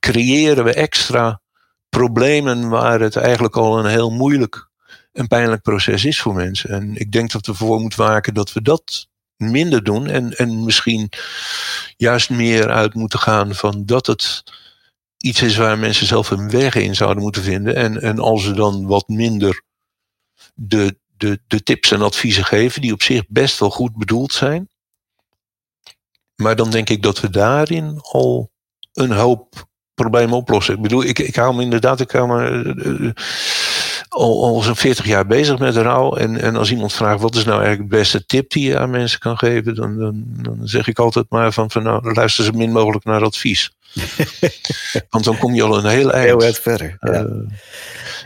creëren 0.00 0.64
we 0.64 0.72
extra 0.72 1.40
problemen 1.88 2.68
waar 2.68 3.00
het 3.00 3.16
eigenlijk 3.16 3.56
al 3.56 3.78
een 3.78 3.90
heel 3.90 4.10
moeilijk 4.10 4.68
en 5.16 5.28
pijnlijk 5.28 5.62
proces 5.62 6.04
is 6.04 6.20
voor 6.20 6.34
mensen. 6.34 6.70
En 6.70 6.96
ik 6.96 7.12
denk 7.12 7.30
dat 7.30 7.46
we 7.46 7.52
ervoor 7.52 7.80
moeten 7.80 7.98
waken 7.98 8.34
dat 8.34 8.52
we 8.52 8.62
dat 8.62 9.08
minder 9.36 9.84
doen. 9.84 10.06
En, 10.06 10.36
en 10.36 10.64
misschien 10.64 11.10
juist 11.96 12.30
meer 12.30 12.70
uit 12.70 12.94
moeten 12.94 13.18
gaan 13.18 13.54
van 13.54 13.86
dat 13.86 14.06
het 14.06 14.42
iets 15.16 15.42
is 15.42 15.56
waar 15.56 15.78
mensen 15.78 16.06
zelf 16.06 16.28
hun 16.28 16.50
weg 16.50 16.74
in 16.74 16.94
zouden 16.94 17.22
moeten 17.22 17.42
vinden. 17.42 17.74
En, 17.74 18.02
en 18.02 18.18
als 18.18 18.42
ze 18.42 18.52
dan 18.52 18.86
wat 18.86 19.08
minder 19.08 19.62
de, 20.54 20.98
de, 21.16 21.40
de 21.46 21.62
tips 21.62 21.90
en 21.90 22.02
adviezen 22.02 22.44
geven, 22.44 22.80
die 22.82 22.92
op 22.92 23.02
zich 23.02 23.22
best 23.28 23.58
wel 23.58 23.70
goed 23.70 23.96
bedoeld 23.96 24.32
zijn. 24.32 24.68
Maar 26.34 26.56
dan 26.56 26.70
denk 26.70 26.88
ik 26.88 27.02
dat 27.02 27.20
we 27.20 27.30
daarin 27.30 27.98
al 28.02 28.50
een 28.92 29.12
hoop 29.12 29.68
problemen 29.94 30.36
oplossen. 30.36 30.74
Ik 30.74 30.82
bedoel, 30.82 31.04
ik, 31.04 31.18
ik 31.18 31.36
hou 31.36 31.54
me 31.54 31.62
inderdaad, 31.62 32.00
ik 32.00 32.10
hou 32.10 32.28
me 32.28 32.74
uh, 32.74 33.10
al, 34.08 34.44
al 34.44 34.60
zo'n 34.60 34.76
40 34.76 35.06
jaar 35.06 35.26
bezig 35.26 35.58
met 35.58 35.76
rouw. 35.76 36.16
En, 36.16 36.40
en 36.40 36.56
als 36.56 36.70
iemand 36.70 36.92
vraagt 36.92 37.20
wat 37.20 37.34
is 37.34 37.44
nou 37.44 37.60
eigenlijk 37.60 37.90
de 37.90 37.96
beste 37.96 38.26
tip 38.26 38.50
die 38.50 38.68
je 38.68 38.78
aan 38.78 38.90
mensen 38.90 39.18
kan 39.18 39.38
geven, 39.38 39.74
dan, 39.74 39.98
dan, 39.98 40.24
dan 40.26 40.58
zeg 40.62 40.88
ik 40.88 40.98
altijd 40.98 41.26
maar 41.28 41.52
van, 41.52 41.70
van 41.70 41.82
nou, 41.82 42.12
luister 42.12 42.44
zo 42.44 42.52
min 42.52 42.72
mogelijk 42.72 43.04
naar 43.04 43.24
advies. 43.24 43.75
Want 45.10 45.24
dan 45.24 45.38
kom 45.38 45.54
je 45.54 45.62
al 45.62 45.78
een 45.78 45.90
heel 45.90 46.12
eind. 46.12 46.42
Heel 46.42 46.52
verder. 46.52 46.96
Uh, 47.00 47.24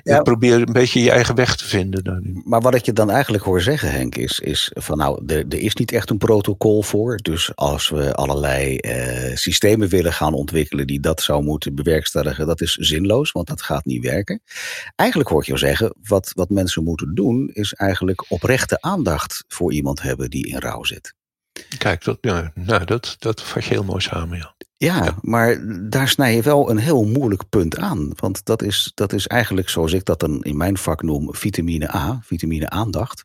ja. 0.03 0.23
Probeer 0.23 0.55
een 0.55 0.73
beetje 0.73 1.03
je 1.03 1.11
eigen 1.11 1.35
weg 1.35 1.57
te 1.57 1.64
vinden. 1.64 2.05
Daarin. 2.05 2.42
Maar 2.44 2.61
wat 2.61 2.75
ik 2.75 2.85
je 2.85 2.92
dan 2.92 3.11
eigenlijk 3.11 3.44
hoor 3.44 3.61
zeggen, 3.61 3.90
Henk, 3.90 4.16
is, 4.16 4.40
is 4.40 4.70
van 4.75 4.99
nou, 4.99 5.23
er, 5.27 5.44
er 5.49 5.59
is 5.59 5.75
niet 5.75 5.92
echt 5.92 6.11
een 6.11 6.18
protocol 6.18 6.83
voor. 6.83 7.16
Dus 7.16 7.57
als 7.57 7.88
we 7.88 8.14
allerlei 8.14 8.79
uh, 8.81 9.37
systemen 9.37 9.88
willen 9.88 10.12
gaan 10.12 10.35
ontwikkelen 10.35 10.87
die 10.87 11.01
dat 11.01 11.23
zou 11.23 11.42
moeten 11.42 11.75
bewerkstelligen, 11.75 12.46
dat 12.46 12.61
is 12.61 12.75
zinloos, 12.75 13.33
want 13.33 13.46
dat 13.46 13.62
gaat 13.62 13.85
niet 13.85 14.05
werken. 14.05 14.42
Eigenlijk 14.96 15.31
hoor 15.31 15.40
ik 15.40 15.46
jou 15.46 15.59
zeggen, 15.59 15.94
wat, 16.03 16.33
wat 16.35 16.51
mensen 16.51 16.85
moeten 16.85 17.14
doen, 17.14 17.51
is 17.53 17.73
eigenlijk 17.73 18.25
oprechte 18.29 18.81
aandacht 18.81 19.44
voor 19.49 19.73
iemand 19.73 20.03
hebben 20.03 20.31
die 20.31 20.46
in 20.46 20.59
rouw 20.59 20.85
zit. 20.85 21.14
Kijk, 21.79 22.05
dat, 22.05 22.18
ja, 22.20 22.53
nou, 22.55 22.85
dat, 22.85 23.16
dat 23.18 23.42
vat 23.42 23.64
je 23.64 23.70
heel 23.70 23.85
mooi 23.85 24.01
samen, 24.01 24.38
ja. 24.38 24.55
Ja, 24.77 25.18
maar 25.20 25.61
daar 25.90 26.09
snij 26.09 26.35
je 26.35 26.42
wel 26.42 26.70
een 26.70 26.79
heel 26.79 27.05
moeilijk 27.05 27.49
punt 27.49 27.77
aan. 27.77 28.12
Want 28.14 28.44
dat 28.44 28.62
is, 28.62 28.92
dat 28.94 29.12
is 29.12 29.27
eigenlijk, 29.27 29.68
zoals 29.68 29.92
ik 29.92 30.05
dat 30.05 30.20
dan 30.20 30.42
in 30.42 30.57
mijn 30.57 30.79
vak 30.79 31.03
noem, 31.03 31.35
vitamine 31.35 31.94
A, 31.94 32.20
vitamine 32.23 32.70
aandacht. 32.70 33.25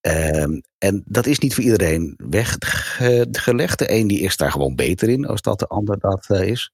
Um, 0.00 0.62
en 0.78 1.02
dat 1.06 1.26
is 1.26 1.38
niet 1.38 1.54
voor 1.54 1.64
iedereen 1.64 2.14
weggelegd. 2.16 3.78
De 3.78 3.92
een 3.92 4.06
die 4.06 4.20
is 4.20 4.36
daar 4.36 4.50
gewoon 4.50 4.74
beter 4.74 5.08
in, 5.08 5.26
als 5.26 5.42
dat 5.42 5.58
de 5.58 5.66
ander 5.66 5.98
dat 5.98 6.26
uh, 6.28 6.48
is. 6.48 6.72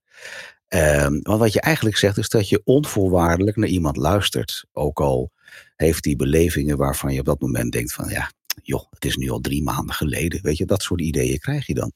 Um, 0.69 1.21
want 1.23 1.41
wat 1.41 1.53
je 1.53 1.61
eigenlijk 1.61 1.97
zegt, 1.97 2.19
is 2.19 2.29
dat 2.29 2.49
je 2.49 2.61
onvoorwaardelijk 2.65 3.57
naar 3.57 3.69
iemand 3.69 3.97
luistert. 3.97 4.65
Ook 4.73 5.01
al 5.01 5.31
heeft 5.77 6.03
die 6.03 6.17
belevingen 6.17 6.77
waarvan 6.77 7.13
je 7.13 7.21
op 7.21 7.27
dat 7.27 7.41
moment 7.41 7.73
denkt 7.73 7.93
van 7.93 8.09
ja, 8.09 8.31
joh, 8.63 8.91
het 8.91 9.05
is 9.05 9.17
nu 9.17 9.31
al 9.31 9.41
drie 9.41 9.63
maanden 9.63 9.95
geleden. 9.95 10.43
Weet 10.43 10.57
je, 10.57 10.65
dat 10.65 10.83
soort 10.83 11.01
ideeën 11.01 11.39
krijg 11.39 11.67
je 11.67 11.75
dan. 11.75 11.93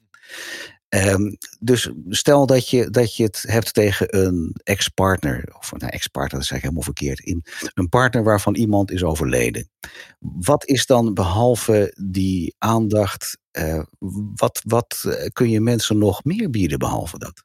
Um, 0.95 1.37
dus 1.61 1.91
stel 2.09 2.47
dat 2.47 2.69
je, 2.71 2.91
dat 2.91 3.17
je 3.17 3.23
het 3.23 3.45
hebt 3.47 3.75
tegen 3.75 4.19
een 4.19 4.57
ex-partner, 4.63 5.55
of 5.59 5.73
nou, 5.73 5.93
ex-partner, 5.93 6.35
dat 6.35 6.43
is 6.43 6.51
eigenlijk 6.51 6.63
helemaal 6.63 6.83
verkeerd, 6.83 7.21
in 7.21 7.45
een 7.75 7.89
partner 7.89 8.25
waarvan 8.25 8.55
iemand 8.55 8.91
is 8.91 9.03
overleden. 9.03 9.71
Wat 10.19 10.67
is 10.67 10.87
dan 10.87 11.15
behalve 11.15 11.95
die 12.03 12.55
aandacht, 12.59 13.39
uh, 13.59 13.83
wat, 14.35 14.63
wat 14.67 15.05
eh, 15.07 15.29
kun 15.33 15.51
je 15.51 15.61
mensen 15.61 15.99
nog 15.99 16.25
meer 16.25 16.51
bieden 16.51 16.79
behalve 16.79 17.19
dat? 17.19 17.45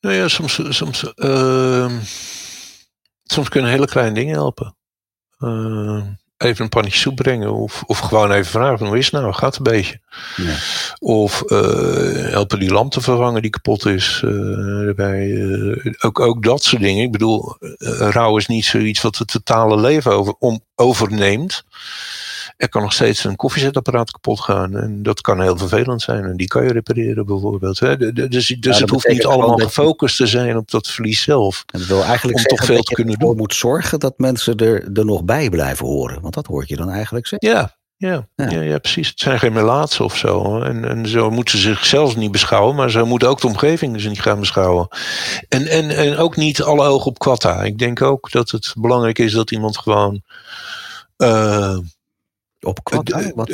Nou 0.00 0.14
ja, 0.14 0.28
soms, 0.28 0.76
soms, 0.76 1.12
uh, 1.16 1.98
soms 3.22 3.48
kunnen 3.48 3.70
hele 3.70 3.86
kleine 3.86 4.14
dingen 4.14 4.34
helpen. 4.34 4.76
Even 6.36 6.64
een 6.64 6.68
pannetje 6.68 6.98
soep 6.98 7.16
brengen. 7.16 7.52
Of, 7.52 7.82
of 7.86 7.98
gewoon 7.98 8.32
even 8.32 8.50
vragen 8.50 8.86
hoe 8.86 8.98
is 8.98 9.10
het 9.10 9.20
nou? 9.20 9.32
Gaat 9.32 9.56
het 9.56 9.66
een 9.66 9.72
beetje? 9.72 10.00
Ja. 10.36 10.54
Of 10.98 11.42
uh, 11.46 11.60
helpen 12.30 12.58
die 12.58 12.72
lamp 12.72 12.92
te 12.92 13.00
vervangen 13.00 13.42
die 13.42 13.50
kapot 13.50 13.86
is. 13.86 14.22
Uh, 14.24 14.86
erbij, 14.86 15.26
uh, 15.26 15.92
ook, 16.00 16.20
ook 16.20 16.42
dat 16.42 16.62
soort 16.62 16.82
dingen. 16.82 17.04
Ik 17.04 17.12
bedoel, 17.12 17.56
rouw 17.78 18.36
is 18.36 18.46
niet 18.46 18.64
zoiets 18.64 19.00
wat 19.02 19.18
het 19.18 19.28
totale 19.28 19.80
leven 19.80 20.12
over, 20.12 20.34
om, 20.38 20.60
overneemt. 20.74 21.64
Er 22.56 22.68
kan 22.68 22.82
nog 22.82 22.92
steeds 22.92 23.24
een 23.24 23.36
koffiezetapparaat 23.36 24.10
kapot 24.10 24.40
gaan. 24.40 24.76
En 24.76 25.02
dat 25.02 25.20
kan 25.20 25.40
heel 25.40 25.56
vervelend 25.56 26.02
zijn. 26.02 26.24
En 26.24 26.36
die 26.36 26.46
kan 26.46 26.64
je 26.64 26.72
repareren 26.72 27.26
bijvoorbeeld. 27.26 27.78
Hè. 27.78 28.12
Dus, 28.28 28.46
dus 28.46 28.78
het 28.78 28.90
hoeft 28.90 29.08
niet 29.08 29.26
allemaal 29.26 29.56
gefocust 29.56 30.16
te 30.16 30.26
zijn 30.26 30.56
op 30.56 30.70
dat 30.70 30.88
verlies 30.88 31.22
zelf. 31.22 31.64
En 31.66 31.78
dat 31.78 31.88
wil 31.88 32.02
eigenlijk 32.02 32.38
om 32.38 32.44
toch 32.44 32.64
veel 32.64 32.82
te 32.82 32.94
kunnen 32.94 33.18
doen. 33.18 33.36
moet 33.36 33.54
zorgen 33.54 34.00
dat 34.00 34.18
mensen 34.18 34.56
er, 34.56 34.92
er 34.92 35.04
nog 35.04 35.24
bij 35.24 35.48
blijven 35.48 35.86
horen. 35.86 36.20
Want 36.20 36.34
dat 36.34 36.46
hoort 36.46 36.68
je 36.68 36.76
dan 36.76 36.90
eigenlijk 36.90 37.26
zeggen. 37.26 37.48
Ja, 37.48 37.76
ja, 37.96 38.28
ja. 38.36 38.60
ja, 38.60 38.78
precies. 38.78 39.08
Het 39.08 39.20
zijn 39.20 39.38
geen 39.38 39.52
melaatsen 39.52 40.04
of 40.04 40.16
zo. 40.16 40.60
En, 40.60 40.84
en 40.84 41.08
zo 41.08 41.30
moeten 41.30 41.58
ze 41.58 41.68
zichzelf 41.74 42.16
niet 42.16 42.30
beschouwen, 42.30 42.74
maar 42.74 42.90
zo 42.90 43.06
moeten 43.06 43.28
ook 43.28 43.40
de 43.40 43.46
omgeving 43.46 44.00
ze 44.00 44.08
niet 44.08 44.22
gaan 44.22 44.40
beschouwen. 44.40 44.88
En, 45.48 45.66
en, 45.66 45.90
en 45.90 46.16
ook 46.16 46.36
niet 46.36 46.62
alle 46.62 46.86
ogen 46.86 47.06
op 47.06 47.18
kwatta. 47.18 47.62
Ik 47.62 47.78
denk 47.78 48.02
ook 48.02 48.30
dat 48.30 48.50
het 48.50 48.74
belangrijk 48.76 49.18
is 49.18 49.32
dat 49.32 49.50
iemand 49.50 49.78
gewoon. 49.78 50.22
Uh, 51.18 51.78
op 52.64 52.78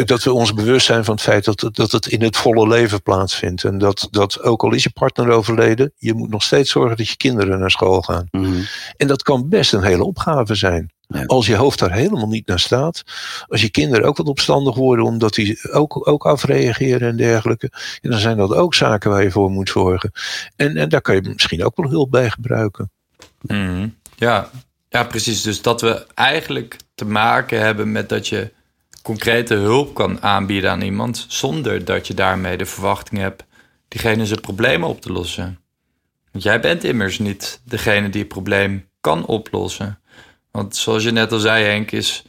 Dat 0.07 0.23
we 0.23 0.33
ons 0.33 0.55
bewust 0.55 0.87
zijn 0.87 1.05
van 1.05 1.15
het 1.15 1.23
feit 1.23 1.45
dat, 1.45 1.69
dat 1.73 1.93
het 1.93 2.07
in 2.07 2.23
het 2.23 2.37
volle 2.37 2.69
leven 2.69 3.03
plaatsvindt. 3.03 3.65
En 3.65 3.79
dat, 3.79 4.09
dat 4.11 4.43
ook 4.43 4.63
al 4.63 4.73
is 4.73 4.83
je 4.83 4.91
partner 4.91 5.31
overleden, 5.31 5.93
je 5.97 6.15
moet 6.15 6.31
nog 6.31 6.43
steeds 6.43 6.71
zorgen 6.71 6.97
dat 6.97 7.09
je 7.09 7.17
kinderen 7.17 7.59
naar 7.59 7.71
school 7.71 8.03
gaan. 8.03 8.29
Mhm. 8.31 8.61
En 8.97 9.07
dat 9.07 9.23
kan 9.23 9.49
best 9.49 9.73
een 9.73 9.83
hele 9.83 10.05
opgave 10.05 10.55
zijn. 10.55 10.93
Als 11.27 11.47
je 11.47 11.57
hoofd 11.57 11.79
daar 11.79 11.93
helemaal 11.93 12.29
niet 12.29 12.47
naar 12.47 12.59
staat. 12.59 13.03
Als 13.47 13.61
je 13.61 13.71
kinderen 13.71 14.07
ook 14.07 14.17
wat 14.17 14.27
opstandig 14.27 14.75
worden 14.75 15.05
omdat 15.05 15.35
die 15.35 15.73
ook, 15.73 16.09
ook 16.09 16.27
afreageren 16.27 17.09
en 17.09 17.17
dergelijke. 17.17 17.71
dan 18.01 18.19
zijn 18.19 18.37
dat 18.37 18.55
ook 18.55 18.75
zaken 18.75 19.11
waar 19.11 19.23
je 19.23 19.31
voor 19.31 19.51
moet 19.51 19.69
zorgen. 19.69 20.11
En, 20.57 20.77
en 20.77 20.89
daar 20.89 21.01
kan 21.01 21.15
je 21.15 21.21
misschien 21.21 21.65
ook 21.65 21.77
wel 21.77 21.91
hulp 21.91 22.11
bij 22.11 22.31
gebruiken. 22.31 22.91
Mhm. 23.41 23.89
Ja, 24.17 24.51
Ja, 24.89 25.05
precies. 25.05 25.43
Dus 25.43 25.63
dat 25.63 25.81
we 25.81 26.07
eigenlijk 26.15 26.77
te 26.95 27.05
maken 27.05 27.61
hebben 27.61 27.93
met 27.93 28.09
dat 28.09 28.29
je 28.29 28.53
concrete 29.03 29.55
hulp 29.55 29.95
kan 29.95 30.23
aanbieden 30.23 30.71
aan 30.71 30.83
iemand, 30.83 31.27
zonder 31.29 31.85
dat 31.85 32.07
je 32.07 32.15
daarmee 32.15 32.57
de 32.57 32.67
verwachting 32.67 33.21
hebt 33.21 33.45
diegene 33.89 34.27
zijn 34.27 34.41
problemen 34.41 34.89
op 34.89 35.01
te 35.01 35.13
lossen. 35.13 35.59
Want 36.33 36.45
jij 36.45 36.61
bent 36.61 36.85
immers 36.85 37.19
niet 37.19 37.61
degene 37.65 38.09
die 38.09 38.21
het 38.21 38.29
probleem 38.29 38.89
kan 39.01 39.27
oplossen. 39.27 40.01
Want 40.51 40.77
zoals 40.77 41.03
je 41.03 41.11
net 41.11 41.33
al 41.33 41.39
zei, 41.39 41.65
Henk, 41.65 41.91
is, 41.91 42.23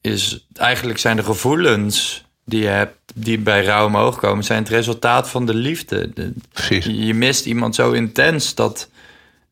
is 0.00 0.46
eigenlijk 0.54 0.98
zijn 0.98 1.16
de 1.16 1.24
gevoelens 1.24 2.24
die 2.44 2.60
je 2.60 2.68
hebt, 2.68 2.98
die 3.14 3.38
bij 3.38 3.64
rouw 3.64 3.86
omhoog 3.86 4.18
komen, 4.18 4.44
zijn 4.44 4.62
het 4.62 4.72
resultaat 4.72 5.28
van 5.28 5.46
de 5.46 5.54
liefde. 5.54 6.32
Precies. 6.52 6.84
Je 7.06 7.14
mist 7.14 7.46
iemand 7.46 7.74
zo 7.74 7.92
intens 7.92 8.54
dat, 8.54 8.90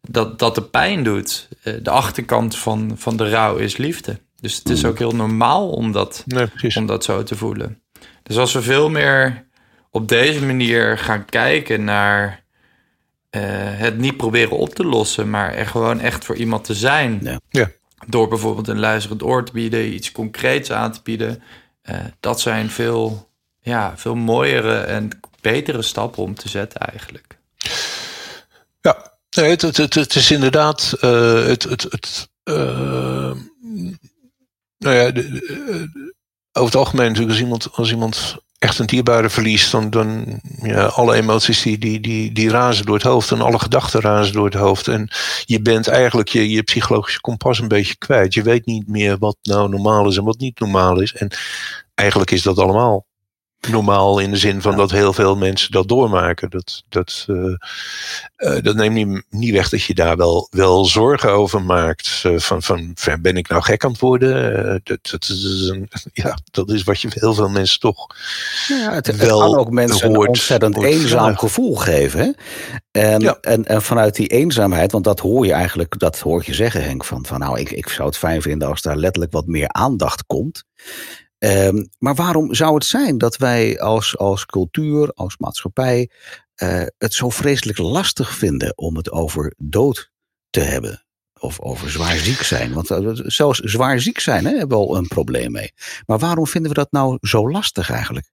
dat, 0.00 0.38
dat 0.38 0.54
de 0.54 0.62
pijn 0.62 1.04
doet. 1.04 1.48
Eh, 1.62 1.74
de 1.82 1.90
achterkant 1.90 2.56
van, 2.56 2.92
van 2.96 3.16
de 3.16 3.28
rouw 3.30 3.56
is 3.56 3.76
liefde. 3.76 4.18
Dus 4.40 4.56
het 4.56 4.68
is 4.68 4.84
ook 4.84 4.98
heel 4.98 5.14
normaal 5.14 5.68
om 5.70 5.92
dat, 5.92 6.22
Nee, 6.26 6.46
om 6.76 6.86
dat 6.86 7.04
zo 7.04 7.22
te 7.22 7.36
voelen. 7.36 7.82
Dus 8.22 8.36
als 8.36 8.52
we 8.52 8.62
veel 8.62 8.90
meer 8.90 9.46
op 9.90 10.08
deze 10.08 10.44
manier 10.44 10.98
gaan 10.98 11.24
kijken 11.24 11.84
naar 11.84 12.42
eh, 13.30 13.40
het 13.54 13.98
niet 13.98 14.16
proberen 14.16 14.58
op 14.58 14.74
te 14.74 14.84
lossen, 14.84 15.30
maar 15.30 15.54
er 15.54 15.66
gewoon 15.66 16.00
echt 16.00 16.24
voor 16.24 16.36
iemand 16.36 16.64
te 16.64 16.74
zijn. 16.74 17.18
Ja. 17.22 17.40
Ja. 17.48 17.70
Door 18.06 18.28
bijvoorbeeld 18.28 18.68
een 18.68 18.78
luisterend 18.78 19.22
oor 19.22 19.44
te 19.44 19.52
bieden, 19.52 19.94
iets 19.94 20.12
concreets 20.12 20.72
aan 20.72 20.92
te 20.92 21.00
bieden. 21.02 21.42
eh, 21.82 21.96
dat 22.20 22.40
zijn 22.40 22.70
veel, 22.70 23.28
ja, 23.60 23.92
veel 23.96 24.14
mooiere 24.14 24.74
en 24.78 25.08
betere 25.40 25.82
stappen 25.82 26.22
om 26.22 26.34
te 26.34 26.48
zetten 26.48 26.80
eigenlijk. 26.80 27.38
Ja, 28.80 29.12
nee, 29.30 29.50
het, 29.50 29.62
het, 29.62 29.76
het, 29.76 29.94
het 29.94 30.14
is 30.14 30.30
inderdaad. 30.30 30.96
eh, 31.00 31.44
het, 31.46 31.62
het, 31.62 31.82
het, 31.82 32.28
eh, 32.42 33.09
nou 34.84 34.96
ja, 34.96 35.12
eh, 35.12 35.82
over 36.52 36.72
het 36.72 36.74
algemeen 36.74 37.06
natuurlijk 37.06 37.30
als 37.30 37.40
iemand, 37.40 37.68
als 37.72 37.90
iemand 37.90 38.36
echt 38.58 38.78
een 38.78 38.86
dierbare 38.86 39.30
verliest, 39.30 39.70
dan, 39.70 39.90
dan 39.90 40.40
ja, 40.62 40.84
alle 40.84 41.14
emoties 41.14 41.62
die, 41.62 41.78
die, 41.78 42.00
die, 42.00 42.32
die 42.32 42.50
razen 42.50 42.86
door 42.86 42.94
het 42.94 43.04
hoofd 43.04 43.30
en 43.30 43.40
alle 43.40 43.58
gedachten 43.58 44.00
razen 44.00 44.32
door 44.32 44.44
het 44.44 44.54
hoofd. 44.54 44.88
En 44.88 45.10
je 45.44 45.62
bent 45.62 45.88
eigenlijk 45.88 46.28
je, 46.28 46.50
je 46.50 46.62
psychologische 46.62 47.20
kompas 47.20 47.58
een 47.58 47.68
beetje 47.68 47.96
kwijt. 47.96 48.34
Je 48.34 48.42
weet 48.42 48.66
niet 48.66 48.88
meer 48.88 49.18
wat 49.18 49.36
nou 49.42 49.68
normaal 49.68 50.08
is 50.08 50.16
en 50.16 50.24
wat 50.24 50.38
niet 50.38 50.60
normaal 50.60 51.00
is. 51.00 51.14
En 51.14 51.30
eigenlijk 51.94 52.30
is 52.30 52.42
dat 52.42 52.58
allemaal 52.58 53.06
normaal 53.68 54.18
in 54.18 54.30
de 54.30 54.36
zin 54.36 54.60
van 54.60 54.76
dat 54.76 54.90
heel 54.90 55.12
veel 55.12 55.36
mensen 55.36 55.70
dat 55.70 55.88
doormaken. 55.88 56.50
Dat, 56.50 56.82
dat, 56.88 57.26
eh, 57.28 57.54
eh, 58.36 58.62
dat 58.62 58.74
neemt 58.74 58.94
niet, 58.94 59.22
niet 59.30 59.52
weg 59.52 59.68
dat 59.68 59.82
je 59.82 59.94
daar 59.94 60.16
wel, 60.16 60.48
wel 60.50 60.84
zorgen 60.84 61.30
over 61.30 61.62
maakt. 61.62 62.20
Eh, 62.22 62.38
van, 62.38 62.62
van, 62.62 62.90
van, 62.94 63.20
ben 63.20 63.36
ik 63.36 63.48
nou 63.48 63.62
gek 63.62 63.84
aan 63.84 63.90
het 63.90 64.00
worden? 64.00 64.80
Dat, 64.84 64.98
dat, 65.10 65.28
is 65.28 65.68
een, 65.68 65.88
ja, 66.12 66.38
dat 66.50 66.70
is 66.70 66.82
wat 66.82 67.00
je 67.00 67.08
heel 67.10 67.34
veel 67.34 67.48
mensen 67.48 67.80
toch. 67.80 68.06
Ja, 68.68 68.92
het, 68.92 69.16
wel 69.16 69.40
kan 69.40 69.58
ook 69.58 69.70
mensen 69.70 70.10
een 70.10 70.28
ontzettend 70.28 70.74
hoort 70.74 70.86
eenzaam 70.86 71.08
vragen. 71.08 71.38
gevoel 71.38 71.76
geven. 71.76 72.20
hè. 72.20 72.30
En, 72.90 73.20
Ja. 73.20 73.38
en, 73.40 73.64
en 73.64 73.82
vanuit 73.82 74.14
die 74.14 74.28
eenzaamheid, 74.28 74.92
want 74.92 75.04
dat 75.04 75.20
hoor 75.20 75.46
je 75.46 75.52
eigenlijk, 75.52 75.98
dat 75.98 76.18
hoor 76.18 76.42
je 76.46 76.54
zeggen 76.54 76.84
Henk, 76.84 77.04
van, 77.04 77.26
van 77.26 77.38
nou, 77.38 77.58
ik, 77.60 77.70
ik 77.70 77.88
zou 77.88 78.08
het 78.08 78.16
fijn 78.16 78.42
vinden 78.42 78.68
als 78.68 78.82
daar 78.82 78.96
letterlijk 78.96 79.32
wat 79.32 79.46
meer 79.46 79.68
aandacht 79.68 80.26
komt. 80.26 80.64
Ehm, 81.40 81.84
maar 81.98 82.14
waarom 82.14 82.54
zou 82.54 82.74
het 82.74 82.84
zijn 82.84 83.18
dat 83.18 83.36
wij 83.36 83.80
als, 83.80 84.16
als 84.18 84.46
cultuur, 84.46 85.12
als 85.14 85.36
maatschappij, 85.36 86.10
eh, 86.54 86.82
het 86.98 87.14
zo 87.14 87.28
vreselijk 87.28 87.78
lastig 87.78 88.34
vinden 88.34 88.78
om 88.78 88.96
het 88.96 89.10
over 89.10 89.54
dood 89.58 90.10
te 90.50 90.60
hebben? 90.60 91.04
Of 91.38 91.60
over 91.60 91.90
zwaar 91.90 92.16
ziek 92.16 92.42
zijn. 92.42 92.72
Want 92.72 92.90
eh, 92.90 93.10
zelfs 93.12 93.58
zwaar 93.58 94.00
ziek 94.00 94.20
zijn 94.20 94.44
hè, 94.44 94.50
hebben 94.56 94.78
we 94.78 94.84
al 94.84 94.96
een 94.96 95.08
probleem 95.08 95.52
mee. 95.52 95.72
Maar 96.06 96.18
waarom 96.18 96.46
vinden 96.46 96.70
we 96.70 96.76
dat 96.76 96.92
nou 96.92 97.18
zo 97.20 97.50
lastig 97.50 97.90
eigenlijk? 97.90 98.30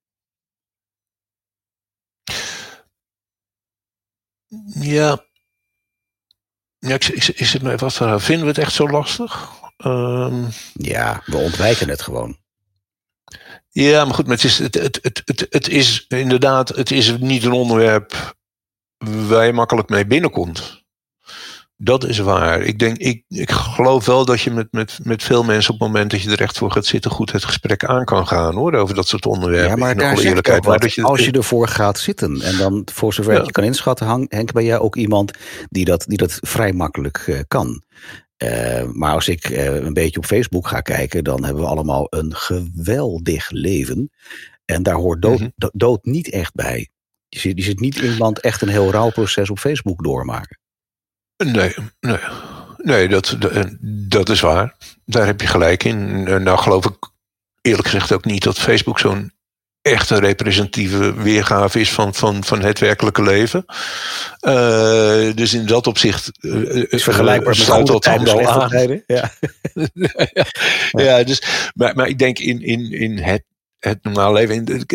Ja. 4.79 5.25
Ja, 6.79 6.93
ik, 6.93 7.03
even 7.03 7.79
af 7.79 7.91
te 7.91 7.97
vragen, 7.97 8.21
Vinden 8.21 8.43
we 8.43 8.49
het 8.51 8.61
echt 8.61 8.73
zo 8.73 8.89
lastig? 8.89 9.51
Ehm, 9.77 10.45
Ja, 10.73 11.21
we 11.25 11.37
ontwijken 11.37 11.89
het 11.89 12.01
gewoon. 12.01 12.37
Ja, 13.83 14.05
maar 14.05 14.13
goed, 14.13 14.25
maar 14.25 14.35
het 14.35 14.43
is, 14.43 14.59
het, 14.59 14.73
het, 14.73 14.99
het, 15.01 15.21
het, 15.25 15.47
het 15.49 15.69
is 15.69 16.05
inderdaad, 16.07 16.69
het 16.69 16.91
is 16.91 17.17
niet 17.17 17.43
een 17.43 17.51
onderwerp 17.51 18.35
waar 18.97 19.45
je 19.45 19.53
makkelijk 19.53 19.89
mee 19.89 20.05
binnenkomt. 20.05 20.85
Dat 21.75 22.03
is 22.03 22.17
waar. 22.17 22.61
Ik, 22.61 22.79
denk, 22.79 22.97
ik, 22.97 23.23
ik 23.27 23.51
geloof 23.51 24.05
wel 24.05 24.25
dat 24.25 24.41
je 24.41 24.51
met, 24.51 24.67
met, 24.71 24.99
met 25.03 25.23
veel 25.23 25.43
mensen 25.43 25.73
op 25.73 25.79
het 25.79 25.87
moment 25.87 26.11
dat 26.11 26.21
je 26.21 26.31
er 26.31 26.41
echt 26.41 26.57
voor 26.57 26.71
gaat 26.71 26.85
zitten, 26.85 27.11
goed 27.11 27.31
het 27.31 27.45
gesprek 27.45 27.85
aan 27.85 28.05
kan 28.05 28.27
gaan 28.27 28.55
hoor, 28.55 28.73
over 28.73 28.95
dat 28.95 29.07
soort 29.07 29.25
onderwerpen. 29.25 29.69
Ja, 29.69 29.75
maar 29.75 29.91
in 29.91 29.97
daar 29.97 30.17
eerlijkheid. 30.17 30.65
Maar 30.65 30.79
dat 30.79 30.93
je, 30.93 31.03
als 31.03 31.25
je 31.25 31.31
ervoor 31.31 31.67
gaat 31.67 31.99
zitten. 31.99 32.41
En 32.41 32.57
dan, 32.57 32.87
voor 32.93 33.13
zover 33.13 33.33
Ja. 33.33 33.43
je 33.43 33.51
kan 33.51 33.63
inschatten, 33.63 34.27
Henk, 34.29 34.51
ben 34.51 34.65
jij 34.65 34.79
ook 34.79 34.95
iemand 34.95 35.31
die 35.69 35.85
dat, 35.85 36.05
die 36.07 36.17
dat 36.17 36.37
vrij 36.41 36.73
makkelijk 36.73 37.23
eh, 37.27 37.39
kan. 37.47 37.83
Eh, 38.37 38.83
maar 38.91 39.13
als 39.13 39.27
ik 39.27 39.43
eh, 39.49 39.75
een 39.75 39.93
beetje 39.93 40.17
op 40.19 40.25
Facebook 40.25 40.67
ga 40.67 40.81
kijken, 40.81 41.23
dan 41.23 41.43
hebben 41.43 41.63
we 41.63 41.69
allemaal 41.69 42.07
een 42.09 42.35
geweldig 42.35 43.49
leven. 43.49 44.11
En 44.65 44.83
daar 44.83 44.95
hoort 44.95 45.21
dood, 45.21 45.39
Mhm. 45.39 45.49
do- 45.55 45.69
dood 45.73 46.05
niet 46.05 46.29
echt 46.29 46.53
bij. 46.53 46.89
Je 47.29 47.39
ziet 47.63 47.79
niet 47.79 47.95
iemand 47.95 48.39
echt 48.39 48.61
een 48.61 48.67
heel 48.67 48.91
rouwproces 48.91 49.49
op 49.49 49.59
Facebook 49.59 50.03
doormaken. 50.03 50.59
Nee, 51.45 51.73
nee, 51.99 52.17
nee 52.77 53.07
dat, 53.07 53.35
dat, 53.39 53.75
dat 54.09 54.29
is 54.29 54.39
waar. 54.41 54.75
Daar 55.05 55.25
heb 55.25 55.41
je 55.41 55.47
gelijk 55.47 55.83
in. 55.83 56.23
Nou 56.23 56.57
geloof 56.57 56.85
ik 56.85 57.11
eerlijk 57.61 57.87
gezegd 57.87 58.11
ook 58.11 58.25
niet 58.25 58.43
dat 58.43 58.59
Facebook 58.59 58.99
zo'n 58.99 59.31
echte 59.87 60.19
representatieve 60.19 61.13
weergave 61.13 61.79
is 61.79 61.91
van, 61.91 62.13
van, 62.13 62.43
van 62.43 62.61
het 62.61 62.79
werkelijke 62.79 63.23
leven. 63.23 63.65
Eh, 64.39 65.35
dus 65.35 65.53
in 65.53 65.65
dat 65.65 65.87
opzicht 65.87 66.31
eh, 66.39 66.83
is 66.89 67.03
vergelijkbaar 67.03 67.55
met 67.55 67.65
sluit 67.65 67.87
dat 67.87 68.07
allemaal 68.07 68.27
slechte 68.27 68.51
aan. 68.51 68.69
tijden. 68.69 69.03
Ja. 69.07 69.31
ja, 70.91 71.23
dus, 71.23 71.71
maar, 71.73 71.95
maar 71.95 72.07
ik 72.07 72.19
denk 72.19 72.39
in, 72.39 72.61
in, 72.61 72.91
in 72.91 73.17
het, 73.17 73.43
het 73.79 74.03
normale 74.03 74.33
leven, 74.33 74.55
in, 74.55 74.87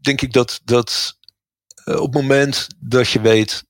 denk 0.00 0.20
ik 0.20 0.32
dat, 0.32 0.60
dat 0.64 1.16
eh, 1.84 2.00
op 2.00 2.12
het 2.12 2.22
moment 2.22 2.66
dat 2.78 3.10
je 3.10 3.20
weet 3.20 3.64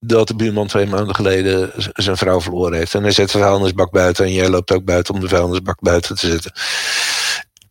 dat 0.00 0.28
de 0.28 0.34
buurman 0.34 0.66
twee 0.66 0.86
maanden 0.86 1.14
geleden 1.14 1.70
zijn 1.92 2.16
vrouw 2.16 2.40
verloren 2.40 2.78
heeft. 2.78 2.94
En 2.94 3.02
hij 3.02 3.10
zet 3.10 3.30
de 3.30 3.38
vuilnisbak 3.38 3.90
buiten 3.90 4.24
en 4.24 4.32
jij 4.32 4.48
loopt 4.48 4.70
ook 4.70 4.84
buiten 4.84 5.14
om 5.14 5.20
de 5.20 5.28
vuilnisbak 5.28 5.80
buiten 5.80 6.16
te 6.16 6.26
zetten. 6.26 6.52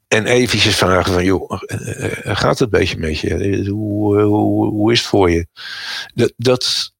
En 0.08 0.26
eventjes 0.26 0.76
vragen 0.76 1.14
van, 1.14 1.24
joh, 1.26 1.52
eh, 1.66 2.04
eh, 2.06 2.38
gaat 2.38 2.60
het 2.60 2.60
een 2.74 2.80
beetje 2.80 2.98
met 2.98 3.20
je? 3.20 3.34
Eh, 3.36 3.70
Hoe, 3.70 4.22
hoe, 4.22 4.70
hoe 4.70 4.92
is 4.92 5.00
het 5.00 5.08
voor 5.08 5.32
je? 5.32 5.48
Dat, 6.14 6.34
dat 6.38 6.92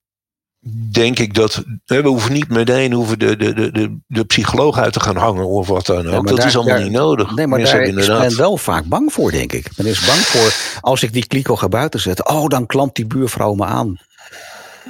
denk 0.92 1.20
ik 1.20 1.34
dat, 1.34 1.64
we 1.86 2.02
hoeven 2.02 2.34
niet 2.34 2.50
meteen 2.50 2.94
hoeven 2.94 3.20
de, 3.20 3.36
de, 3.36 3.54
de, 3.54 3.72
de, 3.72 3.98
de 4.08 4.26
psycholoog 4.26 4.78
uit 4.78 4.94
te 4.94 5.00
gaan 5.00 5.16
hangen 5.16 5.48
of 5.48 5.68
wat 5.68 5.86
dan 5.86 6.08
ook. 6.08 6.28
dat 6.28 6.38
daar- 6.38 6.48
is 6.48 6.56
allemaal 6.56 6.76
daar- 6.76 6.84
niet 6.84 6.94
nodig. 6.94 7.36
Nee, 7.36 7.48
maar 7.48 7.60
Mensen 7.60 7.78
daar 7.78 7.88
is 7.88 7.94
inderdaad- 7.94 8.20
men 8.30 8.38
wel 8.38 8.58
vaak 8.58 8.86
bang 8.86 9.14
voor, 9.14 9.32
denk 9.32 9.54
ik. 9.54 9.78
Men 9.78 9.86
is 9.86 10.06
bang 10.06 10.20
voor, 10.20 10.80
als 10.82 11.04
ik 11.04 11.14
die 11.14 11.28
kliko 11.28 11.56
ga 11.56 11.68
buiten 11.68 12.00
zetten, 12.00 12.30
oh, 12.30 12.48
dan 12.48 12.66
klampt 12.66 12.96
die 12.96 13.06
buurvrouw 13.08 13.54
me 13.54 13.66
aan. 13.66 13.98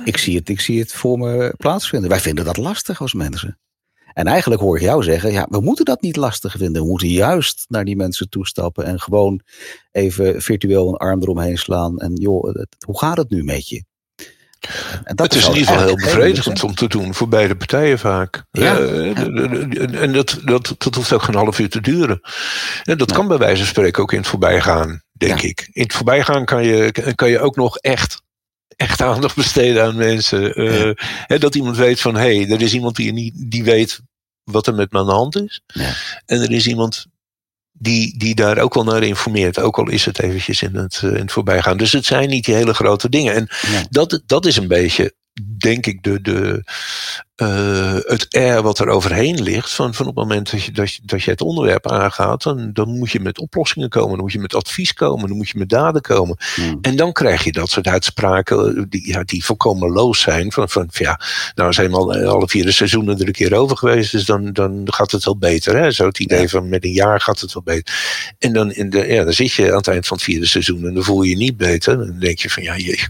Ik 0.06 0.17
zie 0.17 0.36
het, 0.38 0.49
ik 0.49 0.60
zie 0.60 0.80
het 0.80 0.93
voor 0.93 1.17
me 1.17 1.53
plaatsvinden. 1.58 2.10
Wij 2.10 2.19
vinden 2.19 2.45
dat 2.45 2.58
lastig 2.58 3.01
als 3.01 3.13
mensen. 3.13 3.60
En 4.17 4.27
eigenlijk 4.27 4.62
hoor 4.62 4.75
ik 4.75 4.82
jou 4.82 5.03
zeggen, 5.03 5.32
ja, 5.32 5.47
we 5.49 5.62
moeten 5.62 5.86
dat 5.86 6.01
niet 6.01 6.15
lastig 6.15 6.56
vinden. 6.58 6.82
We 6.82 6.88
moeten 6.88 7.08
juist 7.08 7.65
naar 7.67 7.86
die 7.86 7.95
mensen 7.95 8.30
toestappen 8.30 8.86
en 8.86 8.99
gewoon 8.99 9.41
even 9.91 10.41
virtueel 10.41 10.88
een 10.88 10.95
arm 10.95 11.21
eromheen 11.21 11.58
slaan. 11.58 11.99
En 11.99 12.13
joh, 12.13 12.56
hoe 12.86 12.99
gaat 12.99 13.17
het 13.17 13.30
nu 13.30 13.43
met 13.43 13.69
je? 13.69 13.84
Dat 15.03 15.34
het 15.34 15.36
is 15.36 15.47
in 15.47 15.53
ieder 15.53 15.67
geval 15.67 15.86
heel 15.86 15.95
bevredigend 15.95 16.63
om 16.63 16.75
te 16.75 16.88
doen 16.88 17.13
voor 17.13 17.27
beide 17.27 17.56
partijen 17.56 17.99
vaak. 17.99 18.43
Ja. 18.51 18.77
Eh, 18.77 20.01
en 20.01 20.13
dat, 20.13 20.39
dat, 20.45 20.75
dat 20.77 20.95
hoeft 20.95 21.13
ook 21.13 21.23
geen 21.23 21.36
half 21.36 21.60
uur 21.60 21.69
te 21.69 21.82
duren. 21.82 22.21
En 22.84 22.97
dat 22.97 23.12
kan 23.12 23.27
bij 23.27 23.38
wijze 23.38 23.58
van 23.58 23.67
spreken 23.67 24.01
ook 24.01 24.12
in 24.12 24.19
het 24.19 24.27
voorbijgaan, 24.27 25.01
denk 25.12 25.41
ik. 25.41 25.69
In 25.71 25.84
het 25.84 25.93
voorbijgaan 25.93 26.45
kan 26.45 26.63
je, 26.63 27.13
kan 27.15 27.30
je 27.30 27.39
ook 27.39 27.56
nog 27.56 27.77
echt, 27.77 28.21
echt 28.75 29.01
aandacht 29.12 29.36
besteden 29.36 29.84
aan 29.84 29.95
mensen. 29.95 30.56
Eh, 30.56 30.91
hè, 31.25 31.39
dat 31.39 31.56
iemand 31.56 31.77
weet 31.77 32.01
van, 32.01 32.15
hé, 32.15 32.38
hey, 32.38 32.51
er 32.51 32.62
is 32.62 32.73
iemand 32.73 32.95
die, 32.95 33.13
niet, 33.13 33.34
die 33.51 33.63
weet 33.63 34.01
wat 34.51 34.67
er 34.67 34.73
met 34.75 34.91
me 34.91 34.99
aan 34.99 35.05
de 35.05 35.12
hand 35.12 35.36
is. 35.36 35.62
Ja. 35.67 35.93
En 36.25 36.41
er 36.41 36.51
is 36.51 36.67
iemand 36.67 37.05
die, 37.71 38.17
die 38.17 38.36
daar 38.36 38.57
ook 38.57 38.73
wel 38.73 38.83
naar 38.83 39.03
informeert. 39.03 39.60
Ook 39.60 39.77
al 39.77 39.89
is 39.89 40.05
het 40.05 40.19
eventjes 40.19 40.62
in 40.62 40.75
het, 40.75 40.99
eh, 41.03 41.10
in 41.10 41.15
het 41.15 41.31
voorbijgaan. 41.31 41.77
Dus 41.77 41.91
het 41.91 42.05
zijn 42.05 42.29
niet 42.29 42.45
die 42.45 42.55
hele 42.55 42.73
grote 42.73 43.10
dingen. 43.10 43.33
En 43.33 43.47
Nee. 43.71 43.86
dat, 43.89 44.21
dat 44.25 44.45
is 44.45 44.57
een 44.57 44.67
beetje, 44.67 45.13
denk 45.57 45.86
ik, 45.86 46.03
de, 46.03 46.21
de, 46.21 46.63
uh, 47.41 47.93
het 47.93 48.28
air 48.30 48.62
wat 48.62 48.80
er 48.80 48.88
overheen 48.88 49.41
ligt. 49.41 49.73
Van, 49.73 49.93
van 49.93 50.08
op 50.08 50.15
het 50.15 50.23
moment 50.23 50.52
dat 50.52 50.63
je, 50.63 50.71
dat 50.71 50.93
je, 50.93 51.00
dat 51.04 51.23
je 51.23 51.32
het 51.32 51.41
onderwerp 51.41 51.91
aangaat, 51.91 52.43
dan, 52.43 52.73
dan 52.73 52.97
moet 52.97 53.12
je 53.12 53.19
met 53.19 53.39
oplossingen 53.39 53.89
komen. 53.89 54.12
Dan 54.12 54.19
moet 54.19 54.32
je 54.32 54.39
met 54.39 54.56
advies 54.56 54.93
komen. 54.93 55.28
Dan 55.28 55.38
moet 55.38 55.50
je 55.50 55.58
met 55.58 55.69
daden 55.69 56.02
komen. 56.02 56.38
Hmm. 56.56 56.78
En 56.82 56.95
dan 56.95 57.12
krijg 57.12 57.43
je 57.43 57.52
dat 57.52 57.69
soort 57.69 57.88
uitspraken 57.88 58.86
die, 58.89 59.08
ja, 59.08 59.23
die 59.23 59.45
volkomen 59.45 59.91
loos 59.91 60.21
zijn. 60.21 60.52
Van, 60.52 60.69
van 60.69 60.88
ja, 60.91 61.19
nou 61.56 61.73
zijn 61.73 61.91
we 61.91 61.97
al, 61.97 62.15
alle 62.15 62.47
vier 62.47 62.65
de 62.65 62.71
seizoenen 62.71 63.19
er 63.19 63.28
een 63.28 63.32
keer 63.32 63.56
over 63.56 63.78
geweest. 63.78 64.12
Dus 64.12 64.26
dan, 64.26 64.54
dan 64.54 64.82
gaat 64.86 65.12
het 65.12 65.23
wel 65.23 65.38
beter. 65.38 65.78
Hè? 65.78 65.91
Zo 65.91 66.06
het 66.06 66.19
idee 66.19 66.50
van 66.50 66.69
met 66.69 66.84
een 66.84 66.91
jaar 66.91 67.21
gaat 67.21 67.39
het 67.39 67.54
wel 67.54 67.63
beter. 67.63 67.95
En 68.39 68.54
dan, 68.54 68.71
in 68.71 68.89
de, 68.89 69.08
ja, 69.08 69.23
dan 69.23 69.34
zit 69.34 69.52
je 69.52 69.69
aan 69.69 69.78
het 69.78 69.88
eind 69.88 70.08
van 70.08 70.17
het 70.17 70.26
vierde 70.26 70.45
seizoen 70.45 70.86
en 70.86 70.93
dan 70.93 71.04
voel 71.04 71.21
je 71.21 71.30
je 71.30 71.38
niet 71.38 71.58
beter. 71.58 71.97
Dan 71.97 72.19
denk 72.19 72.39
je 72.39 72.50
van 72.50 72.63
ja, 72.63 72.73
je, 72.73 73.08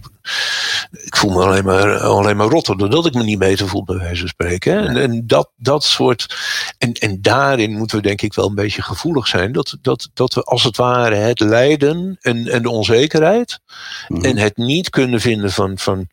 ik 0.91 1.15
voel 1.15 1.31
me 1.31 1.43
alleen 1.43 1.63
maar, 1.63 1.97
alleen 1.97 2.37
maar 2.37 2.47
rotter 2.47 2.77
doordat 2.77 3.05
ik 3.05 3.13
me 3.13 3.23
niet 3.23 3.39
beter 3.39 3.67
voel, 3.67 3.83
bij 3.83 4.15
wijze 4.21 4.35
van 4.35 4.47
spreken. 4.47 4.87
En, 4.87 4.97
en, 4.97 5.27
dat, 5.27 5.51
dat 5.55 5.83
soort. 5.83 6.35
En, 6.77 6.93
en 6.93 7.21
daarin 7.21 7.71
moeten 7.71 7.97
we 7.97 8.03
denk 8.03 8.21
ik 8.21 8.33
wel 8.33 8.47
een 8.47 8.55
beetje 8.55 8.81
gevoelig 8.81 9.27
zijn. 9.27 9.51
Dat, 9.51 9.77
dat, 9.81 10.09
dat 10.13 10.33
we 10.33 10.43
als 10.43 10.63
het 10.63 10.77
ware 10.77 11.15
het 11.15 11.39
lijden 11.39 12.17
en, 12.21 12.47
en 12.47 12.61
de 12.61 12.69
onzekerheid. 12.69 13.59
Mhm. 14.07 14.25
En 14.25 14.37
het 14.37 14.57
niet 14.57 14.89
kunnen 14.89 15.21
vinden 15.21 15.51
van, 15.51 15.77
van 15.77 16.07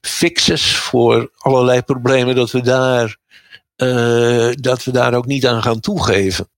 fixes 0.00 0.76
voor 0.76 1.30
allerlei 1.36 1.82
problemen, 1.82 2.34
dat 2.34 2.50
we 2.50 2.60
daar. 2.60 3.20
Uh, 3.76 4.52
dat 4.54 4.84
we 4.84 4.90
daar 4.90 5.14
ook 5.14 5.26
niet 5.26 5.46
aan 5.46 5.62
gaan 5.62 5.80
toegeven. 5.80 6.48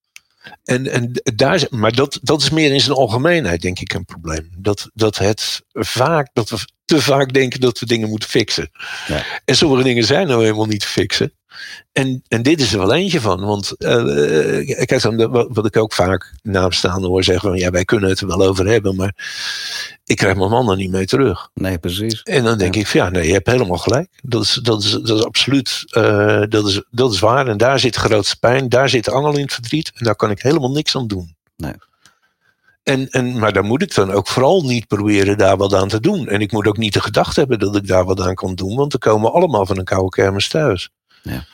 En, 0.65 0.87
en 0.87 1.11
daar, 1.35 1.67
maar 1.71 1.93
dat, 1.93 2.19
dat 2.23 2.43
is 2.43 2.51
meer 2.51 2.73
in 2.73 2.81
zijn 2.81 2.97
algemeenheid, 2.97 3.61
denk 3.61 3.79
ik, 3.79 3.93
een 3.93 4.05
probleem. 4.05 4.51
Dat, 4.59 4.91
dat 4.95 5.19
het 5.19 5.63
vaak, 5.73 6.29
dat 6.33 6.51
we 6.51 6.57
te 6.85 7.01
vaak 7.01 7.33
denken 7.33 7.61
dat 7.61 7.79
we 7.79 7.87
dingen 7.87 8.09
moeten 8.09 8.29
fixen. 8.29 8.71
Ja. 9.07 9.25
En 9.45 9.57
sommige 9.57 9.83
dingen 9.83 10.05
zijn 10.05 10.27
nou 10.27 10.43
helemaal 10.43 10.67
niet 10.67 10.81
te 10.81 10.87
fixen. 10.87 11.33
En, 11.93 12.23
en 12.29 12.43
dit 12.43 12.61
is 12.61 12.73
er 12.73 12.79
wel 12.79 12.95
eentje 12.95 13.21
van. 13.21 13.41
Want 13.41 13.75
uh, 13.79 14.85
kijk 14.85 15.03
dan, 15.03 15.31
wat, 15.53 15.67
ik 15.67 15.77
ook 15.77 15.93
vaak 15.93 16.35
naamstaande 16.43 17.07
hoor 17.07 17.25
zeggen 17.25 17.49
van 17.49 17.59
ja, 17.59 17.71
wij 17.71 17.85
kunnen 17.85 18.09
het 18.09 18.21
er 18.21 18.27
wel 18.27 18.43
over 18.43 18.67
hebben, 18.67 18.97
maar 18.97 19.15
ik 20.05 20.17
krijg 20.17 20.37
mijn 20.37 20.51
man 20.51 20.71
er 20.71 20.77
niet 20.77 20.91
mee 20.91 21.07
terug. 21.07 21.51
Nee, 21.55 21.79
precies. 21.79 22.23
En 22.23 22.45
dan 22.45 22.59
denk 22.59 22.77
ik 22.77 22.87
van 22.87 23.01
ja, 23.01 23.09
nee, 23.09 23.27
je 23.27 23.33
hebt 23.33 23.51
helemaal 23.51 23.79
gelijk. 23.79 24.09
Dat 24.23 24.43
is, 24.43 24.61
dat 24.63 24.83
is, 24.83 24.91
dat 24.91 25.19
is 25.19 25.25
absoluut, 25.25 25.85
uh, 25.97 26.43
dat, 26.49 26.69
is, 26.69 26.83
dat 26.91 27.13
is 27.13 27.19
waar. 27.19 27.47
En 27.47 27.57
daar 27.57 27.79
zit 27.79 27.97
grootste 27.97 28.39
pijn, 28.39 28.69
daar 28.69 28.89
zit 28.89 29.09
angel 29.09 29.37
in 29.37 29.43
het 29.43 29.55
verdriet. 29.55 29.93
En 29.95 30.05
daar 30.05 30.17
kan 30.17 30.31
ik 30.31 30.43
helemaal 30.43 30.71
niks 30.71 30.97
aan 30.97 31.07
doen. 31.07 31.35
Nee. 31.57 31.75
En, 32.85 33.09
en, 33.11 33.39
maar 33.39 33.53
dan 33.53 33.67
moet 33.67 33.83
ik 33.83 33.95
dan 33.95 34.11
ook 34.11 34.27
vooral 34.27 34.63
niet 34.63 34.87
proberen 34.87 35.39
daar 35.39 35.57
wat 35.57 35.75
aan 35.75 35.89
te 35.89 36.01
doen. 36.01 36.29
En 36.29 36.41
ik 36.41 36.53
moet 36.53 36.67
ook 36.67 36.77
niet 36.77 36.93
de 36.93 37.01
gedachte 37.01 37.41
hebben 37.41 37.59
dat 37.59 37.77
ik 37.77 37.87
daar 37.87 38.05
wat 38.05 38.21
aan 38.21 38.35
kan 38.35 38.55
doen, 38.55 38.77
want 38.77 38.93
we 38.93 38.99
komen 38.99 39.33
allemaal 39.33 39.67
van 39.67 39.79
een 39.79 39.85
koude 39.85 40.09
kermis 40.09 40.49
thuis. 40.49 40.91
Ja. 41.25 41.45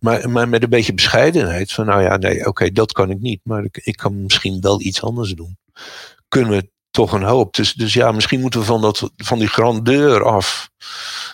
Maar, 0.00 0.30
maar 0.30 0.48
met 0.48 0.62
een 0.62 0.68
beetje 0.68 0.94
bescheidenheid 0.94 1.72
van, 1.72 1.86
nou 1.86 2.02
ja, 2.02 2.16
nee, 2.16 2.46
oké, 2.46 2.70
dat 2.70 2.92
kan 2.92 3.10
ik 3.10 3.20
niet, 3.20 3.40
maar 3.42 3.64
ik, 3.64 3.80
ik 3.84 3.96
kan 3.96 4.22
misschien 4.22 4.60
wel 4.60 4.80
iets 4.80 5.02
anders 5.02 5.32
doen. 5.32 5.58
Kunnen 6.28 6.50
we 6.50 6.68
toch 6.90 7.12
een 7.12 7.22
hoop. 7.22 7.54
Dus, 7.54 7.72
dus 7.72 7.92
ja, 7.92 8.12
misschien 8.12 8.40
moeten 8.40 8.60
we 8.60 8.66
van, 8.66 8.80
dat, 8.80 9.10
van 9.16 9.38
die 9.38 9.48
grandeur 9.48 10.24
af. 10.24 10.70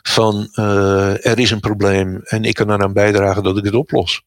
Van 0.02 0.48
uh, 0.54 1.26
er 1.26 1.38
is 1.38 1.50
een 1.50 1.60
probleem 1.60 2.20
en 2.22 2.44
ik 2.44 2.54
kan 2.54 2.70
eraan 2.70 2.92
bijdragen 2.92 3.42
dat 3.42 3.58
ik 3.58 3.64
het 3.64 3.74
oplos. 3.74 4.22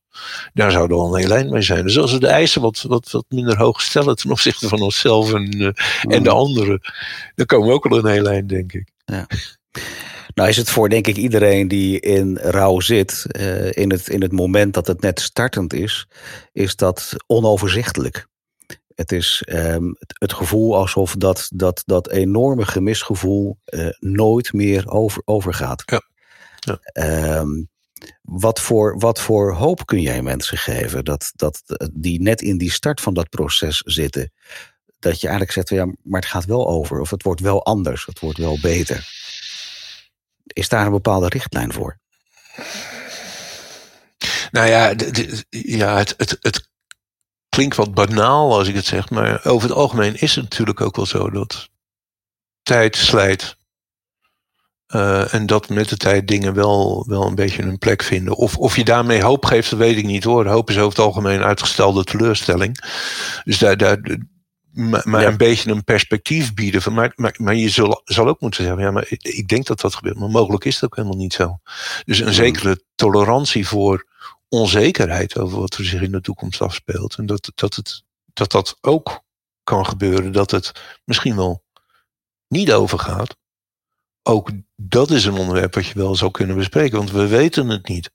Daar 0.53 0.71
zou 0.71 0.83
er 0.83 0.95
wel 0.95 1.07
een 1.07 1.15
hele 1.15 1.33
lijn 1.33 1.49
mee 1.49 1.61
zijn. 1.61 1.83
Dus 1.83 1.97
als 1.97 2.11
we 2.11 2.19
de 2.19 2.27
eisen 2.27 2.61
wat, 2.61 2.81
wat, 2.87 3.11
wat 3.11 3.25
minder 3.29 3.57
hoog 3.57 3.81
stellen 3.81 4.15
ten 4.15 4.31
opzichte 4.31 4.67
van 4.67 4.81
onszelf 4.81 5.33
en, 5.33 5.61
uh, 5.61 5.69
en 6.01 6.23
de 6.23 6.29
anderen, 6.29 6.81
dan 7.35 7.45
komen 7.45 7.67
we 7.67 7.73
ook 7.73 7.85
al 7.85 7.97
een 7.97 8.05
hele 8.05 8.21
lijn, 8.21 8.47
denk 8.47 8.73
ik. 8.73 8.89
Ja. 9.05 9.27
Nou 10.35 10.49
is 10.49 10.57
het 10.57 10.69
voor 10.69 10.89
denk 10.89 11.07
ik 11.07 11.17
iedereen 11.17 11.67
die 11.67 11.99
in 11.99 12.37
rouw 12.37 12.79
zit, 12.79 13.25
uh, 13.39 13.71
in, 13.71 13.91
het, 13.91 14.07
in 14.07 14.21
het 14.21 14.31
moment 14.31 14.73
dat 14.73 14.87
het 14.87 15.01
net 15.01 15.19
startend 15.19 15.73
is, 15.73 16.07
is 16.51 16.75
dat 16.75 17.13
onoverzichtelijk. 17.27 18.27
Het 18.95 19.11
is 19.11 19.43
um, 19.49 19.95
het, 19.97 20.33
gevoel 20.33 20.75
alsof 20.75 21.15
dat, 21.15 21.49
dat, 21.53 21.83
dat 21.85 22.09
enorme 22.09 22.65
gemisgevoel 22.65 23.59
uh, 23.65 23.87
nooit 23.99 24.53
meer 24.53 24.89
over, 24.89 25.21
overgaat. 25.25 25.83
Ja. 25.85 26.01
ja. 26.59 27.39
Um, 27.39 27.69
wat, 28.21 28.59
voor, 28.59 28.99
wat 28.99 29.19
voor 29.19 29.53
hoop 29.53 29.85
kun 29.85 30.01
jij 30.01 30.21
mensen 30.21 30.57
geven 30.57 31.05
dat, 31.05 31.31
dat, 31.35 31.61
die 31.93 32.21
net 32.21 32.41
in 32.41 32.57
die 32.57 32.71
start 32.71 33.01
van 33.01 33.13
dat 33.13 33.29
proces 33.29 33.77
zitten? 33.77 34.31
Dat 34.99 35.21
je 35.21 35.27
eigenlijk 35.27 35.51
zegt, 35.51 35.69
ja, 35.69 35.85
maar 36.03 36.21
het 36.21 36.29
gaat 36.29 36.45
wel 36.45 36.67
over, 36.67 36.99
of 36.99 37.09
het 37.09 37.23
wordt 37.23 37.41
wel 37.41 37.65
anders, 37.65 38.05
het 38.05 38.19
wordt 38.19 38.37
wel 38.37 38.59
beter. 38.61 39.24
Is 40.55 40.69
daar 40.69 40.85
een 40.85 40.91
bepaalde 40.91 41.27
richtlijn 41.27 41.73
voor? 41.73 41.99
Nou 44.51 44.67
ja, 44.67 44.93
ja 45.49 45.97
het, 45.97 46.13
het, 46.17 46.37
het 46.41 46.69
klinkt 47.49 47.75
wat 47.75 47.93
banaal 47.93 48.57
als 48.57 48.67
ik 48.67 48.75
het 48.75 48.85
zeg, 48.85 49.09
maar 49.09 49.45
over 49.45 49.69
het 49.69 49.77
algemeen 49.77 50.21
is 50.21 50.35
het 50.35 50.43
natuurlijk 50.43 50.81
ook 50.81 50.95
wel 50.95 51.05
zo 51.05 51.29
dat 51.29 51.69
tijd 52.63 52.95
slijt. 52.95 53.57
Uh, 54.87 55.33
en 55.33 55.45
dat 55.45 55.69
met 55.69 55.89
de 55.89 55.97
tijd 55.97 56.27
dingen 56.27 56.53
wel, 56.53 57.05
wel 57.07 57.27
een 57.27 57.35
beetje 57.35 57.63
een 57.63 57.77
plek 57.77 58.03
vinden. 58.03 58.35
Of, 58.35 58.57
of 58.57 58.75
je 58.75 58.83
daarmee 58.83 59.23
hoop 59.23 59.45
geeft, 59.45 59.69
dat 59.69 59.79
weet 59.79 59.97
ik 59.97 60.05
niet 60.05 60.23
hoor. 60.23 60.45
Hoop 60.45 60.69
is 60.69 60.77
over 60.77 60.89
het 60.89 60.99
algemeen 60.99 61.43
uitgestelde 61.43 62.03
teleurstelling. 62.03 62.77
Dus 63.43 63.57
daar, 63.57 63.77
daar, 63.77 63.99
maar, 64.75 65.25
een 65.25 65.37
beetje 65.37 65.71
een 65.71 65.83
perspectief 65.83 66.53
bieden. 66.53 66.81
Van, 66.81 66.93
maar, 66.93 67.13
maar, 67.15 67.35
maar 67.37 67.55
je 67.55 67.69
zal, 67.69 68.01
zal 68.05 68.27
ook 68.27 68.39
moeten 68.39 68.63
zeggen, 68.63 68.81
ja, 68.83 68.91
maar 68.91 69.05
ik, 69.09 69.23
ik 69.23 69.47
denk 69.47 69.65
dat 69.65 69.81
dat 69.81 69.95
gebeurt. 69.95 70.19
Maar 70.19 70.29
mogelijk 70.29 70.65
is 70.65 70.75
het 70.75 70.83
ook 70.83 70.95
helemaal 70.95 71.17
niet 71.17 71.33
zo. 71.33 71.59
Dus 72.05 72.17
een 72.19 72.25
hmm. 72.25 72.33
zekere 72.33 72.83
tolerantie 72.95 73.67
voor 73.67 74.05
onzekerheid 74.49 75.37
over 75.37 75.59
wat 75.59 75.73
er 75.73 75.85
zich 75.85 76.01
in 76.01 76.11
de 76.11 76.21
toekomst 76.21 76.61
afspeelt. 76.61 77.15
En 77.15 77.25
dat, 77.25 77.51
dat, 77.55 77.75
het, 77.75 78.03
dat 78.33 78.51
dat 78.51 78.77
ook 78.81 79.23
kan 79.63 79.85
gebeuren, 79.85 80.31
dat 80.31 80.51
het 80.51 80.71
misschien 81.03 81.35
wel 81.35 81.63
niet 82.47 82.71
overgaat. 82.71 83.35
Ook 84.27 84.49
dat 84.75 85.11
is 85.11 85.25
een 85.25 85.37
onderwerp 85.37 85.75
wat 85.75 85.85
je 85.85 85.93
wel 85.93 86.15
zou 86.15 86.31
kunnen 86.31 86.55
bespreken, 86.55 86.97
want 86.97 87.11
we 87.11 87.27
weten 87.27 87.69
het 87.69 87.87
niet 87.87 88.11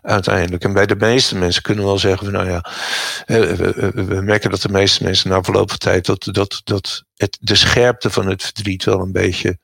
uiteindelijk. 0.00 0.64
En 0.64 0.72
bij 0.72 0.86
de 0.86 0.96
meeste 0.96 1.36
mensen 1.36 1.62
kunnen 1.62 1.84
we 1.84 1.90
wel 1.90 1.98
zeggen 1.98 2.24
van 2.24 2.34
nou 2.34 2.48
ja, 2.48 2.64
we, 3.26 4.20
merken 4.24 4.50
dat 4.50 4.60
de 4.60 4.68
meeste 4.68 5.02
mensen 5.02 5.30
na 5.30 5.42
verloop 5.42 5.68
van 5.68 5.78
tijd 5.78 6.06
dat, 6.06 6.28
dat, 6.30 6.60
dat 6.64 7.04
het, 7.14 7.38
de 7.40 7.54
scherpte 7.54 8.10
van 8.10 8.26
het 8.26 8.42
verdriet 8.42 8.84
wel 8.84 9.00
een 9.00 9.12
beetje 9.12 9.58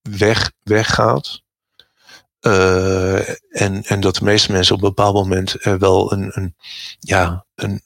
weg, 0.00 0.52
weggaat. 0.62 1.42
Uh, 2.40 3.28
en, 3.60 3.82
en 3.82 4.00
dat 4.00 4.14
de 4.14 4.24
meeste 4.24 4.52
mensen 4.52 4.74
op 4.74 4.82
een 4.82 4.88
bepaald 4.88 5.14
moment 5.14 5.64
er 5.64 5.78
wel 5.78 6.12
een, 6.12 6.30
een 6.34 6.54
ja, 6.98 7.44
een, 7.54 7.82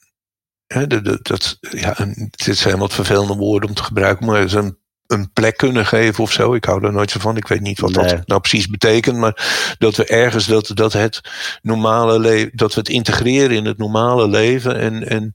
hè, 0.67 0.87
de, 0.87 1.03
de, 1.03 1.19
dat, 1.23 1.59
ja, 1.61 2.01
een, 2.01 2.29
dit 2.31 2.57
zijn 2.57 2.79
wat 2.79 2.95
vervelende 2.95 3.35
woorden 3.35 3.69
om 3.69 3.75
te 3.75 3.85
gebruiken, 3.85 4.27
maar 4.27 4.53
een, 4.53 4.79
een 5.07 5.33
plek 5.33 5.57
kunnen 5.57 5.87
geven 5.87 6.25
of 6.25 6.33
zo. 6.33 6.55
Ik 6.55 6.65
hou 6.65 6.81
daar 6.81 6.93
nooit 6.93 7.11
zo 7.11 7.21
van. 7.21 7.37
Ik 7.37 7.49
weet 7.49 7.61
niet 7.61 7.81
wat 7.81 7.93
dat 7.95 8.27
nou 8.27 8.41
precies 8.41 8.69
betekent, 8.69 9.17
maar 9.17 9.75
dat 9.79 9.97
we 9.97 10.07
ergens 10.07 10.47
dat, 10.47 10.71
dat 10.75 10.93
het 10.93 11.21
normale 11.63 12.19
leven, 12.19 12.51
dat 12.55 12.75
we 12.75 12.81
het 12.81 12.89
integreren 12.89 13.57
in 13.57 13.65
het 13.65 13.79
normale 13.79 14.29
leven 14.29 14.77
en, 14.77 15.09
en 15.09 15.33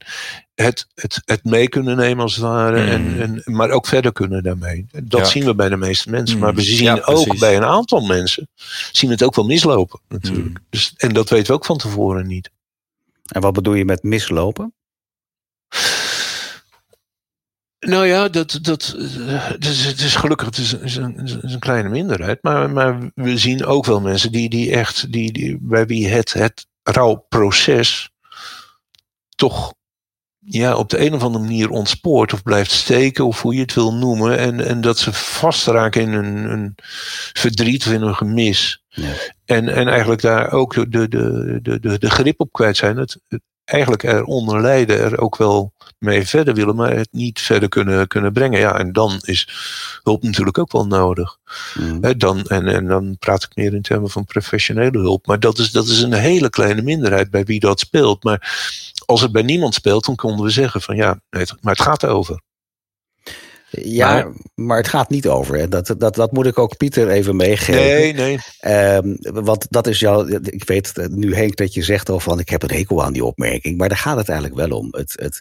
het, 0.54 0.86
het, 0.94 1.22
het 1.24 1.44
mee 1.44 1.68
kunnen 1.68 1.96
nemen 1.96 2.22
als 2.22 2.34
het 2.34 2.44
ware. 2.44 2.84
En, 2.84 3.14
mm. 3.14 3.20
en, 3.20 3.42
maar 3.44 3.70
ook 3.70 3.86
verder 3.86 4.12
kunnen 4.12 4.42
daarmee. 4.42 4.86
Dat 5.02 5.28
zien 5.28 5.44
we 5.44 5.54
bij 5.54 5.68
de 5.68 5.76
meeste 5.76 6.10
mensen. 6.10 6.38
Maar 6.38 6.54
we 6.54 6.60
mm. 6.60 6.66
zien 6.66 7.04
ook 7.04 7.38
bij 7.38 7.56
een 7.56 7.64
aantal 7.64 8.00
mensen. 8.00 8.48
Zien 8.92 9.10
het 9.10 9.22
ook 9.22 9.34
wel 9.34 9.44
mislopen 9.44 10.00
natuurlijk. 10.08 10.58
Mm. 10.58 10.66
Dus, 10.70 10.94
en 10.96 11.12
dat 11.12 11.28
weten 11.28 11.46
we 11.46 11.52
ook 11.52 11.64
van 11.64 11.78
tevoren 11.78 12.26
niet. 12.26 12.50
En 13.26 13.40
wat 13.40 13.52
bedoel 13.52 13.74
je 13.74 13.84
met 13.84 14.02
mislopen? 14.02 14.74
Nou 17.86 18.06
ja, 18.06 18.28
dat, 18.28 18.58
dat, 18.62 18.94
het, 19.26 19.64
is, 19.64 19.84
het 19.84 20.00
is 20.00 20.16
gelukkig 20.16 20.46
het 20.46 20.56
is, 20.56 20.72
is, 20.72 20.96
een, 20.96 21.16
is 21.42 21.52
een 21.52 21.58
kleine 21.58 21.88
minderheid. 21.88 22.42
Maar, 22.42 22.70
maar 22.70 23.10
we 23.14 23.38
zien 23.38 23.64
ook 23.64 23.84
wel 23.84 24.00
mensen 24.00 24.32
die, 24.32 24.48
die 24.48 24.70
echt, 24.70 25.12
die, 25.12 25.32
die, 25.32 25.58
bij 25.60 25.86
wie 25.86 26.08
het, 26.08 26.32
het 26.32 26.66
rouwproces 26.82 28.10
toch 29.28 29.74
ja, 30.38 30.76
op 30.76 30.90
de 30.90 31.00
een 31.00 31.14
of 31.14 31.22
andere 31.22 31.44
manier 31.44 31.70
ontspoort 31.70 32.32
of 32.32 32.42
blijft 32.42 32.70
steken, 32.70 33.26
of 33.26 33.42
hoe 33.42 33.54
je 33.54 33.60
het 33.60 33.74
wil 33.74 33.94
noemen. 33.94 34.38
En, 34.38 34.66
en 34.66 34.80
dat 34.80 34.98
ze 34.98 35.12
vastraken 35.12 36.02
in 36.02 36.12
een, 36.12 36.50
een 36.50 36.74
verdriet 37.32 37.86
of 37.86 37.92
in 37.92 38.02
een 38.02 38.16
gemis. 38.16 38.82
Ja. 38.88 39.12
En, 39.44 39.68
en 39.68 39.88
eigenlijk 39.88 40.20
daar 40.20 40.52
ook 40.52 40.74
de, 40.74 40.88
de, 40.88 41.08
de, 41.62 41.80
de, 41.80 41.98
de 41.98 42.10
grip 42.10 42.40
op 42.40 42.52
kwijt 42.52 42.76
zijn. 42.76 42.96
Het, 42.96 43.18
eigenlijk 43.64 44.02
eronder 44.02 44.60
lijden, 44.60 44.98
er 44.98 45.20
ook 45.20 45.36
wel 45.36 45.72
mee 45.98 46.26
verder 46.26 46.54
willen, 46.54 46.76
maar 46.76 46.96
het 46.96 47.08
niet 47.10 47.40
verder 47.40 47.68
kunnen, 47.68 48.06
kunnen 48.06 48.32
brengen. 48.32 48.58
Ja, 48.58 48.78
en 48.78 48.92
dan 48.92 49.18
is 49.20 49.48
hulp 50.02 50.22
natuurlijk 50.22 50.58
ook 50.58 50.72
wel 50.72 50.86
nodig. 50.86 51.38
Mm. 51.74 52.18
dan, 52.18 52.42
en, 52.42 52.66
en 52.66 52.86
dan 52.86 53.16
praat 53.18 53.42
ik 53.42 53.56
meer 53.56 53.74
in 53.74 53.82
termen 53.82 54.10
van 54.10 54.24
professionele 54.24 54.98
hulp. 54.98 55.26
Maar 55.26 55.40
dat 55.40 55.58
is, 55.58 55.70
dat 55.70 55.86
is 55.86 56.02
een 56.02 56.12
hele 56.12 56.50
kleine 56.50 56.82
minderheid 56.82 57.30
bij 57.30 57.44
wie 57.44 57.60
dat 57.60 57.80
speelt. 57.80 58.24
Maar 58.24 58.52
als 59.06 59.20
het 59.20 59.32
bij 59.32 59.42
niemand 59.42 59.74
speelt, 59.74 60.04
dan 60.04 60.16
konden 60.16 60.44
we 60.44 60.50
zeggen 60.50 60.80
van 60.80 60.96
ja, 60.96 61.20
maar 61.30 61.72
het 61.72 61.82
gaat 61.82 62.06
over. 62.06 62.40
Ja, 63.80 64.12
maar, 64.12 64.32
maar, 64.54 64.76
het 64.76 64.88
gaat 64.88 65.10
niet 65.10 65.28
over. 65.28 65.56
Hè. 65.56 65.68
Dat, 65.68 65.94
dat, 65.98 66.14
dat 66.14 66.32
moet 66.32 66.46
ik 66.46 66.58
ook 66.58 66.76
Pieter 66.76 67.08
even 67.08 67.36
meegeven. 67.36 67.74
Nee, 67.74 68.12
nee. 68.12 68.38
Um, 68.96 69.16
want 69.44 69.66
dat 69.70 69.86
is 69.86 69.98
jouw. 69.98 70.26
Ik 70.26 70.64
weet 70.64 71.08
nu, 71.10 71.34
Henk, 71.34 71.56
dat 71.56 71.74
je 71.74 71.82
zegt 71.82 72.08
al 72.08 72.20
van 72.20 72.38
ik 72.38 72.48
heb 72.48 72.62
een 72.62 72.70
hekel 72.70 73.04
aan 73.04 73.12
die 73.12 73.24
opmerking. 73.24 73.76
Maar 73.76 73.88
daar 73.88 73.98
gaat 73.98 74.16
het 74.16 74.28
eigenlijk 74.28 74.58
wel 74.58 74.78
om. 74.78 74.88
Het, 74.90 75.12
het, 75.20 75.40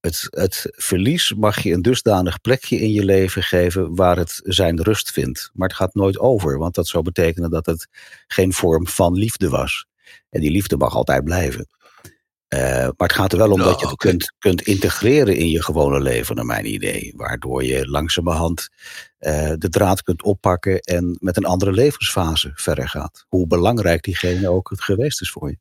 het, 0.00 0.26
het 0.30 0.66
verlies 0.70 1.34
mag 1.34 1.62
je 1.62 1.72
een 1.72 1.82
dusdanig 1.82 2.40
plekje 2.40 2.78
in 2.78 2.92
je 2.92 3.04
leven 3.04 3.42
geven 3.42 3.94
waar 3.94 4.16
het 4.16 4.40
zijn 4.44 4.82
rust 4.82 5.10
vindt. 5.10 5.50
Maar 5.52 5.68
het 5.68 5.76
gaat 5.76 5.94
nooit 5.94 6.18
over. 6.18 6.58
Want 6.58 6.74
dat 6.74 6.86
zou 6.86 7.04
betekenen 7.04 7.50
dat 7.50 7.66
het 7.66 7.88
geen 8.26 8.52
vorm 8.52 8.86
van 8.86 9.14
liefde 9.14 9.48
was. 9.48 9.86
En 10.30 10.40
die 10.40 10.50
liefde 10.50 10.76
mag 10.76 10.94
altijd 10.94 11.24
blijven. 11.24 11.68
Uh, 12.48 12.60
maar 12.60 12.94
het 12.96 13.12
gaat 13.12 13.32
er 13.32 13.38
wel 13.38 13.50
om 13.50 13.58
dat 13.58 13.80
je 13.80 13.86
het 13.86 13.96
kunt, 13.96 14.32
kunt 14.38 14.62
integreren 14.62 15.36
in 15.36 15.48
je 15.48 15.62
gewone 15.62 16.00
leven, 16.00 16.36
naar 16.36 16.44
mijn 16.44 16.72
idee. 16.72 17.12
Waardoor 17.16 17.64
je 17.64 17.88
langzamerhand 17.88 18.68
uh, 19.20 19.52
de 19.58 19.68
draad 19.68 20.02
kunt 20.02 20.22
oppakken 20.22 20.80
en 20.80 21.16
met 21.20 21.36
een 21.36 21.44
andere 21.44 21.72
levensfase 21.72 22.50
verder 22.54 22.88
gaat. 22.88 23.24
Hoe 23.28 23.46
belangrijk 23.46 24.02
diegene 24.02 24.48
ook 24.48 24.70
het 24.70 24.82
geweest 24.82 25.20
is 25.20 25.30
voor 25.30 25.48
je. 25.48 25.58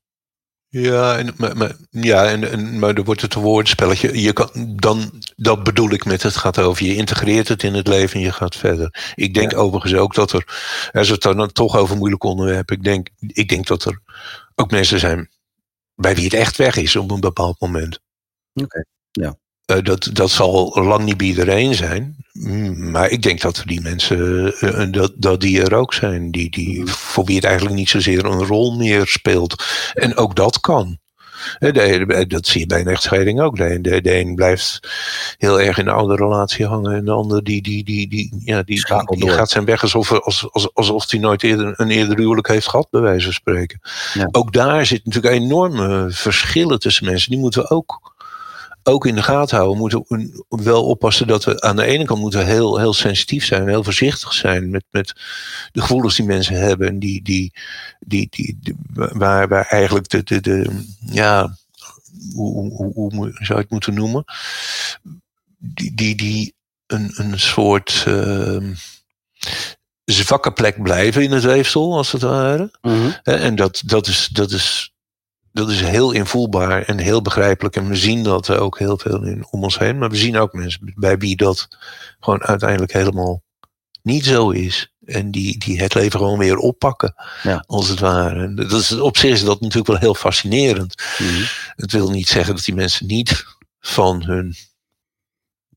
Ja, 0.67 1.17
en, 1.17 1.33
maar, 1.37 1.57
maar, 1.57 1.75
ja 1.89 2.25
en, 2.25 2.51
en, 2.51 2.79
maar 2.79 2.95
er 2.95 3.03
wordt 3.03 3.21
het 3.21 3.35
een 3.35 3.41
woordspelletje. 3.41 4.21
Je 4.21 4.33
kan, 4.33 4.49
dan, 4.75 5.23
dat 5.35 5.63
bedoel 5.63 5.91
ik 5.91 6.05
met 6.05 6.23
het 6.23 6.35
gaat 6.35 6.59
over. 6.59 6.85
Je 6.85 6.95
integreert 6.95 7.47
het 7.47 7.63
in 7.63 7.73
het 7.73 7.87
leven 7.87 8.15
en 8.15 8.25
je 8.25 8.31
gaat 8.31 8.55
verder. 8.55 9.13
Ik 9.15 9.33
denk 9.33 9.51
ja. 9.51 9.57
overigens 9.57 9.95
ook 9.95 10.13
dat 10.13 10.31
er, 10.31 10.47
als 10.91 11.09
het 11.09 11.21
dan 11.21 11.51
toch 11.51 11.77
over 11.77 11.97
moeilijk 11.97 12.23
onderwerp, 12.23 12.71
ik 12.71 12.83
denk, 12.83 13.09
ik 13.19 13.49
denk 13.49 13.67
dat 13.67 13.85
er 13.85 13.99
ook 14.55 14.71
mensen 14.71 14.99
zijn 14.99 15.29
bij 15.95 16.15
wie 16.15 16.23
het 16.23 16.33
echt 16.33 16.57
weg 16.57 16.75
is 16.75 16.95
op 16.95 17.11
een 17.11 17.19
bepaald 17.19 17.59
moment. 17.59 17.99
Oké, 18.53 18.65
okay. 18.65 18.85
ja. 19.11 19.37
Uh, 19.71 19.83
dat, 19.83 20.09
dat 20.13 20.29
zal 20.29 20.83
lang 20.83 21.03
niet 21.03 21.17
bij 21.17 21.27
iedereen 21.27 21.75
zijn. 21.75 22.15
Maar 22.75 23.09
ik 23.09 23.21
denk 23.21 23.41
dat 23.41 23.63
die 23.65 23.81
mensen, 23.81 24.53
uh, 24.59 24.91
dat, 24.91 25.13
dat 25.15 25.41
die 25.41 25.61
er 25.61 25.73
ook 25.73 25.93
zijn. 25.93 26.31
Die, 26.31 26.49
die, 26.49 26.85
voor 26.85 27.25
wie 27.25 27.35
het 27.35 27.43
eigenlijk 27.45 27.75
niet 27.75 27.89
zozeer 27.89 28.25
een 28.25 28.45
rol 28.45 28.77
meer 28.77 29.07
speelt. 29.07 29.63
En 29.93 30.15
ook 30.15 30.35
dat 30.35 30.59
kan. 30.59 30.99
De, 31.59 32.25
dat 32.27 32.47
zie 32.47 32.59
je 32.59 32.67
bij 32.67 32.79
een 32.79 32.87
echtscheiding 32.87 33.41
ook. 33.41 33.55
De, 33.55 33.81
de, 33.81 34.01
de 34.01 34.19
een 34.19 34.35
blijft 34.35 34.79
heel 35.37 35.61
erg 35.61 35.77
in 35.77 35.85
de 35.85 35.91
oude 35.91 36.15
relatie 36.15 36.65
hangen. 36.65 36.95
En 36.95 37.05
de 37.05 37.11
ander 37.11 37.43
die, 37.43 37.61
die, 37.61 37.83
die, 37.83 38.07
die, 38.07 38.41
ja, 38.45 38.63
die, 38.63 38.85
die, 39.05 39.19
die 39.19 39.29
gaat 39.29 39.49
zijn 39.49 39.65
weg 39.65 39.81
alsof, 39.81 40.11
alsof, 40.11 40.69
alsof 40.73 41.11
hij 41.11 41.19
nooit 41.19 41.43
eerder, 41.43 41.73
een 41.75 41.89
eerder 41.89 42.17
huwelijk 42.17 42.47
heeft 42.47 42.69
gehad, 42.69 42.87
bij 42.89 43.01
wijze 43.01 43.23
van 43.23 43.33
spreken. 43.33 43.81
Ja. 44.13 44.27
Ook 44.31 44.53
daar 44.53 44.85
zit 44.85 45.05
natuurlijk 45.05 45.35
enorme 45.35 46.05
verschillen 46.09 46.79
tussen 46.79 47.05
mensen. 47.05 47.31
Die 47.31 47.39
moeten 47.39 47.61
we 47.61 47.69
ook 47.69 48.14
ook 48.87 49.05
in 49.05 49.15
de 49.15 49.23
gaten 49.23 49.57
houden. 49.57 49.83
We 49.83 50.05
moeten 50.07 50.45
wel 50.47 50.85
oppassen 50.85 51.27
dat 51.27 51.43
we 51.43 51.61
aan 51.61 51.75
de 51.75 51.85
ene 51.85 52.05
kant 52.05 52.19
moeten 52.19 52.45
heel, 52.45 52.79
heel 52.79 52.93
sensitief 52.93 53.45
zijn, 53.45 53.67
heel 53.67 53.83
voorzichtig 53.83 54.33
zijn 54.33 54.69
met, 54.69 54.83
met 54.91 55.13
de 55.71 55.81
gevoelens 55.81 56.15
die 56.15 56.25
mensen 56.25 56.55
hebben. 56.55 56.87
En 56.87 56.99
die, 56.99 57.21
die, 57.21 57.53
die, 57.99 58.27
die, 58.29 58.57
die 58.61 58.75
waar, 58.93 59.47
waar 59.47 59.65
eigenlijk 59.65 60.09
de, 60.09 60.23
de, 60.23 60.41
de 60.41 60.83
ja, 60.99 61.57
hoe, 62.33 62.73
hoe, 62.73 62.93
hoe, 62.93 63.29
zou 63.33 63.57
je 63.57 63.63
het 63.63 63.69
moeten 63.69 63.93
noemen? 63.93 64.23
Die, 65.57 65.93
die, 65.93 66.15
die 66.15 66.53
een, 66.87 67.11
een 67.15 67.39
soort 67.39 68.05
uh, 68.07 68.69
zwakke 70.03 70.51
plek 70.51 70.81
blijven 70.81 71.23
in 71.23 71.31
het 71.31 71.43
weefsel, 71.43 71.95
als 71.95 72.11
het 72.11 72.21
ware. 72.21 72.71
Mm 72.81 72.91
-hmm. 72.91 73.15
En 73.23 73.55
dat, 73.55 73.81
dat, 73.85 74.07
is, 74.07 74.27
dat 74.31 74.51
is 74.51 74.94
dat 75.55 75.69
is 75.69 75.81
heel 75.81 76.11
invoelbaar 76.11 76.81
en 76.81 76.97
heel 76.97 77.21
begrijpelijk. 77.21 77.75
En 77.75 77.87
we 77.87 77.95
zien 77.95 78.23
dat 78.23 78.49
ook 78.49 78.79
heel 78.79 78.97
veel 78.97 79.23
in, 79.23 79.45
om 79.49 79.63
ons 79.63 79.79
heen. 79.79 79.97
Maar 79.97 80.09
we 80.09 80.15
zien 80.15 80.37
ook 80.37 80.53
mensen 80.53 80.93
bij 80.95 81.17
wie 81.17 81.35
dat 81.35 81.67
gewoon 82.19 82.43
uiteindelijk 82.43 82.93
helemaal 82.93 83.43
niet 84.01 84.25
zo 84.25 84.49
is. 84.49 84.93
En 85.05 85.31
die, 85.31 85.57
die 85.57 85.81
het 85.81 85.93
leven 85.93 86.19
gewoon 86.19 86.37
weer 86.37 86.57
oppakken, 86.57 87.13
ja. 87.43 87.63
als 87.67 87.87
het 87.87 87.99
ware. 87.99 88.43
En 88.43 88.55
dat 88.55 88.71
is, 88.71 88.91
op 88.91 89.17
zich 89.17 89.31
is 89.31 89.43
dat 89.43 89.61
natuurlijk 89.61 89.87
wel 89.87 89.97
heel 89.97 90.15
fascinerend. 90.15 91.03
Mm 91.17 91.27
-hmm. 91.27 91.43
Het 91.75 91.91
wil 91.91 92.09
niet 92.09 92.27
zeggen 92.27 92.55
dat 92.55 92.65
die 92.65 92.75
mensen 92.75 93.07
niet 93.07 93.45
van 93.79 94.23
hun 94.23 94.55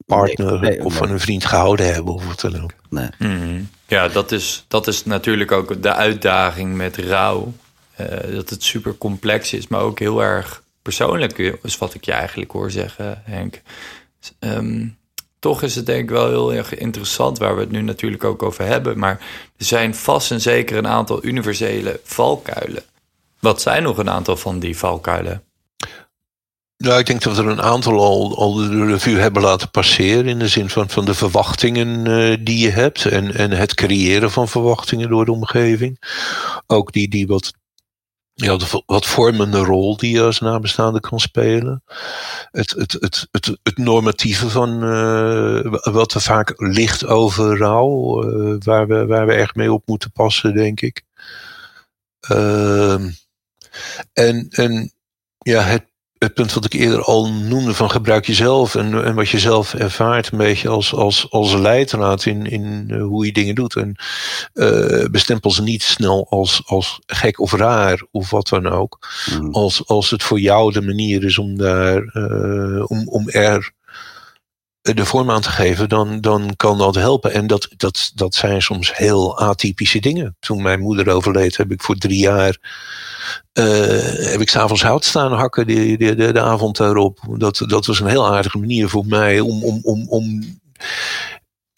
partner 0.06 0.60
nee, 0.60 0.70
nee, 0.70 0.84
of 0.84 0.94
van 0.94 1.08
hun 1.08 1.20
vriend 1.20 1.44
gehouden 1.44 1.94
hebben. 1.94 2.14
Of 2.14 2.26
wat 2.26 2.40
dan 2.40 2.62
ook. 2.62 2.72
Nee. 2.90 3.08
Mm 3.18 3.40
-hmm. 3.40 3.68
Ja, 3.86 4.08
dat 4.08 4.32
is, 4.32 4.64
dat 4.68 4.86
is 4.86 5.04
natuurlijk 5.04 5.52
ook 5.52 5.82
de 5.82 5.94
uitdaging 5.94 6.76
met 6.76 6.96
rouw. 6.96 7.52
Uh, 8.00 8.34
dat 8.34 8.50
het 8.50 8.62
super 8.62 8.98
complex 8.98 9.52
is, 9.52 9.68
maar 9.68 9.80
ook 9.80 9.98
heel 9.98 10.22
erg 10.22 10.62
persoonlijk 10.82 11.38
is 11.62 11.78
wat 11.78 11.94
ik 11.94 12.04
je 12.04 12.12
eigenlijk 12.12 12.50
hoor 12.50 12.70
zeggen, 12.70 13.22
Henk. 13.24 13.62
Um, 14.40 14.96
toch 15.38 15.62
is 15.62 15.74
het 15.74 15.86
denk 15.86 16.02
ik 16.02 16.10
wel 16.10 16.28
heel 16.28 16.54
erg 16.54 16.74
interessant 16.74 17.38
waar 17.38 17.54
we 17.54 17.60
het 17.60 17.70
nu 17.70 17.82
natuurlijk 17.82 18.24
ook 18.24 18.42
over 18.42 18.64
hebben. 18.64 18.98
Maar 18.98 19.20
er 19.56 19.64
zijn 19.64 19.94
vast 19.94 20.30
en 20.30 20.40
zeker 20.40 20.76
een 20.76 20.86
aantal 20.86 21.24
universele 21.24 22.00
valkuilen. 22.04 22.82
Wat 23.40 23.60
zijn 23.60 23.82
nog 23.82 23.98
een 23.98 24.10
aantal 24.10 24.36
van 24.36 24.58
die 24.58 24.76
valkuilen? 24.76 25.42
Nou, 26.76 26.98
ik 26.98 27.06
denk 27.06 27.22
dat 27.22 27.36
we 27.36 27.42
er 27.42 27.48
een 27.48 27.62
aantal 27.62 27.98
al, 27.98 28.36
al 28.36 28.54
de 28.54 28.86
revue 28.86 29.16
hebben 29.16 29.42
laten 29.42 29.70
passeren. 29.70 30.26
In 30.26 30.38
de 30.38 30.48
zin 30.48 30.70
van, 30.70 30.90
van 30.90 31.04
de 31.04 31.14
verwachtingen 31.14 32.08
uh, 32.08 32.36
die 32.40 32.58
je 32.58 32.70
hebt. 32.70 33.04
En, 33.04 33.34
en 33.34 33.50
het 33.50 33.74
creëren 33.74 34.30
van 34.30 34.48
verwachtingen 34.48 35.08
door 35.08 35.24
de 35.24 35.32
omgeving. 35.32 36.00
Ook 36.66 36.92
die, 36.92 37.08
die 37.08 37.26
wat 37.26 37.52
ja, 38.40 38.56
de 38.56 38.82
wat 38.86 39.06
vormende 39.06 39.58
rol 39.58 39.96
die 39.96 40.14
je 40.14 40.22
als 40.22 40.40
nabestaande 40.40 41.00
kan 41.00 41.20
spelen. 41.20 41.82
Het, 42.50 42.70
het, 42.70 42.92
het, 42.92 43.28
het, 43.30 43.58
het 43.62 43.78
normatieve 43.78 44.48
van 44.48 44.84
uh, 44.84 45.74
wat 45.82 46.14
er 46.14 46.20
vaak 46.20 46.52
ligt 46.56 47.06
over 47.06 47.56
uh, 47.60 48.56
waar, 48.58 48.86
we, 48.86 49.06
waar 49.06 49.26
we 49.26 49.32
echt 49.32 49.54
mee 49.54 49.72
op 49.72 49.82
moeten 49.86 50.12
passen, 50.12 50.54
denk 50.54 50.80
ik. 50.80 51.02
Uh, 52.30 52.94
en, 54.12 54.48
en 54.50 54.92
ja, 55.38 55.62
het 55.62 55.84
het 56.18 56.34
punt 56.34 56.52
wat 56.52 56.64
ik 56.64 56.72
eerder 56.72 57.02
al 57.02 57.32
noemde 57.32 57.74
van 57.74 57.90
gebruik 57.90 58.26
jezelf 58.26 58.74
en, 58.74 59.04
en 59.04 59.14
wat 59.14 59.28
je 59.28 59.38
zelf 59.38 59.74
ervaart 59.74 60.32
een 60.32 60.38
beetje 60.38 60.68
als, 60.68 60.94
als, 60.94 61.30
als 61.30 61.54
leidraad 61.54 62.24
in, 62.24 62.46
in 62.46 62.88
uh, 62.90 63.02
hoe 63.02 63.26
je 63.26 63.32
dingen 63.32 63.54
doet. 63.54 63.76
En 63.76 63.96
uh, 64.54 65.04
bestempel 65.10 65.50
ze 65.50 65.62
niet 65.62 65.82
snel 65.82 66.26
als, 66.30 66.62
als 66.66 67.00
gek 67.06 67.40
of 67.40 67.52
raar 67.52 68.06
of 68.10 68.30
wat 68.30 68.48
dan 68.48 68.66
ook. 68.66 69.08
Mm. 69.40 69.54
Als, 69.54 69.86
als 69.86 70.10
het 70.10 70.22
voor 70.22 70.40
jou 70.40 70.72
de 70.72 70.82
manier 70.82 71.24
is 71.24 71.38
om 71.38 71.56
daar, 71.56 72.10
uh, 72.14 72.84
om, 72.86 73.08
om 73.08 73.28
er 73.28 73.76
de 74.82 75.04
vorm 75.04 75.30
aan 75.30 75.40
te 75.40 75.50
geven, 75.50 75.88
dan, 75.88 76.20
dan 76.20 76.52
kan 76.56 76.78
dat 76.78 76.94
helpen. 76.94 77.32
En 77.32 77.46
dat, 77.46 77.68
dat, 77.76 78.10
dat 78.14 78.34
zijn 78.34 78.62
soms 78.62 78.96
heel 78.96 79.38
atypische 79.38 80.00
dingen. 80.00 80.36
Toen 80.40 80.62
mijn 80.62 80.80
moeder 80.80 81.08
overleed, 81.08 81.56
heb 81.56 81.70
ik 81.70 81.82
voor 81.82 81.96
drie 81.96 82.18
jaar 82.18 82.58
uh, 83.58 84.30
heb 84.30 84.40
ik 84.40 84.48
s'avonds 84.48 84.82
hout 84.82 85.04
staan 85.04 85.32
hakken 85.32 85.66
de, 85.66 85.96
de, 85.96 86.14
de, 86.14 86.32
de, 86.32 86.40
avond 86.40 86.76
daarop. 86.76 87.18
Dat, 87.36 87.64
dat 87.66 87.86
was 87.86 88.00
een 88.00 88.06
heel 88.06 88.34
aardige 88.34 88.58
manier 88.58 88.88
voor 88.88 89.06
mij 89.06 89.40
om, 89.40 89.64
om, 89.64 89.80
om, 89.82 90.08
om 90.08 90.44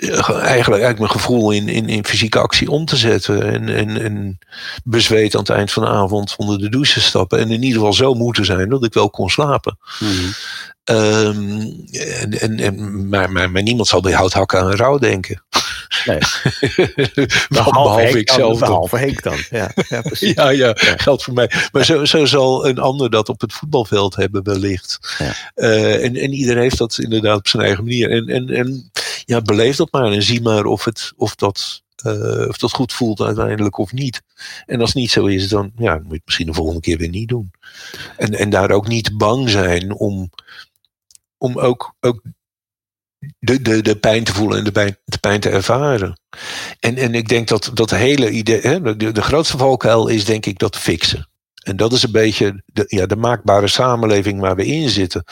eigenlijk, 0.00 0.82
eigenlijk 0.82 0.98
mijn 0.98 1.10
gevoel 1.10 1.50
in, 1.50 1.68
in, 1.68 1.88
in 1.88 2.04
fysieke 2.04 2.38
actie 2.38 2.70
om 2.70 2.84
te 2.84 2.96
zetten. 2.96 3.52
En, 3.52 3.68
en, 3.68 4.02
en 4.02 4.38
bezweet 4.84 5.34
aan 5.34 5.40
het 5.40 5.50
eind 5.50 5.72
van 5.72 5.82
de 5.82 5.88
avond 5.88 6.34
onder 6.36 6.58
de 6.58 6.68
douche 6.68 7.00
stappen. 7.00 7.38
En 7.38 7.50
in 7.50 7.62
ieder 7.62 7.78
geval 7.78 7.92
zo 7.92 8.14
moeten 8.14 8.44
zijn 8.44 8.68
dat 8.68 8.84
ik 8.84 8.94
wel 8.94 9.10
kon 9.10 9.28
slapen. 9.28 9.78
Mm 9.98 10.08
-hmm. 10.08 10.96
um, 10.96 11.86
en, 11.92 12.40
en, 12.40 12.60
en, 12.60 13.08
maar, 13.08 13.32
maar, 13.32 13.50
maar 13.50 13.62
niemand 13.62 13.88
zal 13.88 14.00
bij 14.00 14.12
houthakken 14.12 14.60
aan 14.60 14.74
rouw 14.74 14.98
denken. 14.98 15.42
Nee. 16.04 16.18
behalve, 17.48 17.48
behalve 17.48 18.18
ik 18.18 18.30
zelf. 18.30 18.58
Behalve 18.58 18.98
Henk 18.98 19.22
dan. 19.22 19.38
Ja, 19.50 19.72
ja, 19.88 20.00
precies. 20.10 20.34
ja, 20.34 20.48
ja, 20.48 20.76
ja, 20.80 20.96
geldt 20.96 21.22
voor 21.22 21.34
mij. 21.34 21.50
Maar 21.72 21.84
zo, 21.84 22.04
zo 22.04 22.24
zal 22.24 22.66
een 22.66 22.78
ander 22.78 23.10
dat 23.10 23.28
op 23.28 23.40
het 23.40 23.52
voetbalveld 23.52 24.16
hebben 24.16 24.42
wellicht. 24.42 25.16
Ja. 25.18 25.34
Uh, 25.56 26.04
en, 26.04 26.16
en 26.16 26.32
iedereen 26.32 26.62
heeft 26.62 26.78
dat 26.78 26.98
inderdaad 26.98 27.38
op 27.38 27.48
zijn 27.48 27.62
eigen 27.62 27.84
manier. 27.84 28.10
En, 28.10 28.28
en, 28.28 28.48
en 28.48 28.90
ja, 29.30 29.40
beleef 29.42 29.76
dat 29.76 29.92
maar 29.92 30.12
en 30.12 30.22
zie 30.22 30.42
maar 30.42 30.64
of, 30.64 30.84
het, 30.84 31.12
of, 31.16 31.34
dat, 31.34 31.82
uh, 32.06 32.48
of 32.48 32.58
dat 32.58 32.72
goed 32.72 32.92
voelt 32.92 33.20
uiteindelijk 33.20 33.78
of 33.78 33.92
niet. 33.92 34.22
En 34.66 34.80
als 34.80 34.88
het 34.88 34.98
niet 34.98 35.10
zo 35.10 35.26
is, 35.26 35.48
dan 35.48 35.72
ja, 35.76 35.94
moet 35.94 36.06
je 36.08 36.14
het 36.14 36.24
misschien 36.24 36.46
de 36.46 36.54
volgende 36.54 36.80
keer 36.80 36.98
weer 36.98 37.08
niet 37.08 37.28
doen. 37.28 37.50
En, 38.16 38.34
en 38.34 38.50
daar 38.50 38.70
ook 38.70 38.88
niet 38.88 39.16
bang 39.18 39.50
zijn 39.50 39.94
om, 39.94 40.30
om 41.38 41.58
ook, 41.58 41.94
ook 42.00 42.22
de, 43.38 43.62
de, 43.62 43.82
de 43.82 43.96
pijn 43.96 44.24
te 44.24 44.32
voelen 44.32 44.58
en 44.58 44.64
de 44.64 44.72
pijn, 44.72 44.98
pijn 45.20 45.40
te 45.40 45.48
ervaren. 45.48 46.20
En, 46.80 46.96
en 46.96 47.14
ik 47.14 47.28
denk 47.28 47.48
dat 47.48 47.70
dat 47.74 47.90
hele 47.90 48.30
idee, 48.30 48.60
hè, 48.60 48.96
de, 48.96 49.12
de 49.12 49.22
grootste 49.22 49.56
valkuil 49.56 50.08
is 50.08 50.24
denk 50.24 50.46
ik 50.46 50.58
dat 50.58 50.76
fixen. 50.76 51.29
En 51.60 51.76
dat 51.76 51.92
is 51.92 52.02
een 52.02 52.12
beetje 52.12 52.62
de, 52.66 52.84
ja, 52.86 53.06
de 53.06 53.16
maakbare 53.16 53.68
samenleving 53.68 54.40
waar 54.40 54.56
we 54.56 54.66
in 54.66 54.88
zitten. 54.88 55.24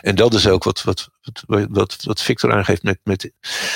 En 0.00 0.14
dat 0.14 0.34
is 0.34 0.48
ook 0.48 0.64
wat, 0.64 0.82
wat, 0.82 1.08
wat, 1.46 1.66
wat, 1.70 1.96
wat 2.02 2.22
Victor 2.22 2.52
aangeeft 2.52 2.82
met, 2.82 2.98
met 3.02 3.30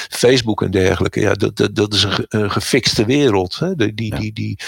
Facebook 0.08 0.62
en 0.62 0.70
dergelijke. 0.70 1.20
Ja, 1.20 1.34
dat, 1.34 1.56
dat, 1.56 1.74
dat 1.74 1.94
is 1.94 2.02
een, 2.02 2.26
een 2.28 2.50
gefixte 2.50 3.04
wereld. 3.04 3.58
Hè? 3.58 3.74
Die, 3.74 3.94
die, 3.94 4.14
die, 4.14 4.32
die, 4.32 4.58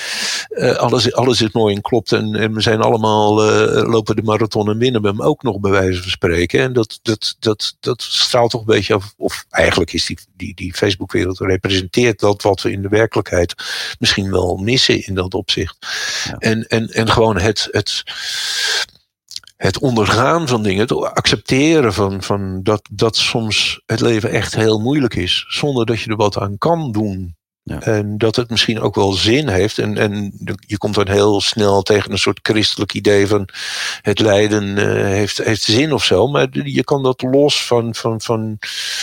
uh, 0.50 0.76
alles, 0.76 1.12
alles 1.12 1.40
is 1.40 1.52
mooi 1.52 1.74
en 1.74 1.80
klopt. 1.80 2.12
En, 2.12 2.34
en 2.34 2.54
we 2.54 2.60
zijn 2.60 2.80
allemaal 2.80 3.44
uh, 3.46 3.88
lopen 3.90 4.16
de 4.16 4.22
marathon 4.22 4.68
en 4.68 4.78
winnen 4.78 5.02
we 5.02 5.08
hem 5.08 5.22
ook 5.22 5.42
nog 5.42 5.60
bij 5.60 5.70
wijze 5.70 6.02
van 6.02 6.10
spreken. 6.10 6.60
En 6.60 6.72
dat, 6.72 6.98
dat, 7.02 7.36
dat, 7.38 7.76
dat 7.80 8.02
straalt 8.02 8.50
toch 8.50 8.60
een 8.60 8.66
beetje 8.66 8.94
af. 8.94 9.14
Of 9.16 9.44
eigenlijk 9.50 9.92
is 9.92 10.06
die, 10.06 10.18
die, 10.36 10.54
die 10.54 10.74
Facebook-wereld 10.74 11.38
representeert 11.38 12.20
dat 12.20 12.42
wat 12.42 12.62
we 12.62 12.72
in 12.72 12.82
de 12.82 12.88
werkelijkheid 12.88 13.54
misschien 13.98 14.30
wel 14.30 14.56
missen 14.56 15.06
in 15.06 15.14
dat 15.14 15.34
opzicht. 15.34 15.76
Ja. 16.24 16.36
En, 16.38 16.66
en, 16.66 16.88
en 16.88 17.08
gewoon 17.08 17.31
het, 17.40 17.68
het, 17.70 18.02
het 19.56 19.78
ondergaan 19.78 20.48
van 20.48 20.62
dingen, 20.62 20.80
het 20.80 20.92
accepteren 20.92 21.92
van, 21.92 22.22
van 22.22 22.62
dat, 22.62 22.88
dat 22.90 23.16
soms 23.16 23.82
het 23.86 24.00
leven 24.00 24.30
echt 24.30 24.54
heel 24.54 24.80
moeilijk 24.80 25.14
is, 25.14 25.44
zonder 25.48 25.86
dat 25.86 26.00
je 26.00 26.10
er 26.10 26.16
wat 26.16 26.38
aan 26.38 26.58
kan 26.58 26.92
doen. 26.92 27.36
Ja. 27.64 27.80
En 27.80 28.18
dat 28.18 28.36
het 28.36 28.50
misschien 28.50 28.80
ook 28.80 28.94
wel 28.94 29.12
zin 29.12 29.48
heeft. 29.48 29.78
En, 29.78 29.98
en 29.98 30.32
je 30.66 30.78
komt 30.78 30.94
dan 30.94 31.08
heel 31.08 31.40
snel 31.40 31.82
tegen 31.82 32.12
een 32.12 32.18
soort 32.18 32.38
christelijk 32.42 32.94
idee 32.94 33.26
van 33.26 33.48
het 34.00 34.18
lijden 34.18 34.64
uh, 34.64 34.84
heeft, 35.04 35.38
heeft 35.38 35.62
zin 35.62 35.92
of 35.92 36.04
zo. 36.04 36.26
Maar 36.26 36.48
je 36.52 36.84
kan 36.84 37.02
dat 37.02 37.22
los 37.22 37.66
van, 37.66 37.94
van, 37.94 38.20
van 38.20 38.58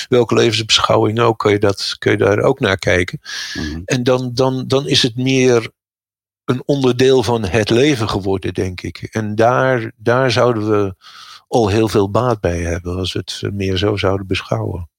welke 0.09 0.33
levensbeschouwing 0.33 1.19
ook, 1.19 1.39
kun 1.39 1.51
je, 1.51 1.59
dat, 1.59 1.95
kun 1.97 2.11
je 2.11 2.17
daar 2.17 2.39
ook 2.39 2.59
naar 2.59 2.77
kijken. 2.77 3.19
Mm 3.53 3.63
-hmm. 3.63 3.81
En 3.85 4.03
dan, 4.03 4.31
dan, 4.33 4.63
dan 4.67 4.87
is 4.87 5.01
het 5.01 5.15
meer 5.15 5.69
een 6.49 6.63
onderdeel 6.65 7.23
van 7.23 7.45
het 7.45 7.69
leven 7.69 8.09
geworden, 8.09 8.53
denk 8.53 8.81
ik. 8.81 8.97
En 9.11 9.35
daar, 9.35 9.91
daar 9.95 10.31
zouden 10.31 10.69
we 10.69 10.95
al 11.47 11.67
heel 11.67 11.87
veel 11.87 12.11
baat 12.11 12.39
bij 12.39 12.61
hebben 12.61 12.95
als 12.95 13.13
we 13.13 13.19
het 13.19 13.53
meer 13.53 13.77
zo 13.77 13.95
zouden 13.95 14.27
beschouwen. 14.27 14.89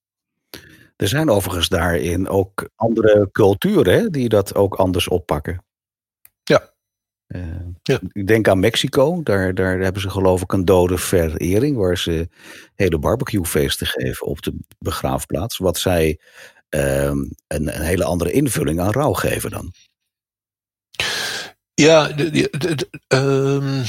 Er 0.97 1.09
zijn 1.09 1.31
overigens 1.31 1.69
daarin 1.69 2.29
ook 2.29 2.69
andere 2.77 3.29
culturen 3.33 3.95
hè, 3.95 4.11
die 4.11 4.29
dat 4.29 4.55
ook 4.55 4.75
anders 4.75 5.09
oppakken. 5.09 5.65
Ja. 6.43 6.73
Uh, 7.27 7.43
ja. 7.83 8.01
Ik 8.13 8.27
denk 8.27 8.49
aan 8.49 8.61
Mexico, 8.61 9.23
daar, 9.23 9.55
daar 9.55 9.79
hebben 9.79 10.03
ze 10.03 10.11
geloof 10.11 10.43
ik 10.43 10.53
een 10.53 10.65
dode 10.65 10.99
verering, 10.99 11.77
waar 11.77 11.99
ze 11.99 12.29
hele 12.75 12.99
barbecuefeesten 12.99 13.87
geven 13.87 14.27
op 14.27 14.43
de 14.43 14.55
begraafplaats, 14.79 15.59
wat 15.59 15.79
zij 15.79 16.21
uh, 16.71 17.05
een, 17.05 17.37
een 17.49 17.69
hele 17.69 18.05
andere 18.05 18.33
invulling 18.33 18.81
aan 18.81 18.93
rouw 18.93 19.13
geven 19.13 19.51
dan. 19.51 19.73
Ja, 21.81 22.09
de, 22.09 22.31
de, 22.31 22.49
de, 22.59 22.89
um, 23.09 23.85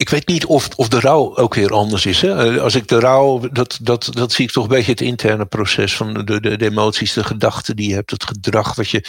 ik 0.00 0.08
weet 0.08 0.26
niet 0.26 0.46
of, 0.46 0.68
of 0.76 0.88
de 0.88 1.00
rouw 1.00 1.36
ook 1.36 1.54
weer 1.54 1.72
anders 1.72 2.06
is. 2.06 2.20
Hè? 2.20 2.60
Als 2.60 2.74
ik 2.74 2.88
de 2.88 3.00
rouw, 3.00 3.48
dat, 3.52 3.78
dat, 3.82 4.08
dat 4.12 4.32
zie 4.32 4.44
ik 4.44 4.50
toch 4.50 4.62
een 4.62 4.70
beetje 4.70 4.90
het 4.90 5.00
interne 5.00 5.46
proces 5.46 5.96
van 5.96 6.14
de, 6.14 6.40
de, 6.40 6.56
de 6.56 6.64
emoties, 6.64 7.12
de 7.12 7.24
gedachten 7.24 7.76
die 7.76 7.88
je 7.88 7.94
hebt, 7.94 8.10
het 8.10 8.24
gedrag 8.24 8.74
wat 8.74 8.90
je, 8.90 9.04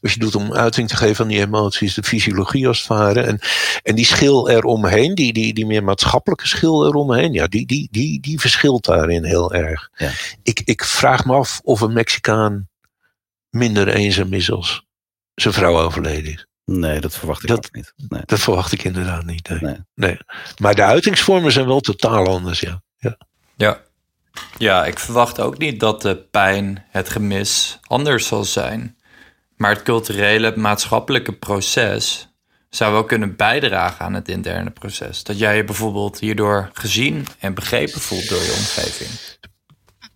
wat 0.00 0.12
je 0.12 0.18
doet 0.18 0.34
om 0.34 0.54
uiting 0.54 0.88
te 0.88 0.96
geven 0.96 1.24
aan 1.24 1.30
die 1.30 1.40
emoties, 1.40 1.94
de 1.94 2.02
fysiologie 2.02 2.68
als 2.68 2.78
het 2.78 2.86
ware. 2.86 3.20
En, 3.20 3.40
en 3.82 3.94
die 3.94 4.04
schil 4.04 4.50
eromheen, 4.50 5.14
die, 5.14 5.32
die, 5.32 5.54
die 5.54 5.66
meer 5.66 5.84
maatschappelijke 5.84 6.46
schil 6.46 6.86
eromheen, 6.86 7.32
ja, 7.32 7.46
die, 7.46 7.66
die, 7.66 7.88
die, 7.90 8.20
die 8.20 8.40
verschilt 8.40 8.84
daarin 8.84 9.24
heel 9.24 9.52
erg. 9.52 9.90
Ja. 9.96 10.10
Ik, 10.42 10.62
ik 10.64 10.84
vraag 10.84 11.24
me 11.24 11.34
af 11.34 11.60
of 11.64 11.80
een 11.80 11.92
Mexicaan 11.92 12.68
minder 13.50 13.88
eenzaam 13.88 14.32
is 14.32 14.50
als 14.50 14.84
zijn 15.34 15.54
vrouw 15.54 15.80
overleden 15.80 16.32
is. 16.32 16.46
Nee, 16.64 17.00
dat 17.00 17.16
verwacht 17.16 17.42
ik 17.42 17.48
dat, 17.48 17.58
ook 17.58 17.72
niet. 17.72 17.92
Nee. 18.08 18.22
Dat 18.24 18.40
verwacht 18.40 18.72
ik 18.72 18.84
inderdaad 18.84 19.24
niet. 19.24 19.48
Nee. 19.48 19.60
Nee. 19.60 19.78
nee. 19.94 20.18
Maar 20.58 20.74
de 20.74 20.82
uitingsvormen 20.82 21.52
zijn 21.52 21.66
wel 21.66 21.80
totaal 21.80 22.26
anders, 22.26 22.60
ja. 22.60 22.82
ja. 22.96 23.16
Ja. 23.56 23.80
Ja, 24.58 24.86
ik 24.86 24.98
verwacht 24.98 25.40
ook 25.40 25.58
niet 25.58 25.80
dat 25.80 26.02
de 26.02 26.16
pijn, 26.16 26.84
het 26.90 27.08
gemis 27.08 27.78
anders 27.82 28.26
zal 28.26 28.44
zijn. 28.44 28.96
Maar 29.56 29.70
het 29.70 29.82
culturele, 29.82 30.46
het 30.46 30.56
maatschappelijke 30.56 31.32
proces 31.32 32.28
zou 32.70 32.92
wel 32.92 33.04
kunnen 33.04 33.36
bijdragen 33.36 34.04
aan 34.04 34.14
het 34.14 34.28
interne 34.28 34.70
proces. 34.70 35.24
Dat 35.24 35.38
jij 35.38 35.56
je 35.56 35.64
bijvoorbeeld 35.64 36.18
hierdoor 36.18 36.70
gezien 36.72 37.26
en 37.38 37.54
begrepen 37.54 38.00
voelt 38.00 38.28
door 38.28 38.42
je 38.42 38.54
omgeving. 38.58 39.10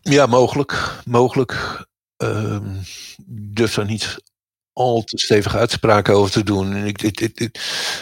Ja, 0.00 0.26
mogelijk. 0.26 1.00
Mogelijk. 1.04 1.84
Um, 2.16 2.80
durf 3.26 3.74
daar 3.74 3.84
niet 3.84 4.18
al 4.76 5.02
te 5.02 5.18
stevige 5.18 5.58
uitspraken 5.58 6.14
over 6.14 6.30
te 6.30 6.42
doen. 6.42 6.76
Ik, 6.86 7.02
ik, 7.02 7.20
ik, 7.20 7.58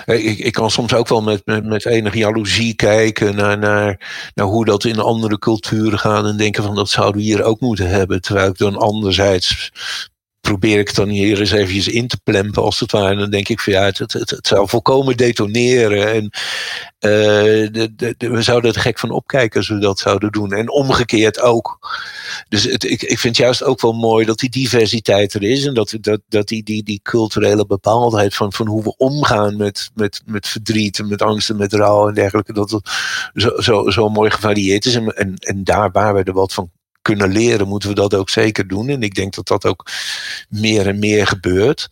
ik, 0.06 0.38
ik 0.38 0.52
kan 0.52 0.70
soms 0.70 0.94
ook 0.94 1.08
wel 1.08 1.22
met, 1.22 1.42
met, 1.44 1.64
met 1.64 1.86
enige 1.86 2.18
jaloezie 2.18 2.74
kijken 2.74 3.36
naar, 3.36 3.58
naar, 3.58 4.30
naar 4.34 4.46
hoe 4.46 4.64
dat 4.64 4.84
in 4.84 4.98
andere 4.98 5.38
culturen 5.38 5.98
gaat 5.98 6.24
en 6.24 6.36
denken 6.36 6.62
van 6.62 6.74
dat 6.74 6.88
zouden 6.88 7.20
we 7.20 7.26
hier 7.26 7.42
ook 7.42 7.60
moeten 7.60 7.88
hebben. 7.88 8.20
Terwijl 8.20 8.48
ik 8.48 8.58
dan 8.58 8.76
anderzijds 8.76 9.72
probeer 10.44 10.78
ik 10.78 10.94
dan 10.94 11.08
hier 11.08 11.40
eens 11.40 11.50
eventjes 11.50 11.88
in 11.88 12.06
te 12.06 12.20
plempen 12.24 12.62
als 12.62 12.80
het 12.80 12.92
ware. 12.92 13.12
En 13.12 13.18
dan 13.18 13.30
denk 13.30 13.48
ik 13.48 13.60
van 13.60 13.72
ja, 13.72 13.84
het, 13.84 13.98
het, 13.98 14.38
zou 14.40 14.68
volkomen 14.68 15.16
detoneren. 15.16 16.12
En 16.12 16.24
uh, 17.00 17.68
de, 17.72 18.14
we 18.18 18.42
zouden 18.42 18.74
er 18.74 18.80
gek 18.80 18.98
van 18.98 19.10
opkijken 19.10 19.58
als 19.58 19.68
we 19.68 19.78
dat 19.78 19.98
zouden 19.98 20.32
doen. 20.32 20.52
En 20.52 20.70
omgekeerd 20.70 21.40
ook. 21.40 21.78
Dus 22.48 22.64
het, 22.64 22.84
ik, 22.84 23.02
ik 23.02 23.18
vind 23.18 23.36
juist 23.36 23.62
ook 23.62 23.80
wel 23.80 23.92
mooi 23.92 24.24
dat 24.26 24.38
die 24.38 24.50
diversiteit 24.50 25.34
er 25.34 25.42
is. 25.42 25.66
En 25.66 25.74
dat, 25.74 25.96
dat, 26.00 26.20
dat 26.28 26.48
die, 26.48 26.62
die, 26.62 26.82
die 26.82 27.00
culturele 27.02 27.66
bepaaldheid 27.66 28.34
van, 28.34 28.52
van 28.52 28.66
hoe 28.66 28.82
we 28.82 28.96
omgaan 28.96 29.56
met, 29.56 29.90
met, 29.94 30.22
met 30.24 30.48
verdriet 30.48 30.98
en 30.98 31.08
met 31.08 31.22
angst 31.22 31.50
en 31.50 31.56
met 31.56 31.72
rouw 31.72 32.08
en 32.08 32.14
dergelijke. 32.14 32.52
Dat 32.52 32.80
zo, 33.34 33.50
zo, 33.60 33.90
zo 33.90 34.08
mooi 34.08 34.30
gevarieerd 34.30 34.84
is. 34.84 34.94
En, 34.94 35.06
en, 35.06 35.34
en 35.38 35.64
daar 35.64 35.90
waar 35.90 36.14
we 36.14 36.22
er 36.22 36.32
wat 36.32 36.52
van 36.52 36.70
kunnen 37.04 37.32
leren, 37.32 37.68
moeten 37.68 37.88
we 37.88 37.94
dat 37.94 38.14
ook 38.14 38.30
zeker 38.30 38.68
doen. 38.68 38.88
En 38.88 39.02
ik 39.02 39.14
denk 39.14 39.34
dat 39.34 39.46
dat 39.46 39.64
ook 39.64 39.90
meer 40.48 40.86
en 40.86 40.98
meer 40.98 41.26
gebeurt. 41.26 41.88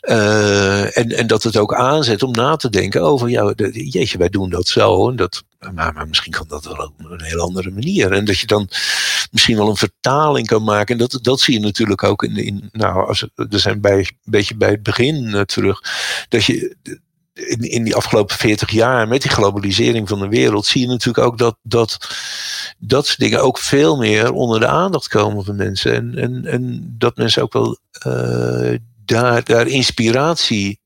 Uh, 0.00 0.98
en, 0.98 1.08
en 1.08 1.26
dat 1.26 1.42
het 1.42 1.56
ook 1.56 1.74
aanzet 1.74 2.22
om 2.22 2.30
na 2.30 2.56
te 2.56 2.70
denken 2.70 3.02
over, 3.02 3.28
ja, 3.28 3.52
jeetje, 3.72 4.18
wij 4.18 4.28
doen 4.28 4.50
dat 4.50 4.68
zo. 4.68 5.08
En 5.08 5.16
dat, 5.16 5.42
maar, 5.74 5.92
maar 5.92 6.08
misschien 6.08 6.32
kan 6.32 6.46
dat 6.48 6.64
wel 6.64 6.92
op 6.98 7.10
een 7.10 7.22
heel 7.22 7.40
andere 7.40 7.70
manier. 7.70 8.12
En 8.12 8.24
dat 8.24 8.38
je 8.38 8.46
dan 8.46 8.68
misschien 9.30 9.56
wel 9.56 9.68
een 9.68 9.76
vertaling 9.76 10.46
kan 10.46 10.64
maken. 10.64 10.94
En 10.94 11.00
dat, 11.00 11.18
dat 11.22 11.40
zie 11.40 11.54
je 11.54 11.60
natuurlijk 11.60 12.02
ook 12.02 12.22
in, 12.22 12.36
in 12.36 12.68
nou, 12.72 13.08
als, 13.08 13.26
we 13.34 13.58
zijn 13.58 13.80
bij, 13.80 13.98
een 13.98 14.16
beetje 14.24 14.56
bij 14.56 14.70
het 14.70 14.82
begin 14.82 15.24
uh, 15.24 15.40
terug. 15.40 15.80
Dat 16.28 16.44
je 16.44 16.76
in, 17.48 17.60
in 17.60 17.84
die 17.84 17.94
afgelopen 17.94 18.36
40 18.36 18.70
jaar 18.70 19.08
met 19.08 19.22
die 19.22 19.30
globalisering 19.30 20.08
van 20.08 20.18
de 20.18 20.28
wereld 20.28 20.66
zie 20.66 20.80
je 20.80 20.86
natuurlijk 20.86 21.26
ook 21.26 21.38
dat 21.38 21.56
dat, 21.62 21.98
dat 22.78 23.06
soort 23.06 23.18
dingen 23.18 23.42
ook 23.42 23.58
veel 23.58 23.96
meer 23.96 24.32
onder 24.32 24.60
de 24.60 24.66
aandacht 24.66 25.08
komen 25.08 25.44
van 25.44 25.56
mensen. 25.56 25.94
En, 25.94 26.18
en, 26.18 26.46
en 26.46 26.94
dat 26.98 27.16
mensen 27.16 27.42
ook 27.42 27.52
wel 27.52 27.78
uh, 28.06 28.78
daar, 29.04 29.44
daar 29.44 29.66
inspiratie 29.66 30.80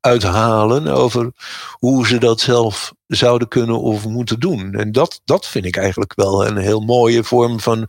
uithalen 0.00 0.88
over 0.88 1.32
hoe 1.70 2.06
ze 2.06 2.18
dat 2.18 2.40
zelf 2.40 2.92
zouden 3.06 3.48
kunnen 3.48 3.80
of 3.80 4.06
moeten 4.06 4.40
doen. 4.40 4.74
En 4.74 4.92
dat, 4.92 5.20
dat 5.24 5.46
vind 5.46 5.64
ik 5.64 5.76
eigenlijk 5.76 6.14
wel 6.14 6.46
een 6.46 6.56
heel 6.56 6.80
mooie 6.80 7.24
vorm 7.24 7.60
van, 7.60 7.88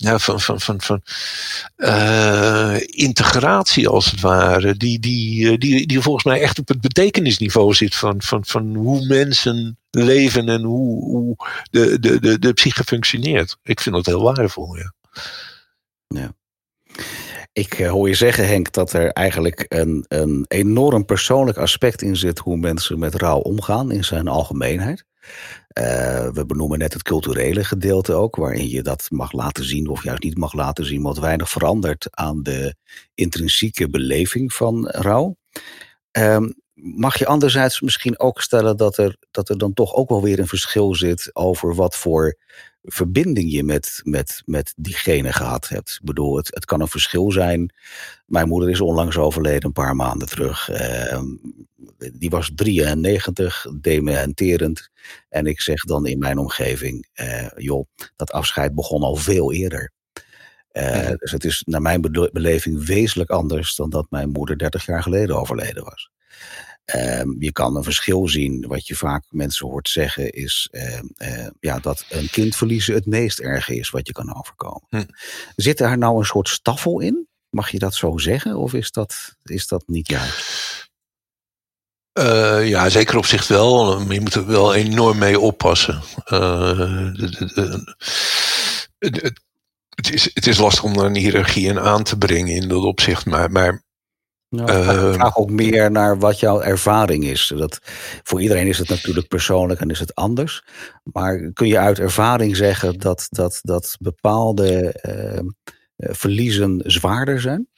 ja, 0.00 0.18
van, 0.18 0.40
van, 0.40 0.60
van, 0.60 0.80
van 0.80 1.02
uh, 1.76 2.76
integratie 2.80 3.88
als 3.88 4.10
het 4.10 4.20
ware. 4.20 4.76
Die, 4.76 4.98
die, 4.98 5.50
eh, 5.50 5.58
die, 5.58 5.86
die 5.86 6.00
volgens 6.00 6.24
mij 6.24 6.40
echt 6.40 6.58
op 6.58 6.68
het 6.68 6.80
betekenisniveau 6.80 7.74
zit 7.74 7.94
van, 7.94 8.22
van, 8.22 8.44
van 8.44 8.74
hoe 8.74 9.06
mensen 9.06 9.78
leven 9.90 10.48
en 10.48 10.62
hoe, 10.62 11.04
hoe 11.04 11.36
de, 11.70 11.98
de, 11.98 12.20
de, 12.20 12.38
de 12.38 12.52
psyche 12.52 12.84
functioneert. 12.84 13.56
Ik 13.62 13.80
vind 13.80 13.94
dat 13.94 14.06
heel 14.06 14.22
waardevol, 14.22 14.76
ja. 14.76 14.94
Ja. 16.08 16.34
Ik 17.52 17.74
eh, 17.74 17.90
hoor 17.90 18.08
je 18.08 18.14
zeggen, 18.14 18.46
Henk, 18.46 18.72
dat 18.72 18.92
er 18.92 19.10
eigenlijk 19.10 19.64
een, 19.68 20.04
een 20.08 20.44
enorm 20.48 21.04
persoonlijk 21.04 21.58
aspect 21.58 22.02
in 22.02 22.16
zit 22.16 22.38
hoe 22.38 22.56
mensen 22.56 22.98
met 22.98 23.14
rouw 23.14 23.38
omgaan 23.38 23.90
in 23.90 24.04
zijn 24.04 24.28
algemeenheid. 24.28 25.04
Uh, 25.78 26.28
we 26.30 26.44
benoemen 26.46 26.78
net 26.78 26.92
het 26.92 27.02
culturele 27.02 27.64
gedeelte 27.64 28.12
ook, 28.12 28.36
waarin 28.36 28.68
je 28.68 28.82
dat 28.82 29.06
mag 29.10 29.32
laten 29.32 29.64
zien 29.64 29.88
of 29.88 30.02
juist 30.02 30.22
niet 30.22 30.38
mag 30.38 30.52
laten 30.52 30.84
zien, 30.84 31.02
wat 31.02 31.18
weinig 31.18 31.50
verandert 31.50 32.06
aan 32.10 32.42
de 32.42 32.74
intrinsieke 33.14 33.88
beleving 33.88 34.52
van 34.52 34.88
rouw. 34.88 35.36
Um, 36.12 36.54
mag 36.82 37.18
je 37.18 37.26
anderzijds 37.26 37.80
misschien 37.80 38.18
ook 38.18 38.40
stellen 38.40 38.76
dat 38.76 38.96
er, 38.96 39.16
dat 39.30 39.48
er 39.48 39.58
dan 39.58 39.72
toch 39.72 39.94
ook 39.94 40.08
wel 40.08 40.22
weer 40.22 40.38
een 40.38 40.46
verschil 40.46 40.94
zit 40.94 41.30
over 41.32 41.74
wat 41.74 41.96
voor 41.96 42.36
verbinding 42.82 43.52
je 43.52 43.64
met, 43.64 44.00
met, 44.04 44.42
met 44.44 44.72
diegene 44.76 45.32
gehad 45.32 45.68
hebt. 45.68 45.90
Ik 45.90 46.06
bedoel, 46.06 46.36
het, 46.36 46.54
het 46.54 46.64
kan 46.64 46.80
een 46.80 46.88
verschil 46.88 47.32
zijn. 47.32 47.74
Mijn 48.26 48.48
moeder 48.48 48.70
is 48.70 48.80
onlangs 48.80 49.16
overleden, 49.16 49.64
een 49.64 49.72
paar 49.72 49.96
maanden 49.96 50.28
terug. 50.28 50.68
Uh, 50.68 51.20
die 52.12 52.30
was 52.30 52.50
93, 52.54 53.66
dementerend. 53.80 54.90
En 55.28 55.46
ik 55.46 55.60
zeg 55.60 55.84
dan 55.84 56.06
in 56.06 56.18
mijn 56.18 56.38
omgeving, 56.38 57.08
uh, 57.14 57.48
joh, 57.56 57.86
dat 58.16 58.32
afscheid 58.32 58.74
begon 58.74 59.02
al 59.02 59.16
veel 59.16 59.52
eerder. 59.52 59.92
Uh, 60.72 61.10
Dus 61.16 61.30
het 61.30 61.44
is 61.44 61.62
naar 61.66 61.82
mijn 61.82 62.00
beleving 62.32 62.86
wezenlijk 62.86 63.30
anders 63.30 63.74
dan 63.74 63.90
dat 63.90 64.06
mijn 64.10 64.30
moeder 64.30 64.58
30 64.58 64.86
jaar 64.86 65.02
geleden 65.02 65.36
overleden 65.36 65.84
was. 65.84 66.10
Ehm, 66.88 67.28
je 67.38 67.52
kan 67.52 67.76
een 67.76 67.82
verschil 67.82 68.28
zien. 68.28 68.66
Wat 68.66 68.86
je 68.86 68.96
vaak 68.96 69.24
mensen 69.28 69.66
hoort 69.66 69.88
zeggen 69.88 70.32
is 70.32 70.68
ehm, 70.70 71.06
eh, 71.16 71.46
ja, 71.60 71.78
dat 71.78 72.04
een 72.08 72.30
kind 72.30 72.56
verliezen 72.56 72.94
het 72.94 73.06
meest 73.06 73.38
erg 73.38 73.68
is 73.68 73.90
wat 73.90 74.06
je 74.06 74.12
kan 74.12 74.36
overkomen. 74.36 74.86
Hm. 74.88 75.04
Zit 75.56 75.78
daar 75.78 75.98
nou 75.98 76.18
een 76.18 76.24
soort 76.24 76.48
staffel 76.48 77.00
in? 77.00 77.28
Mag 77.50 77.70
je 77.70 77.78
dat 77.78 77.94
zo 77.94 78.18
zeggen 78.18 78.56
of 78.56 78.74
is 78.74 78.90
dat, 78.90 79.36
is 79.42 79.66
dat 79.66 79.82
niet 79.86 80.08
juist? 80.08 80.90
Uh, 82.18 82.68
ja, 82.68 82.88
zeker 82.88 83.16
op 83.16 83.26
zich 83.26 83.48
wel. 83.48 84.00
Je 84.12 84.20
moet 84.20 84.34
er 84.34 84.46
wel 84.46 84.74
enorm 84.74 85.18
mee 85.18 85.40
oppassen. 85.40 86.02
Uh, 86.32 87.12
het, 88.98 90.12
is, 90.12 90.30
het 90.34 90.46
is 90.46 90.58
lastig 90.58 90.84
om 90.84 90.96
daar 90.96 91.06
een 91.06 91.16
hiërarchie 91.16 91.68
in 91.68 91.80
aan 91.80 92.02
te 92.02 92.18
brengen 92.18 92.54
in 92.54 92.68
dat 92.68 92.82
opzicht. 92.82 93.26
Maar, 93.26 93.50
maar 93.50 93.82
nou, 94.48 95.08
ik 95.08 95.14
vraag 95.14 95.36
ook 95.36 95.50
meer 95.50 95.90
naar 95.90 96.18
wat 96.18 96.40
jouw 96.40 96.60
ervaring 96.60 97.24
is. 97.24 97.52
Dat, 97.56 97.78
voor 98.22 98.40
iedereen 98.40 98.66
is 98.66 98.78
het 98.78 98.88
natuurlijk 98.88 99.28
persoonlijk 99.28 99.80
en 99.80 99.90
is 99.90 100.00
het 100.00 100.14
anders. 100.14 100.64
Maar 101.02 101.50
kun 101.52 101.66
je 101.66 101.78
uit 101.78 101.98
ervaring 101.98 102.56
zeggen 102.56 102.98
dat, 102.98 103.26
dat, 103.30 103.58
dat 103.62 103.96
bepaalde 104.00 105.00
uh, 105.08 105.40
verliezen 105.96 106.82
zwaarder 106.86 107.40
zijn? 107.40 107.68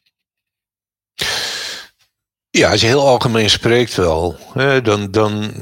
Ja, 2.51 2.71
als 2.71 2.81
je 2.81 2.87
heel 2.87 3.07
algemeen 3.07 3.51
spreekt 3.51 3.95
wel. 3.95 4.37
Hè, 4.53 4.83
dan, 4.83 5.11
dan, 5.11 5.53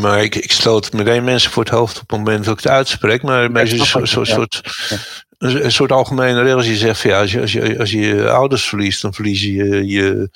maar 0.00 0.22
ik, 0.22 0.34
ik 0.34 0.52
stoot 0.52 0.92
meteen 0.92 1.24
mensen 1.24 1.50
voor 1.50 1.62
het 1.62 1.72
hoofd 1.72 2.00
op 2.00 2.10
het 2.10 2.18
moment 2.18 2.44
dat 2.44 2.58
ik 2.58 2.64
het 2.64 2.72
uitspreek. 2.72 3.22
Maar 3.22 3.66
zo'n 3.66 4.06
soort, 4.06 4.28
soort, 4.28 4.62
een, 5.40 5.72
soort 5.72 5.92
algemene 5.92 6.42
regel. 6.42 6.62
Je 6.62 6.76
zegt, 6.76 7.00
van, 7.00 7.10
ja, 7.10 7.20
als, 7.20 7.32
je, 7.32 7.40
als, 7.40 7.52
je, 7.52 7.78
als 7.78 7.90
je 7.90 8.00
je 8.00 8.30
ouders 8.30 8.68
verliest, 8.68 9.02
dan 9.02 9.14
verlies 9.14 9.42
je 9.42 9.86
je, 9.86 10.30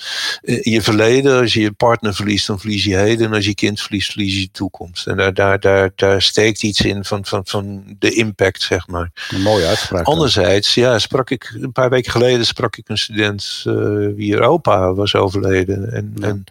je 0.62 0.82
verleden. 0.82 1.40
Als 1.40 1.54
je 1.54 1.60
je 1.60 1.72
partner 1.72 2.14
verliest, 2.14 2.46
dan 2.46 2.58
verlies 2.58 2.84
je 2.84 2.96
heden. 2.96 3.26
En 3.26 3.34
als 3.34 3.44
je 3.44 3.54
kind 3.54 3.80
verliest, 3.80 4.10
verlies 4.12 4.34
je 4.34 4.40
je 4.40 4.50
toekomst. 4.50 5.06
En 5.06 5.16
daar, 5.16 5.34
daar, 5.34 5.60
daar, 5.60 5.90
daar 5.94 6.22
steekt 6.22 6.62
iets 6.62 6.80
in 6.80 7.04
van, 7.04 7.24
van, 7.24 7.40
van 7.44 7.84
de 7.98 8.10
impact, 8.10 8.62
zeg 8.62 8.86
maar. 8.86 9.10
Een 9.30 9.42
mooie 9.42 9.66
uitspraak. 9.66 10.06
Anderzijds, 10.06 10.74
ja, 10.74 10.98
sprak 10.98 11.30
ik 11.30 11.56
een 11.60 11.72
paar 11.72 11.90
weken 11.90 12.12
geleden 12.12 12.46
sprak 12.46 12.76
ik 12.76 12.88
een 12.88 12.98
student 12.98 13.64
uh, 13.66 13.74
wie 14.16 14.34
er 14.34 14.42
opa 14.42 14.94
was 14.94 15.14
overleden. 15.14 15.92
En, 15.92 16.12
ja. 16.16 16.26
en 16.26 16.44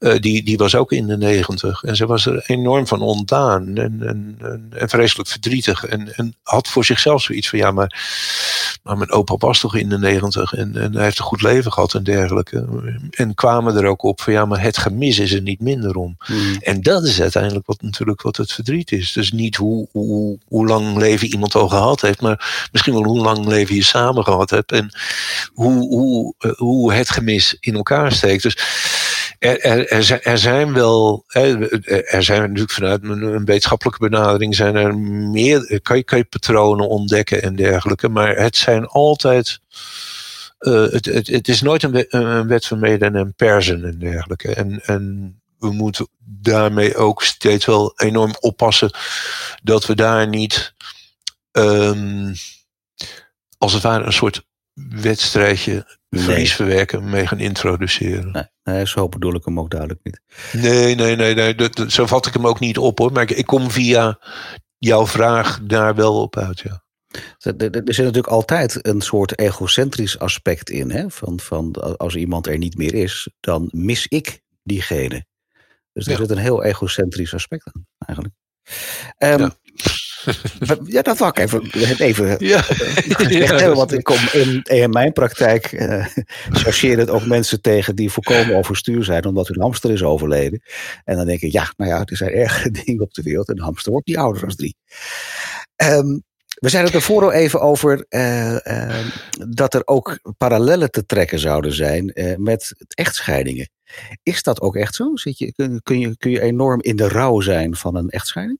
uh, 0.00 0.18
die, 0.18 0.42
die 0.42 0.56
was 0.56 0.74
ook 0.74 0.92
in 0.92 1.06
de 1.06 1.16
negentig. 1.16 1.82
En 1.82 1.96
ze 1.96 2.06
was 2.06 2.26
er 2.26 2.44
enorm 2.46 2.86
van 2.86 3.00
ontdaan 3.00 3.76
en, 3.76 4.02
en, 4.02 4.36
en, 4.40 4.66
en 4.78 4.88
vreselijk 4.88 5.28
verdrietig. 5.28 5.84
En, 5.84 6.14
en 6.14 6.34
had 6.42 6.68
voor 6.68 6.84
zichzelf 6.84 7.22
zoiets 7.22 7.48
van, 7.48 7.58
ja, 7.58 7.70
maar 7.70 7.83
maar, 8.82 8.96
mijn 8.96 9.10
opa 9.10 9.36
was 9.36 9.60
toch 9.60 9.76
in 9.76 9.88
de 9.88 9.98
negentig 9.98 10.52
en, 10.52 10.76
en 10.76 10.94
hij 10.94 11.04
heeft 11.04 11.18
een 11.18 11.24
goed 11.24 11.42
leven 11.42 11.72
gehad 11.72 11.94
en 11.94 12.02
dergelijke. 12.02 12.66
En 13.10 13.34
kwamen 13.34 13.76
er 13.76 13.86
ook 13.86 14.02
op 14.02 14.20
van 14.20 14.32
ja, 14.32 14.44
maar 14.44 14.62
het 14.62 14.78
gemis 14.78 15.18
is 15.18 15.32
er 15.32 15.42
niet 15.42 15.60
minder 15.60 15.96
om. 15.96 16.16
Hmm. 16.18 16.56
En 16.60 16.80
dat 16.80 17.04
is 17.04 17.20
uiteindelijk 17.20 17.66
wat 17.66 17.82
natuurlijk 17.82 18.22
wat 18.22 18.36
het 18.36 18.52
verdriet 18.52 18.92
is. 18.92 19.12
Dus 19.12 19.32
niet 19.32 19.56
hoe, 19.56 19.88
hoe, 19.92 20.38
hoe 20.48 20.66
lang 20.66 20.96
leven 20.96 21.28
iemand 21.28 21.54
al 21.54 21.68
gehad 21.68 22.00
heeft, 22.00 22.20
maar 22.20 22.68
misschien 22.72 22.94
wel 22.94 23.04
hoe 23.04 23.22
lang 23.22 23.46
leven 23.46 23.74
je 23.74 23.84
samen 23.84 24.24
gehad 24.24 24.50
hebt 24.50 24.72
en 24.72 24.90
hoe, 25.52 25.88
hoe, 25.88 26.34
hoe 26.56 26.92
het 26.92 27.10
gemis 27.10 27.56
in 27.60 27.74
elkaar 27.74 28.12
steekt. 28.12 28.42
Dus 28.42 28.56
er, 29.44 30.22
er, 30.22 30.38
zijn 30.38 30.72
wel, 30.72 31.24
er 31.26 32.22
zijn 32.22 32.40
natuurlijk 32.40 32.70
vanuit 32.70 33.02
een 33.02 33.44
wetenschappelijke 33.44 34.08
benadering 34.08 34.54
zijn 34.54 34.76
er 34.76 34.98
meer, 34.98 35.80
kan 35.82 35.96
je, 36.06 36.24
patronen 36.24 36.88
ontdekken 36.88 37.42
en 37.42 37.56
dergelijke, 37.56 38.08
maar 38.08 38.36
het 38.36 38.56
zijn 38.56 38.86
altijd, 38.86 39.60
uh, 40.60 40.90
het, 40.90 41.06
het, 41.26 41.48
is 41.48 41.62
nooit 41.62 41.82
een, 41.82 42.46
wet 42.46 42.66
van 42.66 42.78
mede 42.78 43.04
en 43.04 43.34
persen 43.36 43.84
en 43.84 43.98
dergelijke. 43.98 44.54
En, 44.54 44.80
en 44.84 45.34
we 45.58 45.70
moeten 45.70 46.08
daarmee 46.24 46.96
ook 46.96 47.22
steeds 47.22 47.64
wel 47.64 47.92
enorm 47.96 48.34
oppassen 48.40 48.90
dat 49.62 49.86
we 49.86 49.94
daar 49.94 50.28
niet 50.28 50.74
um, 51.52 52.32
als 53.58 53.72
het 53.72 53.82
ware 53.82 54.04
een 54.04 54.12
soort 54.12 54.46
wedstrijdje 54.74 55.98
verliesverwerken 56.18 57.00
nee. 57.00 57.10
mee 57.10 57.26
gaan 57.26 57.38
introduceren. 57.38 58.30
Nee, 58.32 58.44
nee, 58.62 58.86
zo 58.86 59.08
bedoel 59.08 59.34
ik 59.34 59.44
hem 59.44 59.60
ook 59.60 59.70
duidelijk 59.70 60.00
niet. 60.02 60.20
Nee, 60.52 60.94
nee, 60.94 61.16
nee, 61.16 61.34
nee 61.34 61.54
dat, 61.54 61.76
dat, 61.76 61.92
zo 61.92 62.06
vat 62.06 62.26
ik 62.26 62.32
hem 62.32 62.46
ook 62.46 62.60
niet 62.60 62.78
op 62.78 62.98
hoor. 62.98 63.12
Maar 63.12 63.22
ik, 63.22 63.30
ik 63.30 63.46
kom 63.46 63.70
via 63.70 64.18
jouw 64.78 65.06
vraag 65.06 65.60
daar 65.62 65.94
wel 65.94 66.20
op 66.20 66.36
uit, 66.36 66.60
ja. 66.60 66.82
Er 67.38 67.54
zit 67.84 68.04
natuurlijk 68.04 68.26
altijd 68.26 68.86
een 68.86 69.00
soort 69.00 69.38
egocentrisch 69.38 70.18
aspect 70.18 70.70
in. 70.70 70.90
Hè? 70.90 71.10
Van, 71.10 71.40
van 71.40 71.72
als 71.98 72.14
iemand 72.14 72.46
er 72.46 72.58
niet 72.58 72.76
meer 72.76 72.94
is, 72.94 73.28
dan 73.40 73.68
mis 73.72 74.06
ik 74.06 74.40
diegene. 74.62 75.26
Dus 75.92 76.06
er 76.06 76.12
ja. 76.12 76.18
zit 76.18 76.30
een 76.30 76.36
heel 76.36 76.64
egocentrisch 76.64 77.34
aspect 77.34 77.70
aan, 77.72 77.86
eigenlijk. 77.98 78.34
Um, 79.18 79.38
ja. 79.38 79.56
Ja, 80.84 81.02
dat 81.02 81.18
wou 81.18 81.30
ik 81.30 81.38
even. 81.38 81.70
even 81.98 82.36
ja. 82.46 82.64
ja, 83.28 83.74
want 83.74 83.92
ik 83.92 84.04
kom 84.04 84.20
in, 84.32 84.62
in 84.62 84.90
mijn 84.90 85.12
praktijk. 85.12 85.72
Uh, 85.72 86.06
chargeer 86.50 86.98
het 86.98 87.10
ook 87.10 87.26
mensen 87.26 87.60
tegen 87.60 87.96
die 87.96 88.10
volkomen 88.10 88.56
overstuur 88.56 89.04
zijn. 89.04 89.24
omdat 89.24 89.48
hun 89.48 89.60
hamster 89.60 89.90
is 89.90 90.02
overleden. 90.02 90.62
En 91.04 91.16
dan 91.16 91.26
denk 91.26 91.40
ik, 91.40 91.52
ja, 91.52 91.72
nou 91.76 91.90
ja, 91.90 92.04
er 92.04 92.16
zijn 92.16 92.30
ergere 92.30 92.70
dingen 92.84 93.02
op 93.02 93.14
de 93.14 93.22
wereld. 93.22 93.48
En 93.48 93.56
de 93.56 93.62
hamster 93.62 93.92
wordt 93.92 94.06
niet 94.06 94.16
ouder 94.16 94.40
dan 94.40 94.56
drie. 94.56 94.76
Um, 95.76 96.22
we 96.54 96.68
zeiden 96.68 96.92
het 96.92 97.00
ervoor 97.00 97.22
al 97.22 97.32
even 97.32 97.60
over 97.60 98.06
uh, 98.08 98.50
uh, 98.52 99.06
dat 99.48 99.74
er 99.74 99.82
ook 99.84 100.18
parallellen 100.36 100.90
te 100.90 101.06
trekken 101.06 101.38
zouden 101.38 101.72
zijn 101.72 102.10
uh, 102.14 102.36
met 102.36 102.74
echtscheidingen. 102.88 103.68
Is 104.22 104.42
dat 104.42 104.60
ook 104.60 104.76
echt 104.76 104.94
zo? 104.94 105.16
Zit 105.16 105.38
je, 105.38 105.52
kun, 105.52 105.80
kun, 105.82 105.98
je, 105.98 106.16
kun 106.16 106.30
je 106.30 106.40
enorm 106.40 106.82
in 106.82 106.96
de 106.96 107.08
rouw 107.08 107.40
zijn 107.40 107.76
van 107.76 107.96
een 107.96 108.08
echtscheiding? 108.08 108.58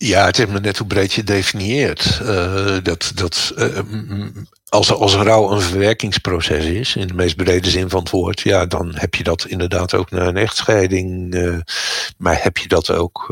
Ja, 0.00 0.24
het 0.24 0.38
is 0.38 0.46
me 0.46 0.60
net 0.60 0.78
hoe 0.78 0.86
breed 0.86 1.12
je 1.12 1.24
definieert. 1.24 2.20
Uh, 2.22 2.76
dat, 2.82 3.12
dat, 3.14 3.52
uh, 3.56 3.78
als, 4.68 4.92
als 4.92 5.14
rouw 5.14 5.50
een 5.50 5.60
verwerkingsproces 5.60 6.64
is, 6.64 6.96
in 6.96 7.06
de 7.06 7.14
meest 7.14 7.36
brede 7.36 7.70
zin 7.70 7.90
van 7.90 8.00
het 8.00 8.10
woord, 8.10 8.40
ja, 8.40 8.66
dan 8.66 8.92
heb 8.94 9.14
je 9.14 9.22
dat 9.22 9.44
inderdaad 9.44 9.94
ook 9.94 10.10
na 10.10 10.26
een 10.26 10.36
echtscheiding. 10.36 11.34
Uh, 11.34 11.56
maar 12.16 12.42
heb 12.42 12.56
je 12.56 12.68
dat 12.68 12.90
ook 12.90 13.24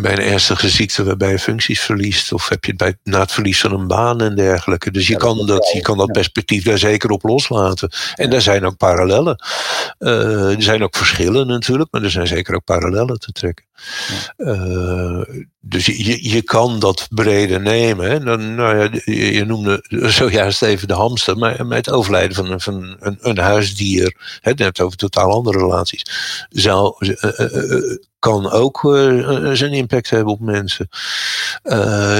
bij 0.00 0.12
een 0.12 0.18
ernstige 0.18 0.68
ziekte 0.68 1.04
waarbij 1.04 1.30
je 1.30 1.38
functies 1.38 1.80
verliest, 1.80 2.32
of 2.32 2.48
heb 2.48 2.64
je 2.64 2.70
het 2.70 2.80
bij, 2.80 2.96
na 3.04 3.20
het 3.20 3.32
verlies 3.32 3.60
van 3.60 3.72
een 3.72 3.86
baan 3.86 4.20
en 4.20 4.34
dergelijke. 4.34 4.90
Dus 4.90 5.06
je, 5.06 5.12
ja, 5.12 5.18
kan, 5.18 5.46
dat, 5.46 5.70
je 5.72 5.80
kan 5.80 5.98
dat 5.98 6.12
perspectief 6.12 6.64
daar 6.64 6.78
zeker 6.78 7.10
op 7.10 7.22
loslaten. 7.22 7.88
En 8.14 8.24
ja. 8.24 8.30
daar 8.30 8.42
zijn 8.42 8.66
ook 8.66 8.76
parallellen. 8.76 9.44
er 9.98 10.62
zijn 10.62 10.82
ook 10.82 10.96
verschillen 10.96 11.46
natuurlijk, 11.46 11.88
maar 11.92 12.02
er 12.02 12.10
zijn 12.10 12.26
zeker 12.26 12.54
ook 12.54 12.64
parallellen 12.64 13.18
te 13.18 13.32
trekken. 13.32 13.66
Ja. 14.36 14.37
Uh, 14.38 15.22
dus 15.60 15.86
je, 15.86 16.30
je 16.30 16.42
kan 16.42 16.78
dat 16.78 17.06
breder 17.10 17.60
nemen. 17.60 18.10
Hè. 18.10 18.20
Dan, 18.20 18.54
nou 18.54 18.78
ja, 18.78 19.00
je, 19.04 19.32
je 19.32 19.44
noemde 19.44 19.84
zojuist 19.88 20.62
even 20.62 20.88
de 20.88 20.94
hamster, 20.94 21.36
maar 21.36 21.66
met 21.66 21.86
het 21.86 21.94
overlijden 21.94 22.34
van, 22.36 22.60
van 22.60 22.96
een, 23.00 23.18
een 23.20 23.38
huisdier, 23.38 24.38
hè, 24.40 24.52
het 24.56 24.80
over 24.80 24.96
totaal 24.96 25.32
andere 25.32 25.58
relaties, 25.58 26.02
zou, 26.48 26.94
uh, 26.98 27.12
uh, 27.38 27.96
kan 28.18 28.50
ook 28.50 28.80
zijn 29.52 29.72
impact 29.72 30.10
hebben 30.10 30.32
op 30.32 30.40
mensen. 30.40 30.88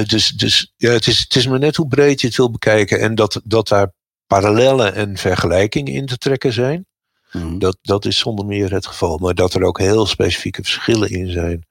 dus 0.07 0.29
dus 0.29 0.73
ja, 0.77 0.91
het, 0.91 1.07
is, 1.07 1.19
het 1.19 1.37
is 1.37 1.47
maar 1.47 1.59
net 1.59 1.77
hoe 1.77 1.89
breed 1.89 2.21
je 2.21 2.27
het 2.27 2.37
wil 2.37 2.51
bekijken 2.51 3.01
en 3.01 3.15
dat, 3.15 3.41
dat 3.45 3.69
daar 3.69 3.93
parallellen 4.27 4.95
en 4.95 5.17
vergelijkingen 5.17 5.93
in 5.93 6.07
te 6.07 6.17
trekken 6.17 6.53
zijn. 6.53 6.87
Mm. 7.33 7.59
Dat, 7.59 7.79
dat 7.83 8.05
is 8.05 8.19
zonder 8.19 8.47
meer 8.47 8.73
het 8.73 8.87
geval. 8.87 9.19
Maar 9.19 9.35
dat 9.35 9.55
er 9.55 9.65
ook 9.65 9.79
heel 9.79 10.07
specifieke 10.07 10.63
verschillen 10.63 11.11
in 11.11 11.31
zijn. 11.31 11.67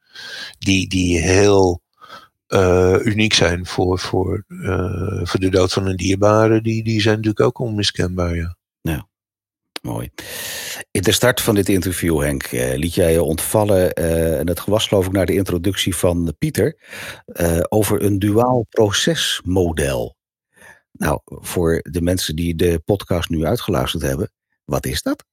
Die, 0.60 0.88
die 0.90 1.20
heel 1.20 1.82
uh, 2.48 2.96
uniek 3.04 3.34
zijn 3.34 3.66
voor, 3.66 4.00
voor, 4.00 4.44
uh, 4.48 5.20
voor 5.24 5.40
de 5.40 5.50
dood 5.50 5.74
van 5.74 5.86
een 5.86 5.96
dierbare. 5.96 6.62
Die, 6.62 6.84
die 6.84 7.02
zijn 7.02 7.16
natuurlijk 7.16 7.46
ook 7.46 7.60
onmiskenbaar. 7.60 8.36
Ja. 8.36 8.58
ja. 8.82 9.08
Mooi. 9.82 10.10
In 10.92 11.02
de 11.02 11.12
start 11.12 11.42
van 11.42 11.56
dit 11.56 11.70
interview, 11.70 12.22
Henk, 12.22 12.52
uh, 12.52 12.76
liet 12.76 12.94
jij 12.94 13.12
je 13.12 13.24
ontvallen, 13.24 13.94
en 13.94 14.46
dat 14.46 14.66
was 14.66 14.88
geloof 14.88 15.06
ik 15.06 15.12
naar 15.12 15.26
de 15.26 15.34
introductie 15.36 15.96
van 15.96 16.36
Pieter, 16.38 16.78
over 17.70 18.04
een 18.04 18.20
duaal 18.20 18.66
procesmodel. 18.70 20.16
Nou, 20.92 21.20
voor 21.24 21.80
de 21.92 22.02
mensen 22.02 22.36
die 22.36 22.56
de 22.56 22.82
podcast 22.86 23.30
nu 23.30 23.46
uitgeluisterd 23.46 24.04
hebben, 24.04 24.32
wat 24.66 24.86
is 24.86 25.02
dat? 25.02 25.26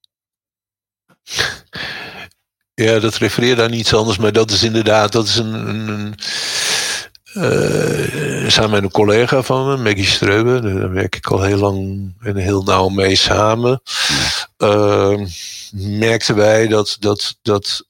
Ja, 2.75 2.99
dat 2.99 3.15
refereert 3.15 3.59
aan 3.59 3.73
iets 3.73 3.93
anders, 3.93 4.17
maar 4.17 4.31
dat 4.31 4.51
is 4.51 4.63
inderdaad, 4.63 5.11
dat 5.11 5.27
is 5.27 5.37
een, 5.37 5.53
een, 5.53 5.87
een 5.87 6.15
uh, 7.35 8.49
samen 8.49 8.71
met 8.71 8.83
een 8.83 8.91
collega 8.91 9.41
van 9.41 9.67
me, 9.67 9.77
Maggie 9.77 10.05
Streuben, 10.05 10.61
daar 10.61 10.91
werk 10.91 11.15
ik 11.15 11.27
al 11.27 11.41
heel 11.41 11.57
lang 11.57 12.13
en 12.19 12.35
heel 12.35 12.63
nauw 12.63 12.89
mee 12.89 13.15
samen. 13.15 13.81
Uh, 14.57 15.19
merkten 15.71 16.35
wij 16.35 16.67
dat, 16.67 16.97
dat, 16.99 17.37
dat 17.41 17.85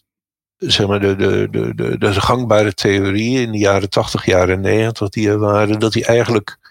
zeg 0.57 0.87
maar, 0.87 0.99
de, 0.99 1.15
de, 1.15 1.47
de, 1.51 1.75
de, 1.75 1.97
de 1.97 2.21
gangbare 2.21 2.73
theorieën 2.73 3.41
in 3.41 3.51
de 3.51 3.57
jaren 3.57 3.89
80, 3.89 4.25
jaren 4.25 4.61
90 4.61 5.09
die 5.09 5.29
er 5.29 5.39
waren, 5.39 5.79
dat 5.79 5.93
die 5.93 6.05
eigenlijk 6.05 6.64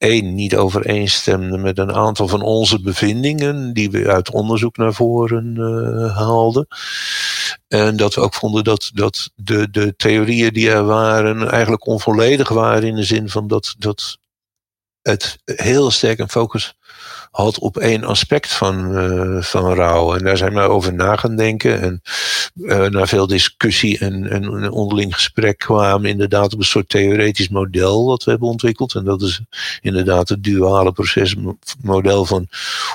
één 0.00 0.34
niet 0.34 0.56
overeenstemde 0.56 1.58
met 1.58 1.78
een 1.78 1.92
aantal 1.92 2.28
van 2.28 2.42
onze 2.42 2.80
bevindingen, 2.80 3.72
die 3.72 3.90
we 3.90 4.08
uit 4.08 4.30
onderzoek 4.30 4.76
naar 4.76 4.94
voren 4.94 5.54
uh, 5.58 6.16
haalden. 6.16 6.66
En 7.68 7.96
dat 7.96 8.14
we 8.14 8.20
ook 8.20 8.34
vonden 8.34 8.64
dat, 8.64 8.90
dat 8.94 9.30
de, 9.34 9.70
de 9.70 9.96
theorieën 9.96 10.52
die 10.52 10.70
er 10.70 10.84
waren 10.84 11.48
eigenlijk 11.50 11.86
onvolledig 11.86 12.48
waren 12.48 12.88
in 12.88 12.94
de 12.94 13.04
zin 13.04 13.28
van 13.28 13.46
dat, 13.46 13.74
dat 13.78 14.18
het 15.02 15.38
heel 15.44 15.90
sterk 15.90 16.18
een 16.18 16.28
focus 16.28 16.74
had 17.30 17.58
op 17.58 17.76
één 17.76 18.04
aspect 18.04 18.52
van, 18.52 18.98
uh, 18.98 19.42
van 19.42 19.74
rouw. 19.74 20.14
En 20.14 20.24
daar 20.24 20.36
zijn 20.36 20.54
we 20.54 20.60
over 20.60 20.94
na 20.94 21.16
gaan 21.16 21.36
denken. 21.36 21.80
En 21.80 22.02
uh, 22.54 22.86
na 22.86 23.06
veel 23.06 23.26
discussie 23.26 23.98
en, 23.98 24.30
en 24.30 24.42
een 24.42 24.70
onderling 24.70 25.14
gesprek 25.14 25.58
kwamen 25.58 26.10
inderdaad 26.10 26.52
op 26.52 26.58
een 26.58 26.64
soort 26.64 26.88
theoretisch 26.88 27.48
model 27.48 28.06
wat 28.06 28.24
we 28.24 28.30
hebben 28.30 28.48
ontwikkeld. 28.48 28.94
En 28.94 29.04
dat 29.04 29.22
is 29.22 29.40
inderdaad 29.80 30.28
het 30.28 30.42
duale 30.42 30.92
procesmodel 30.92 32.24
van 32.24 32.46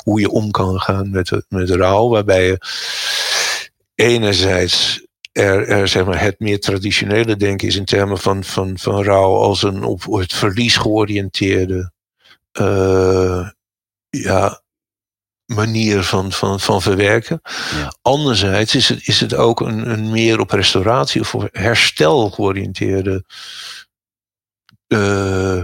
hoe 0.03 0.19
je 0.19 0.29
om 0.29 0.51
kan 0.51 0.79
gaan 0.79 1.09
met, 1.09 1.31
met 1.49 1.69
rouw. 1.69 2.09
Waarbij 2.09 2.45
je 2.45 2.59
enerzijds 3.95 5.03
er, 5.31 5.67
er, 5.67 5.88
zeg 5.88 6.05
maar, 6.05 6.21
het 6.21 6.39
meer 6.39 6.59
traditionele 6.59 7.36
denken 7.36 7.67
is 7.67 7.75
in 7.75 7.86
termen 7.86 8.17
van, 8.17 8.43
van, 8.43 8.77
van 8.77 9.03
rouw 9.03 9.36
als 9.36 9.63
een 9.63 9.83
op 9.83 10.03
het 10.03 10.33
verlies 10.33 10.77
georiënteerde 10.77 11.91
uh, 12.61 13.49
ja, 14.22 14.61
manier 15.45 16.03
van, 16.03 16.32
van, 16.32 16.59
van 16.59 16.82
verwerken. 16.82 17.41
Ja. 17.76 17.95
Anderzijds 18.01 18.76
is 18.76 18.89
het, 18.89 19.07
is 19.07 19.20
het 19.20 19.36
ook 19.36 19.61
een, 19.61 19.89
een 19.89 20.11
meer 20.11 20.39
op 20.39 20.51
restauratie 20.51 21.22
of 21.22 21.36
herstel 21.51 22.30
georiënteerde 22.30 23.24
uh, 24.88 25.63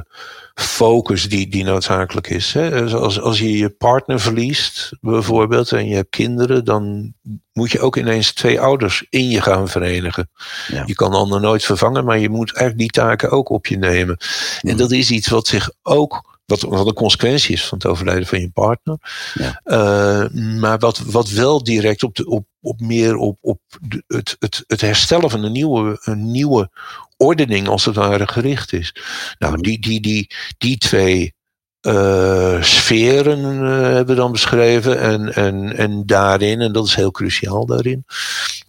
focus 0.53 1.29
die, 1.29 1.47
die 1.47 1.63
noodzakelijk 1.63 2.27
is. 2.29 2.53
Hè? 2.53 2.69
Dus 2.69 2.93
als, 2.93 3.19
als 3.19 3.39
je 3.39 3.57
je 3.57 3.69
partner 3.69 4.19
verliest, 4.19 4.97
bijvoorbeeld, 5.01 5.71
en 5.71 5.87
je 5.87 5.95
hebt 5.95 6.09
kinderen, 6.09 6.65
dan 6.65 7.13
moet 7.53 7.71
je 7.71 7.79
ook 7.79 7.95
ineens 7.95 8.33
twee 8.33 8.59
ouders 8.59 9.05
in 9.09 9.29
je 9.29 9.41
gaan 9.41 9.67
verenigen. 9.67 10.29
Ja. 10.67 10.83
Je 10.85 10.93
kan 10.93 11.11
de 11.11 11.17
ander 11.17 11.41
nooit 11.41 11.63
vervangen, 11.63 12.05
maar 12.05 12.19
je 12.19 12.29
moet 12.29 12.55
eigenlijk 12.55 12.77
die 12.77 13.03
taken 13.03 13.29
ook 13.29 13.49
op 13.49 13.67
je 13.67 13.77
nemen. 13.77 14.17
En 14.61 14.77
dat 14.77 14.91
is 14.91 15.11
iets 15.11 15.27
wat 15.27 15.47
zich 15.47 15.69
ook 15.81 16.30
wat, 16.59 16.61
wat 16.61 16.87
een 16.87 16.93
consequentie 16.93 17.53
is 17.53 17.65
van 17.65 17.77
het 17.77 17.87
overlijden 17.87 18.27
van 18.27 18.39
je 18.39 18.49
partner. 18.49 18.97
Ja. 19.33 19.61
Uh, 19.65 20.59
maar 20.59 20.79
wat, 20.79 20.99
wat 20.99 21.29
wel 21.29 21.63
direct 21.63 22.03
op, 22.03 22.15
de, 22.15 22.25
op, 22.25 22.45
op 22.61 22.79
meer 22.79 23.15
op, 23.15 23.37
op 23.41 23.59
de, 23.81 24.03
het, 24.07 24.35
het, 24.39 24.63
het 24.67 24.81
herstellen 24.81 25.29
van 25.29 25.43
een 25.43 25.51
nieuwe, 25.51 25.99
een 26.03 26.31
nieuwe 26.31 26.69
ordening 27.17 27.67
als 27.67 27.85
het 27.85 27.95
ware 27.95 28.27
gericht 28.27 28.73
is. 28.73 28.95
Nou, 29.39 29.61
die, 29.61 29.79
die, 29.79 30.01
die, 30.01 30.27
die 30.57 30.77
twee 30.77 31.33
uh, 31.81 32.61
sferen 32.63 33.39
uh, 33.39 33.69
hebben 33.69 34.15
we 34.15 34.21
dan 34.21 34.31
beschreven. 34.31 34.99
En, 34.99 35.33
en, 35.33 35.77
en 35.77 36.05
daarin, 36.05 36.61
en 36.61 36.71
dat 36.71 36.87
is 36.87 36.95
heel 36.95 37.11
cruciaal 37.11 37.65
daarin, 37.65 38.05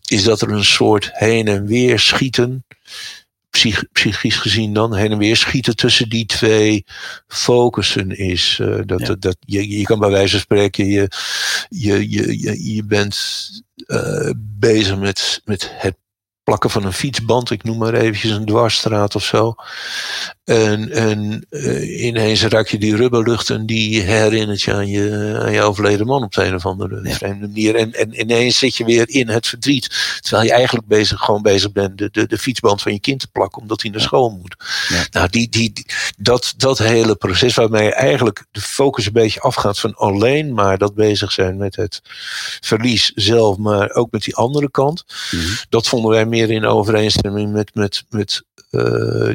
is 0.07 0.25
dat 0.25 0.41
er 0.41 0.51
een 0.51 0.65
soort 0.65 1.11
heen 1.13 1.49
en 1.49 1.67
weer 1.67 1.99
schieten 1.99 2.65
psych, 3.53 3.85
psychisch 3.93 4.37
gezien 4.37 4.73
dan 4.73 4.95
heen 4.95 5.13
en 5.13 5.19
weer 5.19 5.37
schieten 5.37 5.77
tussen 5.77 6.09
die 6.09 6.27
twee 6.27 6.85
focussen 7.27 8.19
is. 8.19 8.59
Uh, 8.63 8.81
dat, 8.87 9.07
ja. 9.07 9.15
dat, 9.19 9.37
je, 9.41 9.79
je 9.79 9.85
kan 9.85 9.99
bij 9.99 10.11
wijze 10.11 10.31
van 10.31 10.41
spreken, 10.41 10.87
je, 10.87 11.11
je, 11.69 12.11
je, 12.11 12.75
je 12.75 12.85
bent 12.85 13.17
uh, 13.87 14.31
bezig 14.37 14.99
met, 14.99 15.43
met 15.45 15.71
het 15.73 15.97
plakken 16.43 16.71
van 16.71 16.85
een 16.85 16.93
fietsband, 16.93 17.51
ik 17.51 17.63
noem 17.63 17.79
maar 17.79 17.95
eventjes 17.95 18.31
een 18.31 18.47
dwarsstraat 18.47 19.15
of 19.15 19.25
zo. 19.25 19.55
En, 20.45 20.91
en 20.91 21.47
uh, 21.51 22.05
ineens 22.05 22.43
raak 22.43 22.69
je 22.69 22.79
die 22.79 22.97
rubberlucht 22.97 23.51
en 23.51 23.67
die 23.67 24.01
herinnert 24.01 24.63
je 24.63 24.73
aan 24.73 24.89
je, 24.89 25.39
aan 25.43 25.53
je 25.53 25.63
overleden 25.63 26.07
man 26.07 26.23
op 26.23 26.33
de 26.33 26.45
een 26.45 26.55
of 26.55 26.67
andere 26.67 27.01
ja. 27.09 27.15
vreemde 27.15 27.47
manier. 27.47 27.75
En, 27.75 27.93
en 27.93 28.21
ineens 28.21 28.59
zit 28.59 28.77
je 28.77 28.85
weer 28.85 29.09
in 29.09 29.29
het 29.29 29.47
verdriet. 29.47 30.19
Terwijl 30.21 30.45
je 30.45 30.53
eigenlijk 30.53 30.87
bezig, 30.87 31.21
gewoon 31.21 31.43
bezig 31.43 31.73
bent 31.73 31.99
de, 31.99 32.09
de, 32.13 32.27
de 32.27 32.39
fietsband 32.39 32.83
van 32.83 32.93
je 32.93 33.01
kind 33.01 33.21
te 33.21 33.29
plakken 33.29 33.63
omdat 33.63 33.83
hij 33.83 33.91
naar 33.91 34.01
school 34.01 34.31
moet. 34.31 34.57
Ja. 34.89 35.07
Nou, 35.11 35.29
die, 35.29 35.49
die, 35.49 35.73
die, 35.73 35.87
dat, 36.17 36.55
dat 36.57 36.79
hele 36.79 37.17
proces 37.17 37.55
waarmee 37.55 37.93
eigenlijk 37.95 38.45
de 38.51 38.61
focus 38.61 39.07
een 39.07 39.13
beetje 39.13 39.41
afgaat 39.41 39.79
van 39.79 39.95
alleen 39.95 40.55
maar 40.55 40.79
dat 40.79 40.95
bezig 40.95 41.33
zijn 41.33 41.57
met 41.57 41.77
het 41.77 42.01
verlies 42.61 43.13
zelf, 43.15 43.57
maar 43.57 43.91
ook 43.91 44.11
met 44.11 44.23
die 44.23 44.37
andere 44.37 44.71
kant. 44.71 45.05
Mm 45.31 45.41
-hmm. 45.41 45.57
Dat 45.69 45.89
vonden 45.89 46.11
wij 46.11 46.27
meer 46.27 46.51
in 46.51 46.65
overeenstemming 46.65 47.53
met, 47.53 47.75
met, 47.75 48.05
met 48.11 48.43
uh, 48.73 48.83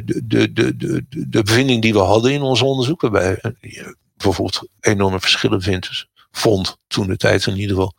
de, 0.04 0.20
de, 0.24 0.52
de, 0.52 0.76
de, 0.76 0.97
de 1.08 1.42
bevinding 1.42 1.82
die 1.82 1.92
we 1.92 1.98
hadden 1.98 2.32
in 2.32 2.42
ons 2.42 2.62
onderzoek. 2.62 3.00
Waarbij 3.00 3.38
je 3.60 3.96
bijvoorbeeld 4.16 4.68
enorme 4.80 5.20
verschillen 5.20 5.62
vindt. 5.62 6.06
Vond 6.30 6.78
toen 6.86 7.06
de 7.06 7.16
tijd 7.16 7.46
in 7.46 7.56
ieder 7.56 7.76
geval. 7.76 7.94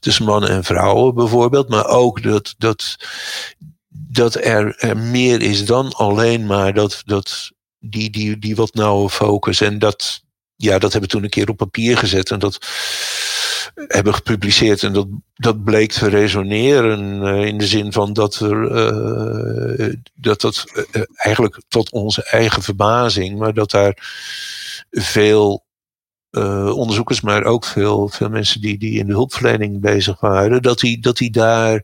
Tussen 0.00 0.24
mannen 0.24 0.50
en 0.50 0.64
vrouwen 0.64 1.14
bijvoorbeeld. 1.14 1.68
Maar 1.68 1.86
ook 1.86 2.22
dat, 2.22 2.54
dat, 2.58 2.96
dat 3.88 4.34
er, 4.34 4.76
er 4.78 4.96
meer 4.96 5.42
is 5.42 5.66
dan 5.66 5.92
alleen 5.92 6.46
maar 6.46 6.74
dat, 6.74 7.02
dat 7.04 7.50
die, 7.78 8.10
die, 8.10 8.38
die 8.38 8.56
wat 8.56 8.74
nauwe 8.74 9.10
focus. 9.10 9.60
En 9.60 9.78
dat, 9.78 10.23
ja, 10.64 10.78
dat 10.78 10.92
hebben 10.92 11.10
we 11.10 11.16
toen 11.16 11.24
een 11.24 11.30
keer 11.30 11.48
op 11.48 11.56
papier 11.56 11.98
gezet. 11.98 12.30
En 12.30 12.38
dat 12.38 12.58
hebben 13.74 14.14
gepubliceerd. 14.14 14.82
En 14.82 14.92
dat, 14.92 15.06
dat 15.34 15.64
bleek 15.64 15.92
te 15.92 16.08
resoneren 16.08 17.22
uh, 17.22 17.44
in 17.44 17.58
de 17.58 17.66
zin 17.66 17.92
van 17.92 18.12
dat 18.12 18.34
er 18.34 18.70
uh, 19.78 19.94
dat 20.14 20.40
dat 20.40 20.64
uh, 20.92 21.02
eigenlijk 21.16 21.60
tot 21.68 21.90
onze 21.90 22.24
eigen 22.24 22.62
verbazing, 22.62 23.38
maar 23.38 23.54
dat 23.54 23.70
daar 23.70 23.96
veel 24.90 25.63
uh, 26.38 26.76
onderzoekers, 26.76 27.20
maar 27.20 27.44
ook 27.44 27.64
veel, 27.64 28.08
veel 28.08 28.28
mensen 28.28 28.60
die, 28.60 28.78
die 28.78 28.98
in 28.98 29.06
de 29.06 29.12
hulpverlening 29.12 29.80
bezig 29.80 30.20
waren, 30.20 30.62
dat 30.62 30.78
die, 30.78 31.00
dat 31.00 31.16
die 31.16 31.30
daar 31.30 31.82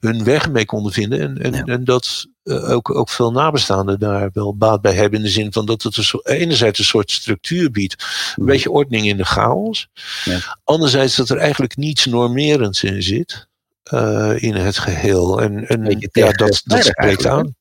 hun 0.00 0.24
weg 0.24 0.50
mee 0.50 0.64
konden 0.64 0.92
vinden. 0.92 1.20
En, 1.20 1.38
en, 1.38 1.52
ja. 1.52 1.64
en 1.64 1.84
dat 1.84 2.26
uh, 2.44 2.70
ook, 2.70 2.94
ook 2.94 3.08
veel 3.08 3.32
nabestaanden 3.32 3.98
daar 3.98 4.30
wel 4.32 4.56
baat 4.56 4.80
bij 4.80 4.94
hebben. 4.94 5.18
In 5.18 5.24
de 5.24 5.30
zin 5.30 5.52
van 5.52 5.66
dat 5.66 5.82
het 5.82 5.96
een 5.96 6.04
soort, 6.04 6.26
enerzijds 6.26 6.78
een 6.78 6.84
soort 6.84 7.10
structuur 7.10 7.70
biedt. 7.70 8.04
Een 8.36 8.44
beetje 8.44 8.70
ordening 8.70 9.06
in 9.06 9.16
de 9.16 9.24
chaos. 9.24 9.88
Ja. 10.24 10.58
Anderzijds 10.64 11.16
dat 11.16 11.28
er 11.28 11.36
eigenlijk 11.36 11.76
niets 11.76 12.06
normerends 12.06 12.82
in 12.82 13.02
zit. 13.02 13.50
Uh, 13.92 14.42
in 14.42 14.54
het 14.54 14.78
geheel. 14.78 15.42
En, 15.42 15.66
en 15.68 16.08
ja, 16.12 16.32
dat, 16.32 16.62
dat 16.64 16.84
spreekt 16.84 17.26
aan. 17.26 17.54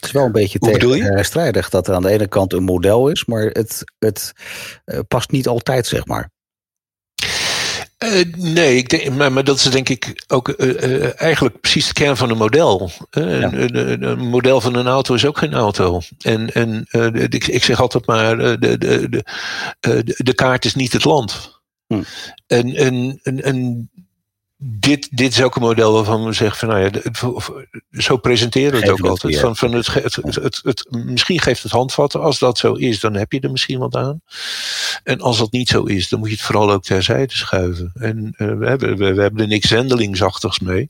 Het 0.00 0.08
is 0.08 0.14
wel 0.14 0.24
een 0.24 0.32
beetje 0.32 0.58
tegenstrijdig 0.58 1.68
dat 1.68 1.88
er 1.88 1.94
aan 1.94 2.02
de 2.02 2.10
ene 2.10 2.28
kant 2.28 2.52
een 2.52 2.62
model 2.62 3.08
is, 3.08 3.24
maar 3.24 3.42
het, 3.42 3.84
het 3.98 4.32
uh, 4.86 4.98
past 5.08 5.30
niet 5.30 5.48
altijd, 5.48 5.86
zeg 5.86 6.06
maar. 6.06 6.30
Uh, 8.04 8.34
nee, 8.36 8.76
ik 8.76 8.88
denk, 8.88 9.14
maar, 9.14 9.32
maar, 9.32 9.44
dat 9.44 9.56
is 9.56 9.62
denk 9.62 9.88
ik 9.88 10.24
ook 10.26 10.48
uh, 10.48 11.20
eigenlijk 11.20 11.60
precies 11.60 11.86
de 11.86 11.92
kern 11.92 12.16
van 12.16 12.30
een 12.30 12.36
model. 12.36 12.90
Ja. 13.10 13.22
Een, 13.22 13.76
een, 13.76 14.02
een, 14.02 14.18
model 14.18 14.60
van 14.60 14.74
een 14.74 14.86
auto 14.86 15.14
is 15.14 15.26
ook 15.26 15.38
geen 15.38 15.54
auto. 15.54 16.00
En, 16.18 16.52
en 16.52 16.86
ik, 17.28 17.46
ik, 17.46 17.64
zeg 17.64 17.80
altijd 17.80 18.06
maar, 18.06 18.36
de, 18.36 18.58
de, 18.58 19.08
de, 19.80 20.14
de, 20.16 20.34
kaart 20.34 20.64
is 20.64 20.74
niet 20.74 20.92
het 20.92 21.04
land. 21.04 21.60
Hm. 21.86 22.02
En, 22.46 22.74
en, 22.74 23.20
en, 23.22 23.42
en 23.42 23.90
dit, 24.62 25.08
dit 25.10 25.32
is 25.32 25.42
ook 25.42 25.56
een 25.56 25.62
model 25.62 25.92
waarvan 25.92 26.24
we 26.24 26.32
zeggen 26.32 26.58
van 26.58 26.68
nou 26.68 26.90
ja, 26.90 28.00
zo 28.00 28.16
presenteren 28.16 28.72
we 28.72 28.78
het 28.78 28.90
ook 28.90 29.06
altijd. 29.06 29.38
Van, 29.38 29.56
van 29.56 29.72
het, 29.72 29.94
het, 29.94 30.14
het, 30.14 30.34
het, 30.34 30.60
het, 30.62 30.86
misschien 30.90 31.40
geeft 31.40 31.62
het 31.62 31.72
handvatten. 31.72 32.20
Als 32.20 32.38
dat 32.38 32.58
zo 32.58 32.72
is, 32.72 33.00
dan 33.00 33.14
heb 33.14 33.32
je 33.32 33.40
er 33.40 33.50
misschien 33.50 33.78
wat 33.78 33.96
aan. 33.96 34.20
En 35.04 35.20
als 35.20 35.38
dat 35.38 35.52
niet 35.52 35.68
zo 35.68 35.82
is, 35.82 36.08
dan 36.08 36.18
moet 36.18 36.28
je 36.28 36.34
het 36.34 36.44
vooral 36.44 36.70
ook 36.70 36.82
terzijde 36.82 37.34
schuiven. 37.34 37.90
En 37.94 38.34
uh, 38.36 38.58
we, 38.58 38.66
hebben, 38.66 38.96
we, 38.96 39.14
we, 39.14 39.22
hebben 39.22 39.40
er 39.40 39.48
niks 39.48 39.68
zendelingsachtigs 39.68 40.58
mee. 40.58 40.88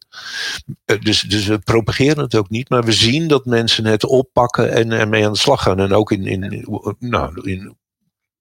Uh, 0.87 1.01
dus, 1.01 1.21
dus 1.21 1.47
we 1.47 1.59
propageren 1.59 2.23
het 2.23 2.35
ook 2.35 2.51
niet. 2.51 2.69
Maar 2.69 2.85
we 2.85 2.93
zien 2.93 3.29
dat 3.29 3.45
mensen 3.45 3.85
het 3.85 4.05
oppakken 4.05 4.73
en 4.73 4.93
ermee 4.93 5.27
aan 5.27 5.33
de 5.33 5.39
slag 5.39 5.63
gaan. 5.63 5.81
En 5.81 5.93
ook 5.93 6.13
in, 6.13 6.27
in, 6.27 6.67
nou, 6.99 7.51
in 7.51 7.77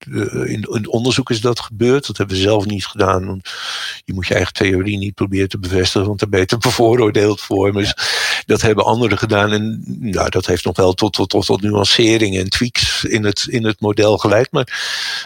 in, 0.06 0.68
in 0.72 0.90
onderzoek 0.90 1.30
is 1.30 1.42
dat 1.42 1.60
gebeurd. 1.60 2.08
Dat 2.08 2.18
hebben 2.18 2.36
we 2.36 2.42
zelf 2.42 2.66
niet 2.66 2.86
gedaan. 2.86 3.26
Want 3.26 3.50
je 4.06 4.14
moet 4.14 4.28
je 4.28 4.34
eigen 4.34 4.54
theorie 4.54 4.98
niet 4.98 5.14
proberen 5.14 5.50
te 5.50 5.60
bevestigen, 5.60 6.08
want 6.08 6.20
daar 6.20 6.30
ben 6.30 6.40
je 6.40 6.46
te 6.46 6.58
bevooroordeeld 6.68 7.42
voor. 7.42 7.74
Maar 7.74 8.44
dat 8.46 8.62
hebben 8.62 8.86
anderen 8.86 9.18
gedaan. 9.18 9.52
En 9.52 9.84
nou, 10.00 10.30
dat 10.30 10.46
heeft 10.46 10.66
nog 10.66 10.78
wel 10.78 10.94
tot, 10.94 11.14
tot, 11.14 11.30
tot, 11.30 11.46
tot 11.46 11.62
nuanceringen 11.62 12.42
en 12.42 12.50
tweaks 12.50 13.04
in 13.04 13.26
het, 13.26 13.46
in 13.50 13.66
het 13.66 13.80
model 13.80 14.18
geleid. 14.18 14.52
Maar 14.52 14.68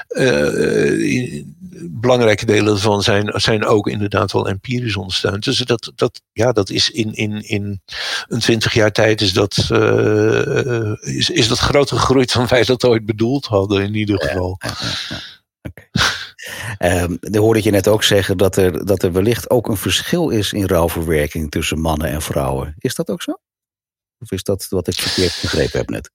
uh, 0.09 1.45
belangrijke 1.81 2.45
delen 2.45 2.73
ervan 2.73 3.01
zijn, 3.01 3.31
zijn 3.35 3.65
ook 3.65 3.87
inderdaad 3.87 4.31
wel 4.31 4.47
empirisch 4.47 4.95
ondersteund. 4.95 5.43
Dus 5.43 5.57
dat, 5.57 5.91
dat, 5.95 6.21
ja, 6.31 6.51
dat 6.51 6.69
is 6.69 6.89
in, 6.89 7.13
in, 7.13 7.41
in 7.47 7.81
een 8.27 8.39
twintig 8.39 8.73
jaar 8.73 8.91
tijd 8.91 9.21
is 9.21 9.33
dat, 9.33 9.69
uh, 9.71 10.93
is, 11.01 11.29
is 11.29 11.47
dat 11.47 11.59
groter 11.59 11.97
gegroeid 11.97 12.33
dan 12.33 12.47
wij 12.47 12.63
dat 12.63 12.85
ooit 12.85 13.05
bedoeld 13.05 13.45
hadden 13.45 13.83
in 13.83 13.95
ieder 13.95 14.21
geval. 14.21 14.55
Ja, 14.59 14.71
ja, 14.79 14.87
ja. 15.09 15.21
Okay. 15.61 15.89
Um, 17.03 17.17
dan 17.19 17.41
hoorde 17.41 17.59
ik 17.59 17.65
je 17.65 17.71
net 17.71 17.87
ook 17.87 18.03
zeggen 18.03 18.37
dat 18.37 18.55
er, 18.55 18.85
dat 18.85 19.03
er 19.03 19.11
wellicht 19.11 19.49
ook 19.49 19.67
een 19.67 19.77
verschil 19.77 20.29
is 20.29 20.53
in 20.53 20.65
rouwverwerking 20.65 21.51
tussen 21.51 21.79
mannen 21.79 22.07
en 22.07 22.21
vrouwen. 22.21 22.75
Is 22.77 22.95
dat 22.95 23.09
ook 23.09 23.21
zo? 23.21 23.31
Of 24.19 24.31
is 24.31 24.43
dat 24.43 24.67
wat 24.69 24.87
ik 24.87 24.95
verkeerd 24.95 25.39
begrepen 25.41 25.79
heb 25.79 25.89
net? 25.89 26.11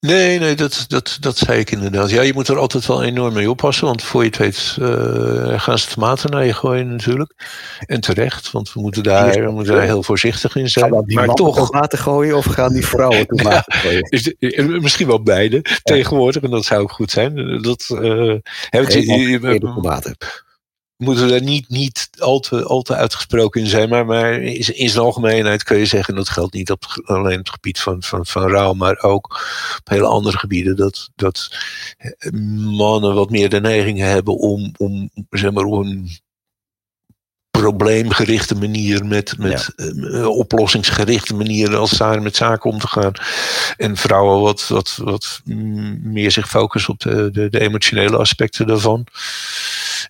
Nee, 0.00 0.38
nee, 0.38 0.54
dat, 0.54 0.84
dat, 0.88 1.16
dat 1.20 1.36
zei 1.36 1.58
ik 1.58 1.70
inderdaad. 1.70 2.10
Ja, 2.10 2.22
je 2.22 2.32
moet 2.32 2.48
er 2.48 2.58
altijd 2.58 2.86
wel 2.86 3.02
enorm 3.02 3.34
mee 3.34 3.50
oppassen, 3.50 3.86
want 3.86 4.02
voor 4.02 4.22
je 4.22 4.28
het 4.28 4.36
weet 4.36 4.76
uh, 4.80 5.60
gaan 5.60 5.78
ze 5.78 5.88
tomaten 5.88 6.30
naar 6.30 6.46
je 6.46 6.52
gooien 6.52 6.90
natuurlijk. 6.90 7.34
En 7.86 8.00
terecht, 8.00 8.50
want 8.50 8.72
we 8.72 8.80
moeten 8.80 9.02
daar, 9.02 9.44
we 9.44 9.50
moeten 9.50 9.74
daar 9.74 9.82
heel 9.82 10.02
voorzichtig 10.02 10.56
in 10.56 10.68
zijn. 10.68 10.92
Gaan 10.92 11.04
die 11.04 11.16
maar 11.16 11.34
toch 11.34 11.66
tomaten 11.66 11.98
gooien 11.98 12.36
of 12.36 12.44
gaan 12.44 12.72
die 12.72 12.86
vrouwen 12.86 13.26
tomaten 13.26 13.64
ja, 13.74 13.78
gooien? 13.78 14.02
Is 14.02 14.22
de, 14.22 14.78
misschien 14.80 15.06
wel 15.06 15.22
beide 15.22 15.64
tegenwoordig, 15.82 16.42
en 16.42 16.50
dat 16.50 16.64
zou 16.64 16.82
ook 16.82 16.92
goed 16.92 17.10
zijn. 17.10 17.62
Dat, 17.62 17.88
uh, 17.92 18.34
heb 18.70 18.90
je, 18.90 19.58
tomaten 19.60 20.16
moeten 21.00 21.24
we 21.24 21.30
daar 21.30 21.42
niet, 21.42 21.68
niet 21.68 22.10
al, 22.18 22.40
te, 22.40 22.64
al 22.64 22.82
te 22.82 22.94
uitgesproken 22.94 23.60
in 23.60 23.66
zijn. 23.66 23.88
Maar, 23.88 24.06
maar 24.06 24.32
in, 24.32 24.76
in 24.76 24.88
zijn 24.88 25.04
algemeenheid 25.04 25.62
kun 25.62 25.78
je 25.78 25.86
zeggen, 25.86 26.14
en 26.14 26.20
dat 26.20 26.28
geldt 26.28 26.54
niet 26.54 26.70
op, 26.70 27.02
alleen 27.04 27.38
op 27.38 27.44
het 27.44 27.50
gebied 27.50 27.80
van, 27.80 28.02
van, 28.02 28.26
van 28.26 28.48
rouw, 28.48 28.72
maar 28.72 29.02
ook 29.02 29.24
op 29.78 29.88
hele 29.88 30.06
andere 30.06 30.38
gebieden, 30.38 30.76
dat, 30.76 31.10
dat 31.14 31.56
mannen 32.60 33.14
wat 33.14 33.30
meer 33.30 33.48
de 33.48 33.60
neiging 33.60 33.98
hebben 33.98 34.38
om, 34.38 34.72
om 34.76 35.10
zeg 35.30 35.52
maar, 35.52 35.64
op 35.64 35.84
een 35.84 36.10
probleemgerichte 37.50 38.54
manier, 38.54 39.04
met, 39.06 39.38
met 39.38 39.72
ja. 39.76 40.26
oplossingsgerichte 40.26 41.34
manier 41.34 41.76
als 41.76 41.96
samen 41.96 42.22
met 42.22 42.36
zaken 42.36 42.70
om 42.70 42.78
te 42.78 42.88
gaan. 42.88 43.12
En 43.76 43.96
vrouwen 43.96 44.40
wat, 44.40 44.68
wat, 44.68 44.98
wat 45.02 45.40
meer 46.02 46.30
zich 46.30 46.48
focussen 46.48 46.92
op 46.92 47.00
de, 47.00 47.30
de, 47.32 47.48
de 47.48 47.60
emotionele 47.60 48.16
aspecten 48.16 48.66
daarvan. 48.66 49.06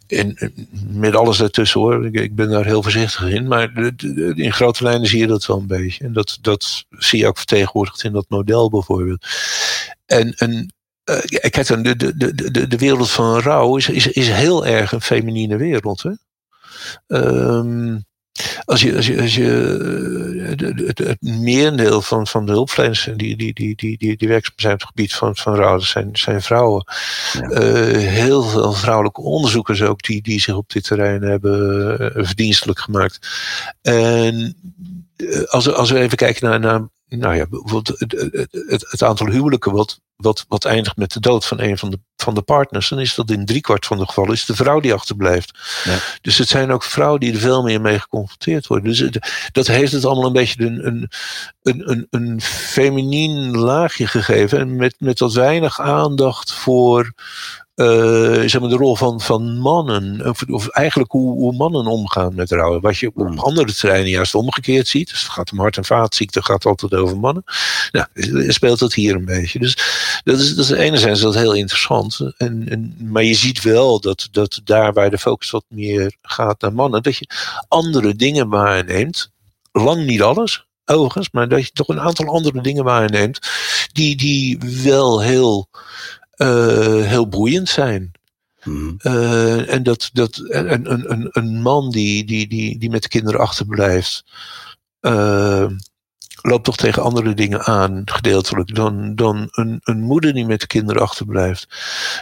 En 0.06 0.52
met 0.90 1.14
alles 1.14 1.40
ertussen 1.40 1.80
hoor. 1.80 2.06
Ik, 2.06 2.14
ik, 2.14 2.34
ben 2.34 2.50
daar 2.50 2.64
heel 2.64 2.82
voorzichtig 2.82 3.28
in. 3.28 3.48
Maar 3.48 3.92
in 4.34 4.52
grote 4.52 4.84
lijnen 4.84 5.08
zie 5.08 5.18
je 5.18 5.26
dat 5.26 5.46
wel 5.46 5.58
een 5.58 5.66
beetje. 5.66 6.04
En 6.04 6.12
dat, 6.12 6.38
dat 6.40 6.84
zie 6.90 7.18
je 7.18 7.26
ook 7.26 7.36
vertegenwoordigd 7.36 8.04
in 8.04 8.12
dat 8.12 8.26
model 8.28 8.70
bijvoorbeeld. 8.70 9.26
En, 10.06 10.34
en 10.34 10.72
uh, 11.04 11.18
kijk 11.50 11.66
dan, 11.66 11.82
de, 11.82 11.96
de, 11.96 12.34
de, 12.50 12.66
de 12.66 12.76
wereld 12.76 13.10
van 13.10 13.38
rouw 13.38 13.76
is, 13.76 13.88
is, 13.88 14.06
is 14.06 14.28
heel 14.28 14.66
erg 14.66 14.92
een 14.92 15.00
feminine 15.00 15.56
wereld. 15.56 16.02
Hè? 16.02 16.12
Um, 17.06 18.04
als 18.64 18.80
je, 18.80 18.96
als 18.96 19.06
je, 19.06 19.20
als 19.20 19.34
je 19.34 19.46
het, 20.84 20.98
het 20.98 21.22
merendeel 21.22 22.02
van, 22.02 22.26
van 22.26 22.46
de 22.46 22.52
hulpverleners 22.52 23.08
die, 23.16 23.36
die, 23.36 23.54
die, 23.54 23.74
die, 23.74 23.98
die, 23.98 24.16
die 24.16 24.28
werkzaam 24.28 24.54
zijn 24.56 24.72
op 24.72 24.80
het 24.80 24.88
gebied 24.88 25.14
van, 25.14 25.36
van 25.36 25.80
zijn, 25.80 26.08
zijn 26.12 26.42
vrouwen. 26.42 26.84
Ja. 27.32 27.50
Uh, 27.50 28.08
heel 28.08 28.42
veel 28.42 28.72
vrouwelijke 28.72 29.20
onderzoekers 29.20 29.82
ook 29.82 30.02
die, 30.02 30.22
die 30.22 30.40
zich 30.40 30.54
op 30.54 30.70
dit 30.72 30.84
terrein 30.84 31.22
hebben 31.22 31.96
uh, 32.00 32.24
verdienstelijk 32.24 32.78
gemaakt. 32.78 33.28
En 33.82 34.56
als, 35.46 35.72
als 35.72 35.90
we 35.90 35.98
even 35.98 36.16
kijken 36.16 36.48
naar, 36.48 36.60
naar 36.60 36.88
nou 37.18 37.36
ja, 37.36 37.46
bijvoorbeeld 37.46 37.98
het, 37.98 38.12
het, 38.50 38.86
het, 38.90 39.02
aantal 39.02 39.26
huwelijken 39.26 39.72
wat, 39.72 40.00
wat, 40.16 40.44
wat 40.48 40.64
eindigt 40.64 40.96
met 40.96 41.12
de 41.12 41.20
dood 41.20 41.46
van 41.46 41.60
een 41.60 41.78
van 41.78 41.90
de, 41.90 41.98
van 42.16 42.34
de 42.34 42.42
partners, 42.42 42.88
dan 42.88 42.98
is 43.00 43.14
dat 43.14 43.30
in 43.30 43.44
driekwart 43.44 43.86
van 43.86 43.98
de 43.98 44.06
gevallen 44.06 44.32
is 44.32 44.44
de 44.44 44.54
vrouw 44.54 44.80
die 44.80 44.94
achterblijft. 44.94 45.58
Ja. 45.84 45.98
Dus 46.20 46.38
het 46.38 46.48
zijn 46.48 46.70
ook 46.70 46.82
vrouwen 46.82 47.20
die 47.20 47.32
er 47.32 47.38
veel 47.38 47.62
meer 47.62 47.80
mee 47.80 47.98
geconfronteerd 47.98 48.66
worden. 48.66 48.88
Dus 48.88 48.98
het, 48.98 49.48
dat 49.52 49.66
heeft 49.66 49.92
het 49.92 50.04
allemaal 50.04 50.26
een 50.26 50.32
beetje 50.32 50.64
een, 50.64 50.86
een, 50.86 51.08
een, 51.62 51.90
een, 51.90 52.06
een 52.10 52.40
feminien 52.40 53.56
laagje 53.56 54.06
gegeven. 54.06 54.58
En 54.58 54.76
met, 54.76 54.94
met 54.98 55.18
wat 55.18 55.32
weinig 55.32 55.80
aandacht 55.80 56.52
voor 56.52 57.12
zeg 57.74 58.60
maar 58.60 58.68
de 58.68 58.76
rol 58.76 58.96
van, 58.96 59.20
van 59.20 59.58
mannen, 59.58 60.28
of, 60.28 60.42
of 60.42 60.68
eigenlijk 60.68 61.10
hoe, 61.10 61.32
hoe, 61.32 61.52
mannen 61.52 61.86
omgaan 61.86 62.34
met 62.34 62.50
rouwen. 62.50 62.80
Wat 62.80 62.98
je 62.98 63.06
op 63.06 63.14
hmm. 63.14 63.38
andere 63.38 63.74
terreinen 63.74 64.10
juist 64.10 64.34
omgekeerd 64.34 64.88
ziet. 64.88 65.10
Dus 65.10 65.22
het 65.22 65.32
gaat 65.32 65.52
om 65.52 65.58
hart- 65.58 65.76
en 65.76 65.84
vaatziekten, 65.84 66.44
gaat 66.44 66.64
altijd 66.64 66.94
over 66.94 67.18
mannen. 67.18 67.44
Nou, 67.92 68.06
speelt 68.52 68.78
dat 68.78 68.94
hier 68.94 69.14
een 69.14 69.24
beetje. 69.24 69.58
Dus 69.58 69.76
dat 70.24 70.38
is, 70.38 70.54
dat 70.54 70.64
is 70.64 70.70
enerzijds 70.70 71.20
dat 71.20 71.34
heel 71.34 71.54
interessant. 71.54 72.20
En, 72.36 72.68
en, 72.68 72.96
maar 72.98 73.24
je 73.24 73.34
ziet 73.34 73.62
wel 73.62 74.00
dat, 74.00 74.28
dat 74.30 74.60
daar 74.64 74.92
waar 74.92 75.10
de 75.10 75.18
focus 75.18 75.50
wat 75.50 75.64
meer 75.68 76.16
gaat 76.22 76.60
naar 76.60 76.72
mannen, 76.72 77.02
dat 77.02 77.16
je 77.16 77.28
andere 77.68 78.14
dingen 78.14 78.48
waarneemt. 78.48 79.30
Lang 79.72 80.04
niet 80.04 80.22
alles, 80.22 80.66
overigens, 80.84 81.30
maar 81.30 81.48
dat 81.48 81.66
je 81.66 81.70
toch 81.72 81.88
een 81.88 82.00
aantal 82.00 82.26
andere 82.26 82.60
dingen 82.62 82.84
waarneemt. 82.84 83.38
Die, 83.92 84.16
die 84.16 84.58
wel 84.82 85.20
heel 85.20 85.68
uh, 86.42 87.06
heel 87.06 87.28
boeiend 87.28 87.68
zijn. 87.68 88.12
Hmm. 88.60 88.94
Uh, 89.02 89.72
en 89.72 89.82
dat, 89.82 90.10
dat 90.12 90.42
een, 90.48 90.92
een, 91.10 91.28
een 91.30 91.62
man 91.62 91.90
die, 91.90 92.24
die, 92.24 92.48
die, 92.48 92.78
die 92.78 92.90
met 92.90 93.02
de 93.02 93.08
kinderen 93.08 93.40
achterblijft, 93.40 94.24
uh, 95.00 95.66
loopt 96.42 96.64
toch 96.64 96.76
tegen 96.76 97.02
andere 97.02 97.34
dingen 97.34 97.64
aan, 97.64 98.02
gedeeltelijk, 98.04 98.74
dan, 98.74 99.14
dan 99.14 99.48
een, 99.50 99.80
een 99.82 100.00
moeder 100.00 100.32
die 100.32 100.46
met 100.46 100.60
de 100.60 100.66
kinderen 100.66 101.02
achterblijft. 101.02 101.66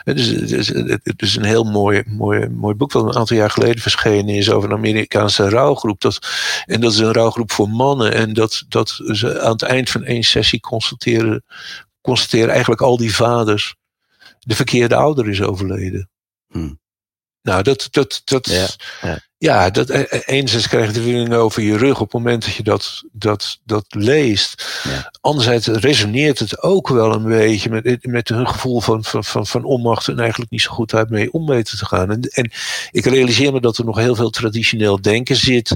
Het 0.05 0.19
is, 0.19 0.29
het 0.29 0.53
is, 0.53 0.69
het 1.03 1.23
is 1.23 1.37
een 1.37 1.45
heel 1.45 1.65
mooi, 1.65 2.03
mooi, 2.07 2.49
mooi 2.49 2.75
boek 2.75 2.93
dat 2.93 3.03
een 3.05 3.17
aantal 3.17 3.37
jaar 3.37 3.51
geleden 3.51 3.83
verschenen 3.83 4.35
is 4.35 4.51
over 4.51 4.71
een 4.71 4.77
Amerikaanse 4.77 5.49
rouwgroep. 5.49 6.01
Dat, 6.01 6.19
en 6.67 6.81
dat 6.81 6.93
is 6.93 6.99
een 6.99 7.13
rouwgroep 7.13 7.53
voor 7.53 7.69
mannen. 7.69 8.15
En 8.15 8.33
dat, 8.33 8.65
dat 8.69 8.89
ze 8.89 9.41
aan 9.41 9.53
het 9.53 9.63
eind 9.63 9.91
van 9.91 10.05
één 10.05 10.23
sessie 10.23 10.61
constateren, 10.61 11.45
constateren 12.01 12.51
eigenlijk 12.51 12.81
al 12.81 12.97
die 12.97 13.15
vaders 13.15 13.77
de 14.49 14.55
verkeerde 14.55 14.95
ouder 14.95 15.29
is 15.29 15.43
overleden. 15.43 16.11
Hmm. 16.53 16.81
Nou, 17.43 17.63
dat, 17.63 17.89
dat, 17.91 18.23
dat, 18.25 18.47
ja, 18.47 18.67
ja. 19.03 19.19
ja 19.39 19.71
dat, 19.71 19.91
eh, 19.91 20.13
eh, 20.13 20.21
enerzijds 20.25 20.69
krijg 20.69 20.87
je 20.87 20.93
de 20.93 21.01
feeling 21.01 21.33
over 21.33 21.63
je 21.63 21.77
rug 21.77 22.01
op 22.01 22.13
het 22.13 22.13
moment 22.13 22.45
dat 22.45 22.55
je 22.55 22.63
dat, 22.63 23.03
dat, 23.13 23.59
dat 23.65 23.85
leest. 23.89 24.81
Ja. 24.85 25.13
Anderzijds 25.21 25.67
resoneert 25.67 26.39
het 26.39 26.63
ook 26.63 26.89
wel 26.89 27.15
een 27.15 27.29
beetje 27.29 27.71
met, 27.71 28.07
met 28.07 28.29
hun 28.29 28.49
gevoel 28.49 28.81
van, 28.81 29.05
van, 29.05 29.25
van, 29.25 29.47
van 29.47 29.65
onmacht 29.65 30.09
en 30.09 30.19
eigenlijk 30.19 30.51
niet 30.51 30.63
zo 30.63 30.71
goed 30.71 30.95
uit 30.95 31.11
mee 31.11 31.33
om 31.33 31.47
weten 31.47 31.79
te 31.79 31.87
gaan. 31.87 32.11
En, 32.11 32.21
en 32.21 32.51
ik 32.91 33.05
realiseer 33.05 33.53
me 33.53 33.61
dat 33.61 33.79
er 33.79 33.85
nog 33.85 33.97
heel 33.97 34.15
veel 34.15 34.31
traditioneel 34.31 35.01
denken 35.01 35.37
zit 35.37 35.75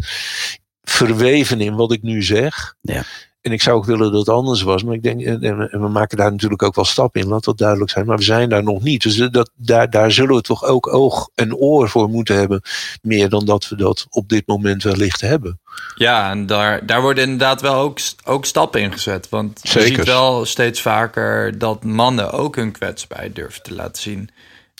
verweven 0.83 1.61
in 1.61 1.75
wat 1.75 1.93
ik 1.93 2.03
nu 2.03 2.23
zeg. 2.23 2.75
Ja. 2.81 3.05
En 3.43 3.53
ik 3.53 3.62
zou 3.62 3.76
ook 3.76 3.84
willen 3.84 4.11
dat 4.11 4.20
het 4.20 4.28
anders 4.28 4.62
was. 4.62 4.84
Maar 4.84 4.95
ik 4.95 5.03
denk, 5.03 5.20
en, 5.20 5.68
we 5.70 5.88
maken 5.88 6.16
daar 6.16 6.30
natuurlijk 6.30 6.62
ook 6.62 6.74
wel 6.74 6.84
stappen 6.84 7.20
in, 7.20 7.28
laat 7.28 7.45
dat 7.45 7.59
duidelijk 7.59 7.90
zijn. 7.90 8.07
Maar 8.07 8.16
we 8.16 8.22
zijn 8.22 8.49
daar 8.49 8.62
nog 8.62 8.82
niet. 8.82 9.03
Dus 9.03 9.16
dat, 9.16 9.51
daar, 9.55 9.90
daar 9.90 10.12
zullen 10.12 10.34
we 10.34 10.40
toch 10.40 10.64
ook 10.64 10.95
oog 10.95 11.28
en 11.34 11.55
oor 11.55 11.88
voor 11.88 12.09
moeten 12.09 12.36
hebben. 12.36 12.62
Meer 13.03 13.28
dan 13.28 13.45
dat 13.45 13.68
we 13.68 13.76
dat 13.76 14.07
op 14.11 14.28
dit 14.28 14.47
moment 14.47 14.82
wellicht 14.82 15.20
hebben. 15.20 15.61
Ja, 15.95 16.30
en 16.30 16.47
daar, 16.47 16.86
daar 16.86 17.01
worden 17.01 17.24
inderdaad 17.24 17.61
wel 17.61 17.74
ook, 17.74 17.99
ook 18.24 18.45
stappen 18.45 18.80
in 18.80 18.93
gezet. 18.93 19.28
Want 19.28 19.61
Zeker. 19.62 19.90
je 19.90 19.97
ziet 19.97 20.07
wel 20.07 20.45
steeds 20.45 20.80
vaker 20.80 21.59
dat 21.59 21.84
mannen 21.84 22.32
ook 22.32 22.57
hun 22.57 22.72
kwetsbaarheid 22.72 23.34
durven 23.34 23.62
te 23.62 23.74
laten 23.74 24.03
zien. 24.03 24.30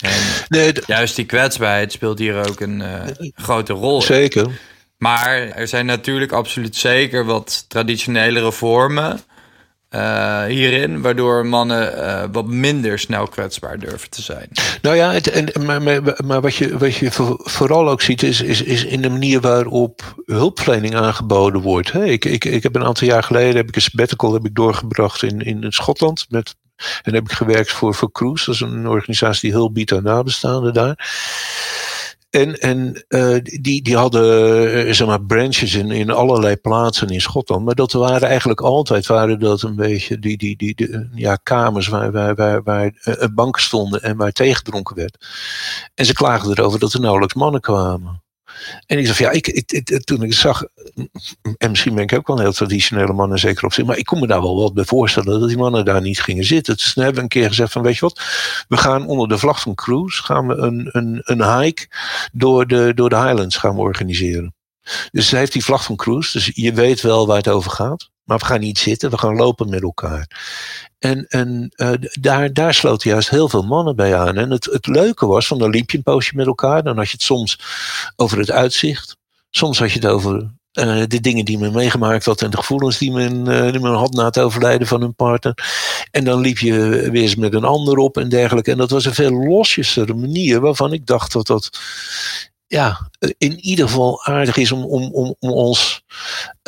En 0.03 0.23
nee, 0.49 0.73
juist 0.87 1.17
die 1.17 1.27
kwetsbaarheid 1.27 1.93
speelt 1.93 2.19
hier 2.19 2.49
ook 2.49 2.61
een 2.61 2.81
uh, 2.81 3.29
grote 3.35 3.73
rol. 3.73 4.03
Zeker. 4.03 4.47
Maar 5.03 5.49
er 5.49 5.69
zijn 5.69 5.87
natuurlijk 5.87 6.33
absoluut 6.33 6.77
zeker 6.77 7.25
wat 7.25 7.65
traditionelere 7.69 8.53
vormen 8.53 9.21
uh, 9.91 10.45
hierin, 10.45 11.01
waardoor 11.01 11.47
mannen 11.47 11.99
uh, 11.99 12.25
wat 12.33 12.47
minder 12.47 12.99
snel 12.99 13.27
kwetsbaar 13.27 13.79
durven 13.79 14.11
te 14.11 14.23
zijn. 14.23 14.49
Nou 14.83 14.97
ja, 14.97 15.15
en, 15.15 15.65
maar, 15.65 15.83
maar, 15.83 16.19
maar, 16.25 16.41
wat 16.41 16.55
je, 16.55 16.79
wat 16.79 16.95
je 16.95 17.11
vooral 17.39 17.89
ook 17.89 18.03
ziet, 18.03 18.23
is, 18.23 18.41
is, 18.41 18.63
is 18.63 18.85
in 18.85 19.03
de 19.03 19.11
manier 19.11 19.41
waarop 19.41 20.23
hulpverlening 20.25 20.95
aangeboden 20.95 21.61
wordt. 21.61 21.93
Hey, 21.93 22.09
ik, 22.09 22.25
ik, 22.25 22.45
ik 22.45 22.63
heb 22.63 22.75
een 22.75 22.85
aantal 22.85 23.07
jaar 23.07 23.23
geleden 23.23 23.57
heb 23.57 23.69
ik 23.69 23.77
een 23.77 23.83
sabbatical 23.83 24.33
heb 24.33 24.45
ik 24.45 24.55
doorgebracht 24.55 25.23
in, 25.23 25.41
in 25.41 25.73
Schotland 25.73 26.27
met 26.29 26.55
en 27.03 27.15
heb 27.15 27.25
ik 27.25 27.33
gewerkt 27.33 27.73
voor, 27.73 27.95
voor 27.95 28.13
Cruise, 28.13 28.45
dat 28.45 28.55
is 28.55 28.61
een 28.61 28.89
organisatie 28.89 29.41
die 29.41 29.59
hulp 29.59 29.75
biedt 29.75 29.93
aan 29.93 30.03
nabestaanden 30.03 30.73
daar. 30.73 30.95
En, 32.33 32.59
en 32.59 33.05
uh, 33.09 33.37
die, 33.43 33.83
die 33.83 33.97
hadden 33.97 34.87
uh, 34.87 34.93
zeg 34.93 35.07
maar 35.07 35.23
branches 35.23 35.75
in, 35.75 35.91
in 35.91 36.11
allerlei 36.11 36.57
plaatsen 36.57 37.09
in 37.09 37.21
Schotland. 37.21 37.65
Maar 37.65 37.75
dat 37.75 37.93
waren 37.93 38.29
eigenlijk 38.29 38.61
altijd 38.61 39.07
waren 39.07 39.41
dat 39.41 39.63
een 39.63 39.77
beetje 39.77 40.19
die, 40.19 40.37
die, 40.37 40.57
die, 40.57 41.09
ja, 41.15 41.37
kamers 41.37 41.89
waar, 41.89 42.13
waar, 42.13 42.35
waar, 42.35 42.63
waar 42.63 42.93
uh, 43.05 43.15
banken 43.35 43.63
stonden 43.63 44.03
en 44.03 44.17
waar 44.17 44.33
tegendronken 44.33 44.97
werd. 44.97 45.27
En 45.95 46.07
ze 46.07 46.13
klaagden 46.13 46.59
erover 46.59 46.79
dat 46.79 46.93
er 46.93 47.01
nauwelijks 47.01 47.35
mannen 47.35 47.61
kwamen. 47.61 48.23
En 48.87 48.99
ik 48.99 49.07
zei, 49.07 49.19
ja, 49.19 49.31
ik, 49.31 49.47
ik, 49.47 50.05
toen 50.05 50.23
ik 50.23 50.29
het 50.29 50.39
zag, 50.39 50.65
en 51.59 51.71
misschien 51.71 51.95
ben 51.95 52.03
ik 52.03 52.13
ook 52.13 52.27
wel 52.27 52.37
een 52.37 52.43
heel 52.43 52.53
traditionele 52.53 53.13
man, 53.13 53.33
en 53.33 53.39
zeker 53.39 53.65
op 53.65 53.73
zich, 53.73 53.85
maar 53.85 53.97
ik 53.97 54.05
kon 54.05 54.21
me 54.21 54.27
daar 54.27 54.41
wel 54.41 54.57
wat 54.57 54.75
bij 54.75 54.85
voorstellen 54.85 55.41
dat 55.41 55.49
die 55.49 55.59
mannen 55.59 55.85
daar 55.85 56.01
niet 56.01 56.21
gingen 56.21 56.45
zitten. 56.45 56.77
Dus 56.77 56.93
toen 56.93 57.03
hebben 57.03 57.23
we 57.23 57.29
een 57.29 57.41
keer 57.41 57.49
gezegd 57.49 57.73
van, 57.73 57.83
weet 57.83 57.95
je 57.95 58.01
wat, 58.01 58.21
we 58.69 58.77
gaan 58.77 59.07
onder 59.07 59.29
de 59.29 59.39
vlag 59.39 59.61
van 59.61 59.75
Cruise, 59.75 60.23
gaan 60.23 60.47
we 60.47 60.55
een, 60.55 60.89
een, 60.93 61.21
een 61.23 61.61
hike 61.61 61.87
door 62.33 62.67
de, 62.67 62.93
door 62.95 63.09
de 63.09 63.17
Highlands 63.17 63.57
gaan 63.57 63.75
we 63.75 63.81
organiseren. 63.81 64.55
Dus 65.11 65.31
hij 65.31 65.41
heeft 65.41 65.53
die 65.53 65.65
vlag 65.65 65.85
van 65.85 65.97
Cruise, 65.97 66.33
dus 66.33 66.51
je 66.55 66.73
weet 66.73 67.01
wel 67.01 67.27
waar 67.27 67.37
het 67.37 67.49
over 67.49 67.71
gaat. 67.71 68.11
Maar 68.25 68.39
we 68.39 68.45
gaan 68.45 68.61
niet 68.61 68.79
zitten, 68.79 69.11
we 69.11 69.19
gaan 69.19 69.37
lopen 69.37 69.69
met 69.69 69.83
elkaar. 69.83 70.27
En, 70.99 71.27
en 71.27 71.73
uh, 71.77 71.93
daar, 72.21 72.53
daar 72.53 72.75
sloten 72.75 73.11
juist 73.11 73.31
heel 73.31 73.49
veel 73.49 73.63
mannen 73.63 73.97
bij 73.97 74.17
aan. 74.17 74.37
En 74.37 74.51
het, 74.51 74.65
het 74.65 74.87
leuke 74.87 75.27
was, 75.27 75.47
van 75.47 75.59
dan 75.59 75.71
liep 75.71 75.91
je 75.91 75.97
een 75.97 76.03
poosje 76.03 76.37
met 76.37 76.47
elkaar. 76.47 76.83
Dan 76.83 76.97
had 76.97 77.07
je 77.07 77.13
het 77.13 77.23
soms 77.23 77.59
over 78.17 78.39
het 78.39 78.51
uitzicht. 78.51 79.17
Soms 79.51 79.79
had 79.79 79.93
je 79.93 79.99
het 79.99 80.09
over 80.09 80.51
Uh, 80.73 81.03
de 81.07 81.21
dingen 81.21 81.45
die 81.45 81.59
men 81.59 81.73
meegemaakt 81.73 82.25
had 82.25 82.43
en 82.43 82.51
de 82.51 82.57
gevoelens 82.57 82.99
die 82.99 83.13
men, 83.13 83.33
uh, 83.33 83.81
men 83.81 83.95
had 83.95 84.13
na 84.13 84.25
het 84.25 84.39
overlijden 84.39 84.87
van 84.87 85.01
hun 85.01 85.15
partner. 85.15 85.55
En 86.11 86.25
dan 86.25 86.41
liep 86.41 86.59
je 86.59 86.73
weer 87.11 87.23
eens 87.23 87.35
met 87.35 87.55
een 87.55 87.65
ander 87.65 87.97
op 87.99 88.17
en 88.17 88.29
dergelijke. 88.29 88.71
En 88.71 88.77
dat 88.77 88.91
was 88.91 89.05
een 89.05 89.15
veel 89.15 89.31
losjesere 89.31 90.15
manier 90.15 90.61
waarvan 90.61 90.93
ik 90.93 91.07
dacht 91.07 91.33
dat 91.33 91.47
dat 91.47 91.81
ja, 92.73 93.11
in 93.39 93.61
ieder 93.61 93.89
geval 93.89 94.25
aardig 94.25 94.57
is 94.57 94.73
om, 94.73 94.85
om, 94.85 95.11
om, 95.13 95.35
om 95.39 95.51
ons 95.51 96.03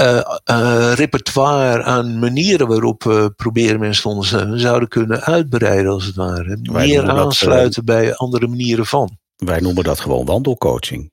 uh, 0.00 0.20
uh, 0.50 0.92
repertoire 0.94 1.82
aan 1.82 2.18
manieren 2.18 2.68
waarop 2.68 3.02
we 3.02 3.32
proberen 3.36 3.80
mensen 3.80 4.02
te 4.02 4.08
ondersteunen 4.08 4.60
zouden 4.60 4.88
kunnen 4.88 5.20
uitbreiden 5.20 5.92
als 5.92 6.04
het 6.04 6.14
ware. 6.14 6.58
Meer 6.62 7.10
aansluiten 7.10 7.84
dat, 7.86 7.96
bij 7.96 8.14
andere 8.14 8.46
manieren 8.46 8.86
van. 8.86 9.18
Wij 9.36 9.60
noemen 9.60 9.84
dat 9.84 10.00
gewoon 10.00 10.24
wandelcoaching. 10.24 11.12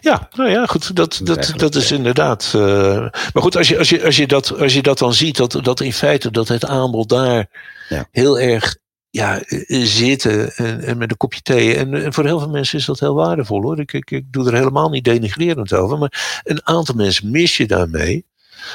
Ja, 0.00 0.28
nou 0.32 0.50
ja, 0.50 0.66
goed, 0.66 0.96
dat, 0.96 1.20
dat, 1.22 1.52
dat 1.56 1.74
is 1.74 1.92
inderdaad. 1.92 2.52
Uh, 2.56 2.62
maar 3.32 3.42
goed, 3.42 3.56
als 3.56 3.68
je, 3.68 3.78
als, 3.78 3.88
je, 3.88 4.04
als, 4.04 4.16
je 4.16 4.26
dat, 4.26 4.58
als 4.58 4.74
je 4.74 4.82
dat 4.82 4.98
dan 4.98 5.14
ziet, 5.14 5.36
dat, 5.36 5.58
dat 5.62 5.80
in 5.80 5.92
feite 5.92 6.30
dat 6.30 6.48
het 6.48 6.64
aanbod 6.64 7.08
daar 7.08 7.46
ja. 7.88 8.08
heel 8.10 8.40
erg 8.40 8.76
ja, 9.14 9.42
zitten 9.68 10.56
en, 10.56 10.82
en, 10.82 10.98
met 10.98 11.10
een 11.10 11.16
kopje 11.16 11.42
thee. 11.42 11.76
En, 11.76 11.94
en, 11.94 12.12
voor 12.12 12.24
heel 12.24 12.38
veel 12.38 12.50
mensen 12.50 12.78
is 12.78 12.84
dat 12.84 13.00
heel 13.00 13.14
waardevol 13.14 13.62
hoor. 13.62 13.80
Ik, 13.80 13.92
ik, 13.92 14.10
ik 14.10 14.32
doe 14.32 14.46
er 14.46 14.54
helemaal 14.54 14.90
niet 14.90 15.04
denigrerend 15.04 15.72
over. 15.72 15.98
Maar 15.98 16.40
een 16.44 16.66
aantal 16.66 16.94
mensen 16.94 17.30
mis 17.30 17.56
je 17.56 17.66
daarmee. 17.66 18.26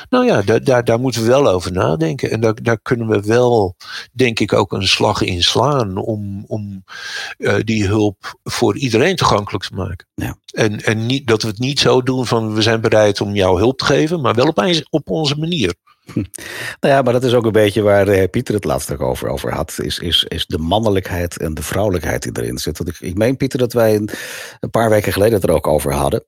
Nou 0.09 0.25
ja, 0.25 0.41
daar, 0.41 0.63
daar, 0.63 0.83
daar 0.83 0.99
moeten 0.99 1.21
we 1.21 1.27
wel 1.27 1.47
over 1.47 1.71
nadenken. 1.71 2.31
En 2.31 2.39
daar, 2.39 2.63
daar 2.63 2.79
kunnen 2.81 3.07
we 3.07 3.21
wel, 3.21 3.75
denk 4.11 4.39
ik, 4.39 4.53
ook 4.53 4.71
een 4.71 4.87
slag 4.87 5.21
in 5.21 5.43
slaan 5.43 5.97
om, 5.97 6.45
om 6.47 6.83
uh, 7.37 7.55
die 7.63 7.87
hulp 7.87 8.39
voor 8.43 8.77
iedereen 8.77 9.15
toegankelijk 9.15 9.63
te 9.63 9.73
maken. 9.73 10.07
Ja. 10.15 10.37
En, 10.51 10.83
en 10.83 11.05
niet, 11.05 11.27
dat 11.27 11.41
we 11.41 11.47
het 11.47 11.59
niet 11.59 11.79
zo 11.79 12.01
doen 12.01 12.25
van 12.25 12.53
we 12.53 12.61
zijn 12.61 12.81
bereid 12.81 13.21
om 13.21 13.35
jou 13.35 13.59
hulp 13.59 13.77
te 13.77 13.85
geven, 13.85 14.21
maar 14.21 14.33
wel 14.33 14.47
op, 14.47 14.85
op 14.89 15.09
onze 15.09 15.35
manier. 15.35 15.73
Nou 16.79 16.93
ja, 16.93 17.01
maar 17.01 17.13
dat 17.13 17.23
is 17.23 17.33
ook 17.33 17.45
een 17.45 17.51
beetje 17.51 17.81
waar 17.81 18.07
uh, 18.07 18.23
Pieter 18.31 18.53
het 18.53 18.63
laatst 18.63 18.91
ook 18.91 19.01
over, 19.01 19.29
over 19.29 19.53
had. 19.53 19.77
Is, 19.81 19.99
is, 19.99 20.25
is 20.27 20.45
de 20.45 20.57
mannelijkheid 20.57 21.37
en 21.37 21.53
de 21.53 21.63
vrouwelijkheid 21.63 22.23
die 22.23 22.43
erin 22.43 22.57
zit. 22.57 22.77
Want 22.77 22.89
ik, 22.89 22.99
ik 22.99 23.17
meen, 23.17 23.37
Pieter, 23.37 23.59
dat 23.59 23.73
wij 23.73 23.95
een, 23.95 24.09
een 24.59 24.69
paar 24.69 24.89
weken 24.89 25.13
geleden 25.13 25.33
het 25.33 25.43
er 25.43 25.55
ook 25.55 25.67
over 25.67 25.93
hadden. 25.93 26.25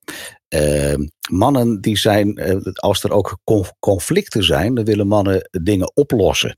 Uh, 0.55 0.95
mannen 1.29 1.81
die 1.81 1.97
zijn, 1.97 2.39
uh, 2.39 2.73
als 2.73 3.03
er 3.03 3.11
ook 3.11 3.37
conflicten 3.79 4.43
zijn, 4.43 4.75
dan 4.75 4.85
willen 4.85 5.07
mannen 5.07 5.49
dingen 5.61 5.91
oplossen. 5.95 6.57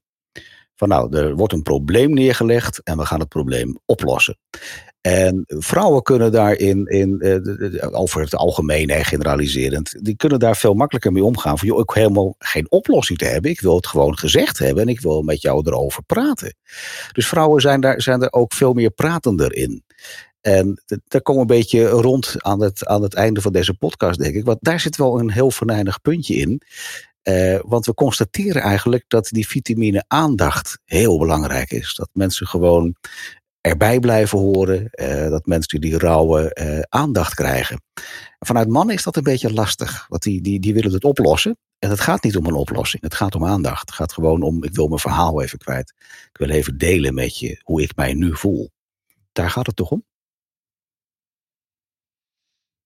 Van 0.75 0.87
nou, 0.89 1.17
er 1.17 1.35
wordt 1.35 1.53
een 1.53 1.61
probleem 1.61 2.13
neergelegd 2.13 2.83
en 2.83 2.97
we 2.97 3.05
gaan 3.05 3.19
het 3.19 3.29
probleem 3.29 3.77
oplossen. 3.85 4.37
En 5.03 5.43
vrouwen 5.47 6.01
kunnen 6.01 6.31
daarin, 6.31 6.85
in, 6.85 7.15
uh, 7.19 7.99
over 7.99 8.21
het 8.21 8.35
algemeen 8.35 8.89
en 8.89 9.05
generaliserend, 9.05 9.95
die 10.05 10.15
kunnen 10.15 10.39
daar 10.39 10.55
veel 10.55 10.73
makkelijker 10.73 11.11
mee 11.11 11.23
omgaan. 11.23 11.57
Van 11.57 11.67
joh, 11.67 11.79
ik 11.79 11.89
helemaal 11.89 12.35
geen 12.37 12.71
oplossing 12.71 13.17
te 13.17 13.25
hebben. 13.25 13.51
Ik 13.51 13.61
wil 13.61 13.75
het 13.75 13.87
gewoon 13.87 14.17
gezegd 14.17 14.59
hebben 14.59 14.83
en 14.83 14.89
ik 14.89 15.01
wil 15.01 15.21
met 15.21 15.41
jou 15.41 15.61
erover 15.65 16.03
praten. 16.03 16.55
Dus 17.11 17.27
vrouwen 17.27 17.61
zijn 17.61 17.81
daar, 17.81 18.01
zijn 18.01 18.21
er 18.21 18.31
ook 18.31 18.53
veel 18.53 18.73
meer 18.73 18.89
pratender 18.89 19.53
in. 19.55 19.83
En 20.41 20.83
daar 21.07 21.21
komen 21.21 21.41
een 21.41 21.47
beetje 21.47 21.87
rond 21.87 22.35
aan 22.37 22.61
het, 22.61 22.85
aan 22.85 23.01
het 23.01 23.13
einde 23.13 23.41
van 23.41 23.51
deze 23.51 23.73
podcast, 23.73 24.19
denk 24.19 24.35
ik. 24.35 24.45
Want 24.45 24.57
daar 24.61 24.79
zit 24.79 24.97
wel 24.97 25.19
een 25.19 25.31
heel 25.31 25.51
venijnig 25.51 26.01
puntje 26.01 26.35
in. 26.35 26.61
Uh, 27.23 27.59
want 27.61 27.85
we 27.85 27.93
constateren 27.93 28.61
eigenlijk 28.61 29.03
dat 29.07 29.27
die 29.27 29.47
vitamine 29.47 30.03
aandacht 30.07 30.79
heel 30.85 31.17
belangrijk 31.17 31.71
is. 31.71 31.95
Dat 31.95 32.09
mensen 32.13 32.47
gewoon 32.47 32.95
erbij 33.69 33.99
blijven 33.99 34.39
horen. 34.39 34.89
Uh, 34.91 35.29
dat 35.29 35.45
mensen 35.45 35.81
die 35.81 35.97
rouwen 35.97 36.61
uh, 36.61 36.79
aandacht 36.89 37.33
krijgen. 37.33 37.81
Vanuit 38.39 38.67
mannen 38.67 38.95
is 38.95 39.03
dat 39.03 39.15
een 39.15 39.23
beetje 39.23 39.53
lastig. 39.53 40.05
Want 40.09 40.21
die, 40.21 40.41
die, 40.41 40.59
die 40.59 40.73
willen 40.73 40.93
het 40.93 41.03
oplossen. 41.03 41.57
En 41.79 41.89
het 41.89 41.99
gaat 41.99 42.23
niet 42.23 42.37
om 42.37 42.45
een 42.45 42.53
oplossing. 42.53 43.03
Het 43.03 43.15
gaat 43.15 43.35
om 43.35 43.45
aandacht. 43.45 43.79
Het 43.79 43.91
gaat 43.91 44.13
gewoon 44.13 44.41
om, 44.41 44.63
ik 44.63 44.75
wil 44.75 44.87
mijn 44.87 44.99
verhaal 44.99 45.41
even 45.41 45.57
kwijt. 45.57 45.93
Ik 46.31 46.37
wil 46.37 46.49
even 46.49 46.77
delen 46.77 47.13
met 47.13 47.39
je 47.39 47.61
hoe 47.63 47.81
ik 47.81 47.95
mij 47.95 48.13
nu 48.13 48.35
voel. 48.35 48.71
Daar 49.31 49.49
gaat 49.49 49.65
het 49.65 49.75
toch 49.75 49.91
om? 49.91 50.05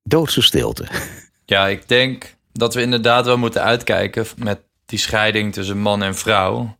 Doodse 0.03 0.41
stilte. 0.41 0.87
Ja, 1.49 1.67
ik 1.67 1.87
denk 1.87 2.35
dat 2.51 2.73
we 2.73 2.81
inderdaad 2.81 3.25
wel 3.25 3.37
moeten 3.37 3.63
uitkijken 3.63 4.25
met 4.37 4.61
die 4.85 4.99
scheiding 4.99 5.53
tussen 5.53 5.77
man 5.77 6.03
en 6.03 6.15
vrouw. 6.15 6.77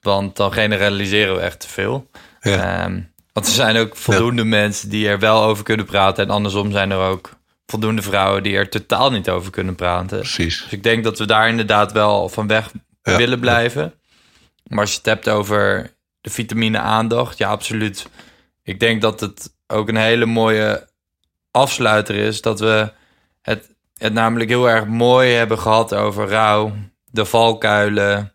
Want 0.00 0.36
dan 0.36 0.52
generaliseren 0.52 1.34
we 1.34 1.40
echt 1.40 1.60
te 1.60 1.68
veel. 1.68 2.10
Ja. 2.40 2.84
Um, 2.84 3.13
want 3.34 3.46
er 3.46 3.52
zijn 3.52 3.76
ook 3.76 3.96
voldoende 3.96 4.44
mensen 4.44 4.88
die 4.88 5.08
er 5.08 5.18
wel 5.18 5.42
over 5.42 5.64
kunnen 5.64 5.86
praten. 5.86 6.24
En 6.24 6.30
andersom 6.30 6.72
zijn 6.72 6.90
er 6.90 6.98
ook 6.98 7.30
voldoende 7.66 8.02
vrouwen 8.02 8.42
die 8.42 8.56
er 8.56 8.68
totaal 8.68 9.10
niet 9.10 9.30
over 9.30 9.50
kunnen 9.50 9.74
praten. 9.74 10.18
Precies. 10.18 10.62
Dus 10.62 10.72
ik 10.72 10.82
denk 10.82 11.04
dat 11.04 11.18
we 11.18 11.26
daar 11.26 11.48
inderdaad 11.48 11.92
wel 11.92 12.28
van 12.28 12.46
weg 12.46 12.70
willen 13.02 13.40
blijven. 13.40 13.94
Maar 14.64 14.80
als 14.80 14.90
je 14.90 14.96
het 14.96 15.06
hebt 15.06 15.28
over 15.28 15.90
de 16.20 16.30
vitamine 16.30 16.78
aandacht, 16.78 17.38
ja, 17.38 17.48
absoluut. 17.48 18.08
Ik 18.62 18.80
denk 18.80 19.02
dat 19.02 19.20
het 19.20 19.54
ook 19.66 19.88
een 19.88 19.96
hele 19.96 20.26
mooie 20.26 20.88
afsluiter 21.50 22.14
is. 22.14 22.40
Dat 22.40 22.60
we 22.60 22.92
het, 23.42 23.70
het 23.94 24.12
namelijk 24.12 24.50
heel 24.50 24.70
erg 24.70 24.86
mooi 24.86 25.32
hebben 25.32 25.58
gehad 25.58 25.94
over 25.94 26.28
rouw, 26.28 26.72
de 27.04 27.24
valkuilen, 27.24 28.34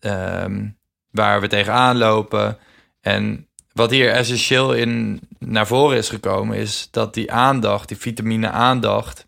um, 0.00 0.78
waar 1.10 1.40
we 1.40 1.46
tegenaan 1.46 1.96
lopen. 1.96 2.58
En 3.00 3.48
wat 3.72 3.90
hier 3.90 4.10
essentieel 4.10 4.74
in 4.74 5.20
naar 5.38 5.66
voren 5.66 5.96
is 5.96 6.08
gekomen, 6.08 6.56
is 6.56 6.88
dat 6.90 7.14
die 7.14 7.32
aandacht, 7.32 7.88
die 7.88 7.96
vitamine 7.96 8.50
aandacht, 8.50 9.26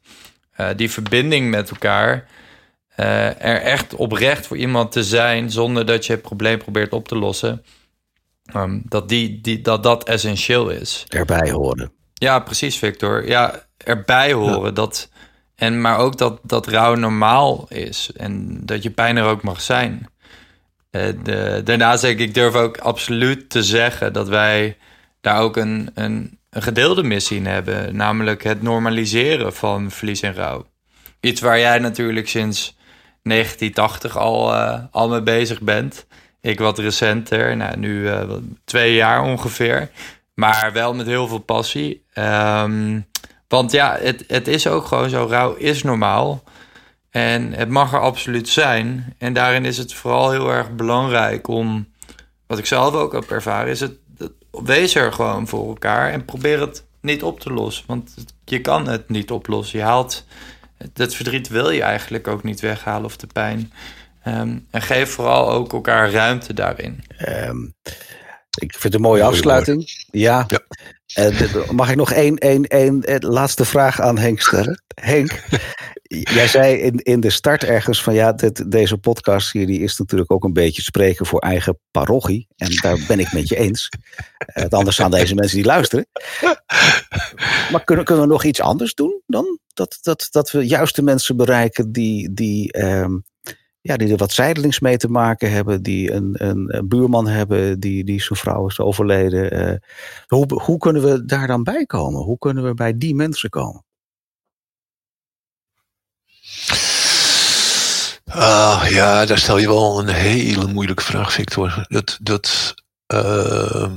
uh, 0.60 0.68
die 0.76 0.90
verbinding 0.90 1.50
met 1.50 1.70
elkaar, 1.70 2.28
uh, 2.96 3.26
er 3.26 3.60
echt 3.60 3.94
oprecht 3.94 4.46
voor 4.46 4.56
iemand 4.56 4.92
te 4.92 5.04
zijn 5.04 5.50
zonder 5.50 5.86
dat 5.86 6.06
je 6.06 6.12
het 6.12 6.22
probleem 6.22 6.58
probeert 6.58 6.92
op 6.92 7.08
te 7.08 7.16
lossen, 7.16 7.64
um, 8.56 8.82
dat, 8.84 9.08
die, 9.08 9.40
die, 9.40 9.60
dat 9.60 9.82
dat 9.82 10.04
essentieel 10.04 10.68
is. 10.70 11.04
Erbij 11.08 11.50
horen. 11.50 11.92
Ja, 12.14 12.38
precies, 12.38 12.78
Victor. 12.78 13.26
Ja, 13.26 13.64
erbij 13.76 14.32
horen. 14.32 14.64
Ja. 14.64 14.70
Dat, 14.70 15.08
en, 15.54 15.80
maar 15.80 15.98
ook 15.98 16.18
dat, 16.18 16.40
dat 16.42 16.66
rouw 16.66 16.94
normaal 16.94 17.66
is 17.68 18.10
en 18.16 18.60
dat 18.66 18.82
je 18.82 18.90
pijn 18.90 19.16
er 19.16 19.24
ook 19.24 19.42
mag 19.42 19.60
zijn. 19.60 20.08
Uh, 20.96 21.02
de, 21.22 21.60
daarnaast 21.64 22.02
denk 22.02 22.18
ik, 22.18 22.28
ik 22.28 22.34
durf 22.34 22.54
ook 22.54 22.78
absoluut 22.78 23.50
te 23.50 23.62
zeggen 23.62 24.12
dat 24.12 24.28
wij 24.28 24.76
daar 25.20 25.40
ook 25.40 25.56
een, 25.56 25.90
een, 25.94 26.38
gedeelde 26.50 27.02
missie 27.02 27.36
in 27.36 27.46
hebben. 27.46 27.96
Namelijk 27.96 28.44
het 28.44 28.62
normaliseren 28.62 29.54
van 29.54 29.90
verlies 29.90 30.22
en 30.22 30.34
rouw. 30.34 30.66
Iets 31.20 31.40
waar 31.40 31.58
jij 31.58 31.78
natuurlijk 31.78 32.28
sinds 32.28 32.76
1980 33.22 34.16
al, 34.16 34.54
uh, 34.54 34.78
al 34.90 35.08
mee 35.08 35.22
bezig 35.22 35.60
bent. 35.60 36.06
Ik 36.40 36.58
wat 36.58 36.78
recenter, 36.78 37.56
nou, 37.56 37.76
nu 37.76 38.00
uh, 38.00 38.22
twee 38.64 38.94
jaar 38.94 39.22
ongeveer. 39.22 39.90
Maar 40.34 40.70
wel 40.72 40.94
met 40.94 41.06
heel 41.06 41.28
veel 41.28 41.38
passie. 41.38 42.04
Um, 42.18 43.06
want 43.48 43.72
ja, 43.72 43.96
het, 44.00 44.24
het 44.26 44.48
is 44.48 44.66
ook 44.66 44.86
gewoon 44.86 45.08
zo. 45.08 45.26
Rouw 45.26 45.54
is 45.54 45.82
normaal. 45.82 46.42
En 47.14 47.52
het 47.52 47.68
mag 47.68 47.92
er 47.92 48.00
absoluut 48.00 48.48
zijn. 48.48 49.14
En 49.18 49.32
daarin 49.32 49.64
is 49.64 49.78
het 49.78 49.94
vooral 49.94 50.30
heel 50.30 50.50
erg 50.50 50.74
belangrijk 50.74 51.48
om, 51.48 51.88
wat 52.46 52.58
ik 52.58 52.66
zelf 52.66 52.94
ook 52.94 53.12
heb 53.12 53.30
ervaren, 53.30 53.70
is 53.70 53.80
het, 53.80 53.92
wees 54.50 54.94
er 54.94 55.12
gewoon 55.12 55.48
voor 55.48 55.68
elkaar 55.68 56.10
en 56.10 56.24
probeer 56.24 56.60
het 56.60 56.84
niet 57.00 57.22
op 57.22 57.40
te 57.40 57.52
lossen. 57.52 57.84
Want 57.86 58.14
je 58.44 58.60
kan 58.60 58.88
het 58.88 59.08
niet 59.08 59.30
oplossen. 59.30 59.78
Je 59.78 59.84
haalt, 59.84 60.24
dat 60.92 61.14
verdriet 61.14 61.48
wil 61.48 61.70
je 61.70 61.82
eigenlijk 61.82 62.28
ook 62.28 62.42
niet 62.42 62.60
weghalen 62.60 63.04
of 63.04 63.16
de 63.16 63.26
pijn. 63.26 63.72
Um, 64.26 64.66
en 64.70 64.82
geef 64.82 65.10
vooral 65.10 65.50
ook 65.50 65.72
elkaar 65.72 66.10
ruimte 66.10 66.54
daarin. 66.54 67.04
Um, 67.28 67.74
ik 68.60 68.70
vind 68.70 68.82
het 68.82 68.94
een 68.94 69.00
mooie 69.00 69.22
afsluiting. 69.22 70.06
Ja. 70.10 70.46
ja. 70.46 70.60
Uh, 71.30 71.70
mag 71.70 71.90
ik 71.90 71.96
nog 71.96 72.12
één, 72.12 72.38
één, 72.38 72.64
één 72.64 73.02
eh, 73.02 73.16
laatste 73.20 73.64
vraag 73.64 74.00
aan 74.00 74.18
Henk 74.18 74.40
stellen? 74.40 74.82
Henk, 74.94 75.42
jij 76.08 76.48
zei 76.48 76.76
in, 76.76 76.98
in 76.98 77.20
de 77.20 77.30
start 77.30 77.64
ergens 77.64 78.02
van 78.02 78.14
ja, 78.14 78.32
dit, 78.32 78.70
deze 78.70 78.98
podcast 78.98 79.52
hier 79.52 79.66
die 79.66 79.80
is 79.80 79.98
natuurlijk 79.98 80.32
ook 80.32 80.44
een 80.44 80.52
beetje 80.52 80.82
spreken 80.82 81.26
voor 81.26 81.40
eigen 81.40 81.78
parochie. 81.90 82.46
En 82.56 82.70
daar 82.80 83.04
ben 83.08 83.18
ik 83.18 83.32
met 83.32 83.48
je 83.48 83.56
eens. 83.56 83.88
Uh, 84.54 84.64
anders 84.68 85.00
aan 85.00 85.10
deze 85.10 85.34
mensen 85.34 85.56
die 85.56 85.66
luisteren. 85.66 86.06
Maar 87.72 87.84
kunnen, 87.84 88.04
kunnen 88.04 88.24
we 88.24 88.30
nog 88.30 88.44
iets 88.44 88.60
anders 88.60 88.94
doen 88.94 89.22
dan? 89.26 89.58
Dat, 89.66 89.98
dat, 90.02 90.26
dat 90.30 90.50
we 90.50 90.66
juist 90.66 90.96
de 90.96 91.02
mensen 91.02 91.36
bereiken 91.36 91.92
die, 91.92 92.32
die 92.32 92.84
um, 92.84 93.24
ja, 93.80 93.96
die 93.96 94.10
er 94.10 94.16
wat 94.16 94.32
zijdelings 94.32 94.80
mee 94.80 94.96
te 94.96 95.08
maken 95.08 95.50
hebben, 95.50 95.82
die 95.82 96.12
een, 96.12 96.34
een, 96.46 96.84
buurman 96.88 97.26
hebben 97.26 97.80
die, 97.80 98.04
die 98.04 98.22
zijn 98.22 98.38
vrouw 98.38 98.66
is 98.66 98.80
overleden. 98.80 99.68
Uh, 99.68 99.74
hoe, 100.26 100.62
hoe 100.62 100.78
kunnen 100.78 101.02
we 101.02 101.24
daar 101.24 101.46
dan 101.46 101.62
bij 101.62 101.86
komen? 101.86 102.22
Hoe 102.22 102.38
kunnen 102.38 102.64
we 102.64 102.74
bij 102.74 102.98
die 102.98 103.14
mensen 103.14 103.50
komen? 103.50 103.84
Uh, 108.34 108.86
ja, 108.88 109.24
daar 109.26 109.38
stel 109.38 109.58
je 109.58 109.66
wel 109.66 109.98
een 109.98 110.08
hele 110.14 110.66
moeilijke 110.66 111.02
vraag, 111.02 111.32
Victor. 111.32 111.84
Dat, 111.88 112.18
dat, 112.22 112.74
uh, 113.14 113.92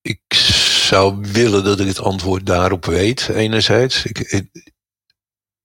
ik 0.00 0.34
zou 0.34 1.18
willen 1.32 1.64
dat 1.64 1.80
ik 1.80 1.86
het 1.86 2.00
antwoord 2.00 2.46
daarop 2.46 2.84
weet, 2.84 3.28
enerzijds. 3.28 4.04
Ik, 4.04 4.18
ik, 4.18 4.70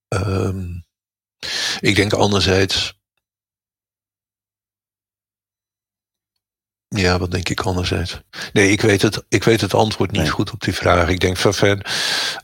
Ehm, 0.07 0.79
ik 1.79 1.95
denk 1.95 2.13
anderzijds. 2.13 2.99
Ja, 6.87 7.19
wat 7.19 7.31
denk 7.31 7.49
ik 7.49 7.59
anderzijds? 7.59 8.21
Nee, 8.53 8.71
ik 8.71 8.81
weet 8.81 9.01
het, 9.01 9.25
ik 9.29 9.43
weet 9.43 9.61
het 9.61 9.73
antwoord 9.73 10.11
niet 10.11 10.21
Nee. 10.21 10.29
goed 10.29 10.51
op 10.51 10.61
die 10.61 10.73
vraag. 10.73 11.09
Ik 11.09 11.19
denk 11.19 11.37
van 11.37 11.53
ver, 11.53 11.85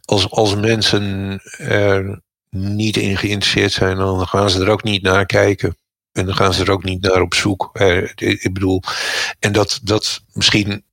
als, 0.05 0.29
als 0.29 0.55
mensen 0.55 1.39
er 1.57 2.21
niet 2.55 2.97
in 2.97 3.17
geïnteresseerd 3.17 3.71
zijn, 3.71 3.97
dan 3.97 4.27
gaan 4.27 4.49
ze 4.49 4.61
er 4.61 4.69
ook 4.69 4.83
niet 4.83 5.01
naar 5.01 5.25
kijken. 5.25 5.77
En 6.11 6.25
dan 6.25 6.35
gaan 6.35 6.53
ze 6.53 6.63
er 6.63 6.71
ook 6.71 6.83
niet 6.83 7.01
naar 7.01 7.21
op 7.21 7.33
zoek. 7.33 7.69
Eh, 7.73 8.03
ik 8.15 8.53
bedoel, 8.53 8.81
en 9.39 9.51
dat, 9.51 9.79
dat 9.83 10.23
misschien 10.33 10.83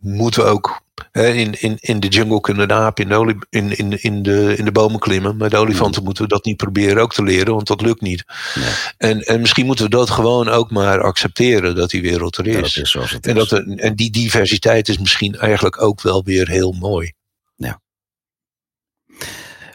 moeten 0.00 0.42
we 0.42 0.48
ook 0.48 0.82
hè, 1.12 1.28
in, 1.28 1.60
in, 1.60 1.76
in 1.80 2.00
de 2.00 2.08
jungle 2.08 2.40
kunnen 2.40 2.68
de 2.68 2.74
aap 2.74 3.00
in 3.00 3.08
de, 3.08 3.46
in, 3.50 3.76
in, 3.76 4.02
in, 4.02 4.22
de, 4.22 4.54
in 4.56 4.64
de 4.64 4.72
bomen 4.72 5.00
klimmen. 5.00 5.36
Maar 5.36 5.50
de 5.50 5.56
olifanten 5.56 6.04
moeten 6.04 6.22
we 6.22 6.28
dat 6.28 6.44
niet 6.44 6.56
proberen 6.56 7.02
ook 7.02 7.12
te 7.12 7.22
leren, 7.22 7.54
want 7.54 7.66
dat 7.66 7.80
lukt 7.80 8.00
niet. 8.00 8.24
Nee. 8.54 8.70
En, 8.96 9.20
en 9.20 9.40
misschien 9.40 9.66
moeten 9.66 9.84
we 9.84 9.90
dat 9.90 10.10
gewoon 10.10 10.48
ook 10.48 10.70
maar 10.70 11.02
accepteren, 11.02 11.74
dat 11.74 11.90
die 11.90 12.02
wereld 12.02 12.36
er 12.36 12.46
is. 12.46 12.54
Ja, 12.54 12.60
dat 12.60 12.76
is 12.76 12.90
zoals 12.90 13.10
het 13.10 13.26
En, 13.26 13.34
dat 13.34 13.50
er, 13.50 13.76
en 13.76 13.94
die 13.94 14.10
diversiteit 14.10 14.88
is 14.88 14.98
misschien 14.98 15.34
eigenlijk 15.34 15.82
ook 15.82 16.02
wel 16.02 16.24
weer 16.24 16.48
heel 16.48 16.72
mooi. 16.72 17.12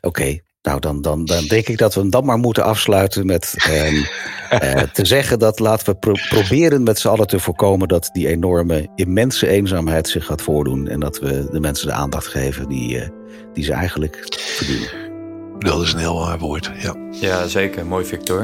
Oké, 0.06 0.40
nou 0.64 0.80
dan, 0.80 1.02
dan, 1.02 1.26
dan 1.26 1.46
denk 1.46 1.68
ik 1.68 1.78
dat 1.78 1.94
we 1.94 2.00
hem 2.00 2.10
dan 2.10 2.26
maar 2.26 2.38
moeten 2.38 2.64
afsluiten 2.64 3.26
met 3.26 3.54
ehm, 3.58 3.96
eh, 4.50 4.82
te 4.82 5.06
zeggen 5.06 5.40
dat 5.40 5.60
laten 5.60 5.86
we 5.86 5.96
pro- 5.96 6.14
proberen 6.30 6.84
met 6.84 7.00
z'n 7.00 7.08
allen 7.08 7.28
te 7.28 7.40
voorkomen 7.40 7.88
dat 7.88 8.10
die 8.14 8.28
enorme, 8.28 8.88
immense 8.96 9.48
eenzaamheid 9.48 10.08
zich 10.08 10.26
gaat 10.26 10.42
voordoen. 10.42 10.88
En 10.88 11.00
dat 11.00 11.20
we 11.20 11.48
de 11.52 11.60
mensen 11.60 11.88
de 11.88 11.94
aandacht 11.94 12.28
geven 12.28 12.68
die, 12.70 13.00
eh, 13.00 13.10
die 13.54 13.64
ze 13.64 13.74
eigenlijk 13.74 14.24
verdienen. 14.30 14.90
Dat 15.60 15.82
is 15.82 15.94
een 15.94 16.00
heel 16.00 16.20
waar 16.20 16.40
woord. 16.40 16.72
Ja. 16.80 16.96
Ja, 17.12 17.48
zeker. 17.48 17.86
Mooi, 17.86 18.06
Victor. 18.06 18.44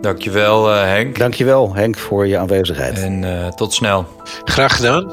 Dankjewel, 0.00 0.72
eh 0.72 0.82
Henk. 0.82 1.18
Dankjewel 1.18 1.74
Henk 1.74 1.96
voor 1.98 2.26
je 2.26 2.38
aanwezigheid. 2.38 2.98
En 2.98 3.24
eh, 3.24 3.48
tot 3.48 3.72
snel. 3.74 4.06
Graag 4.44 4.76
gedaan. 4.76 5.12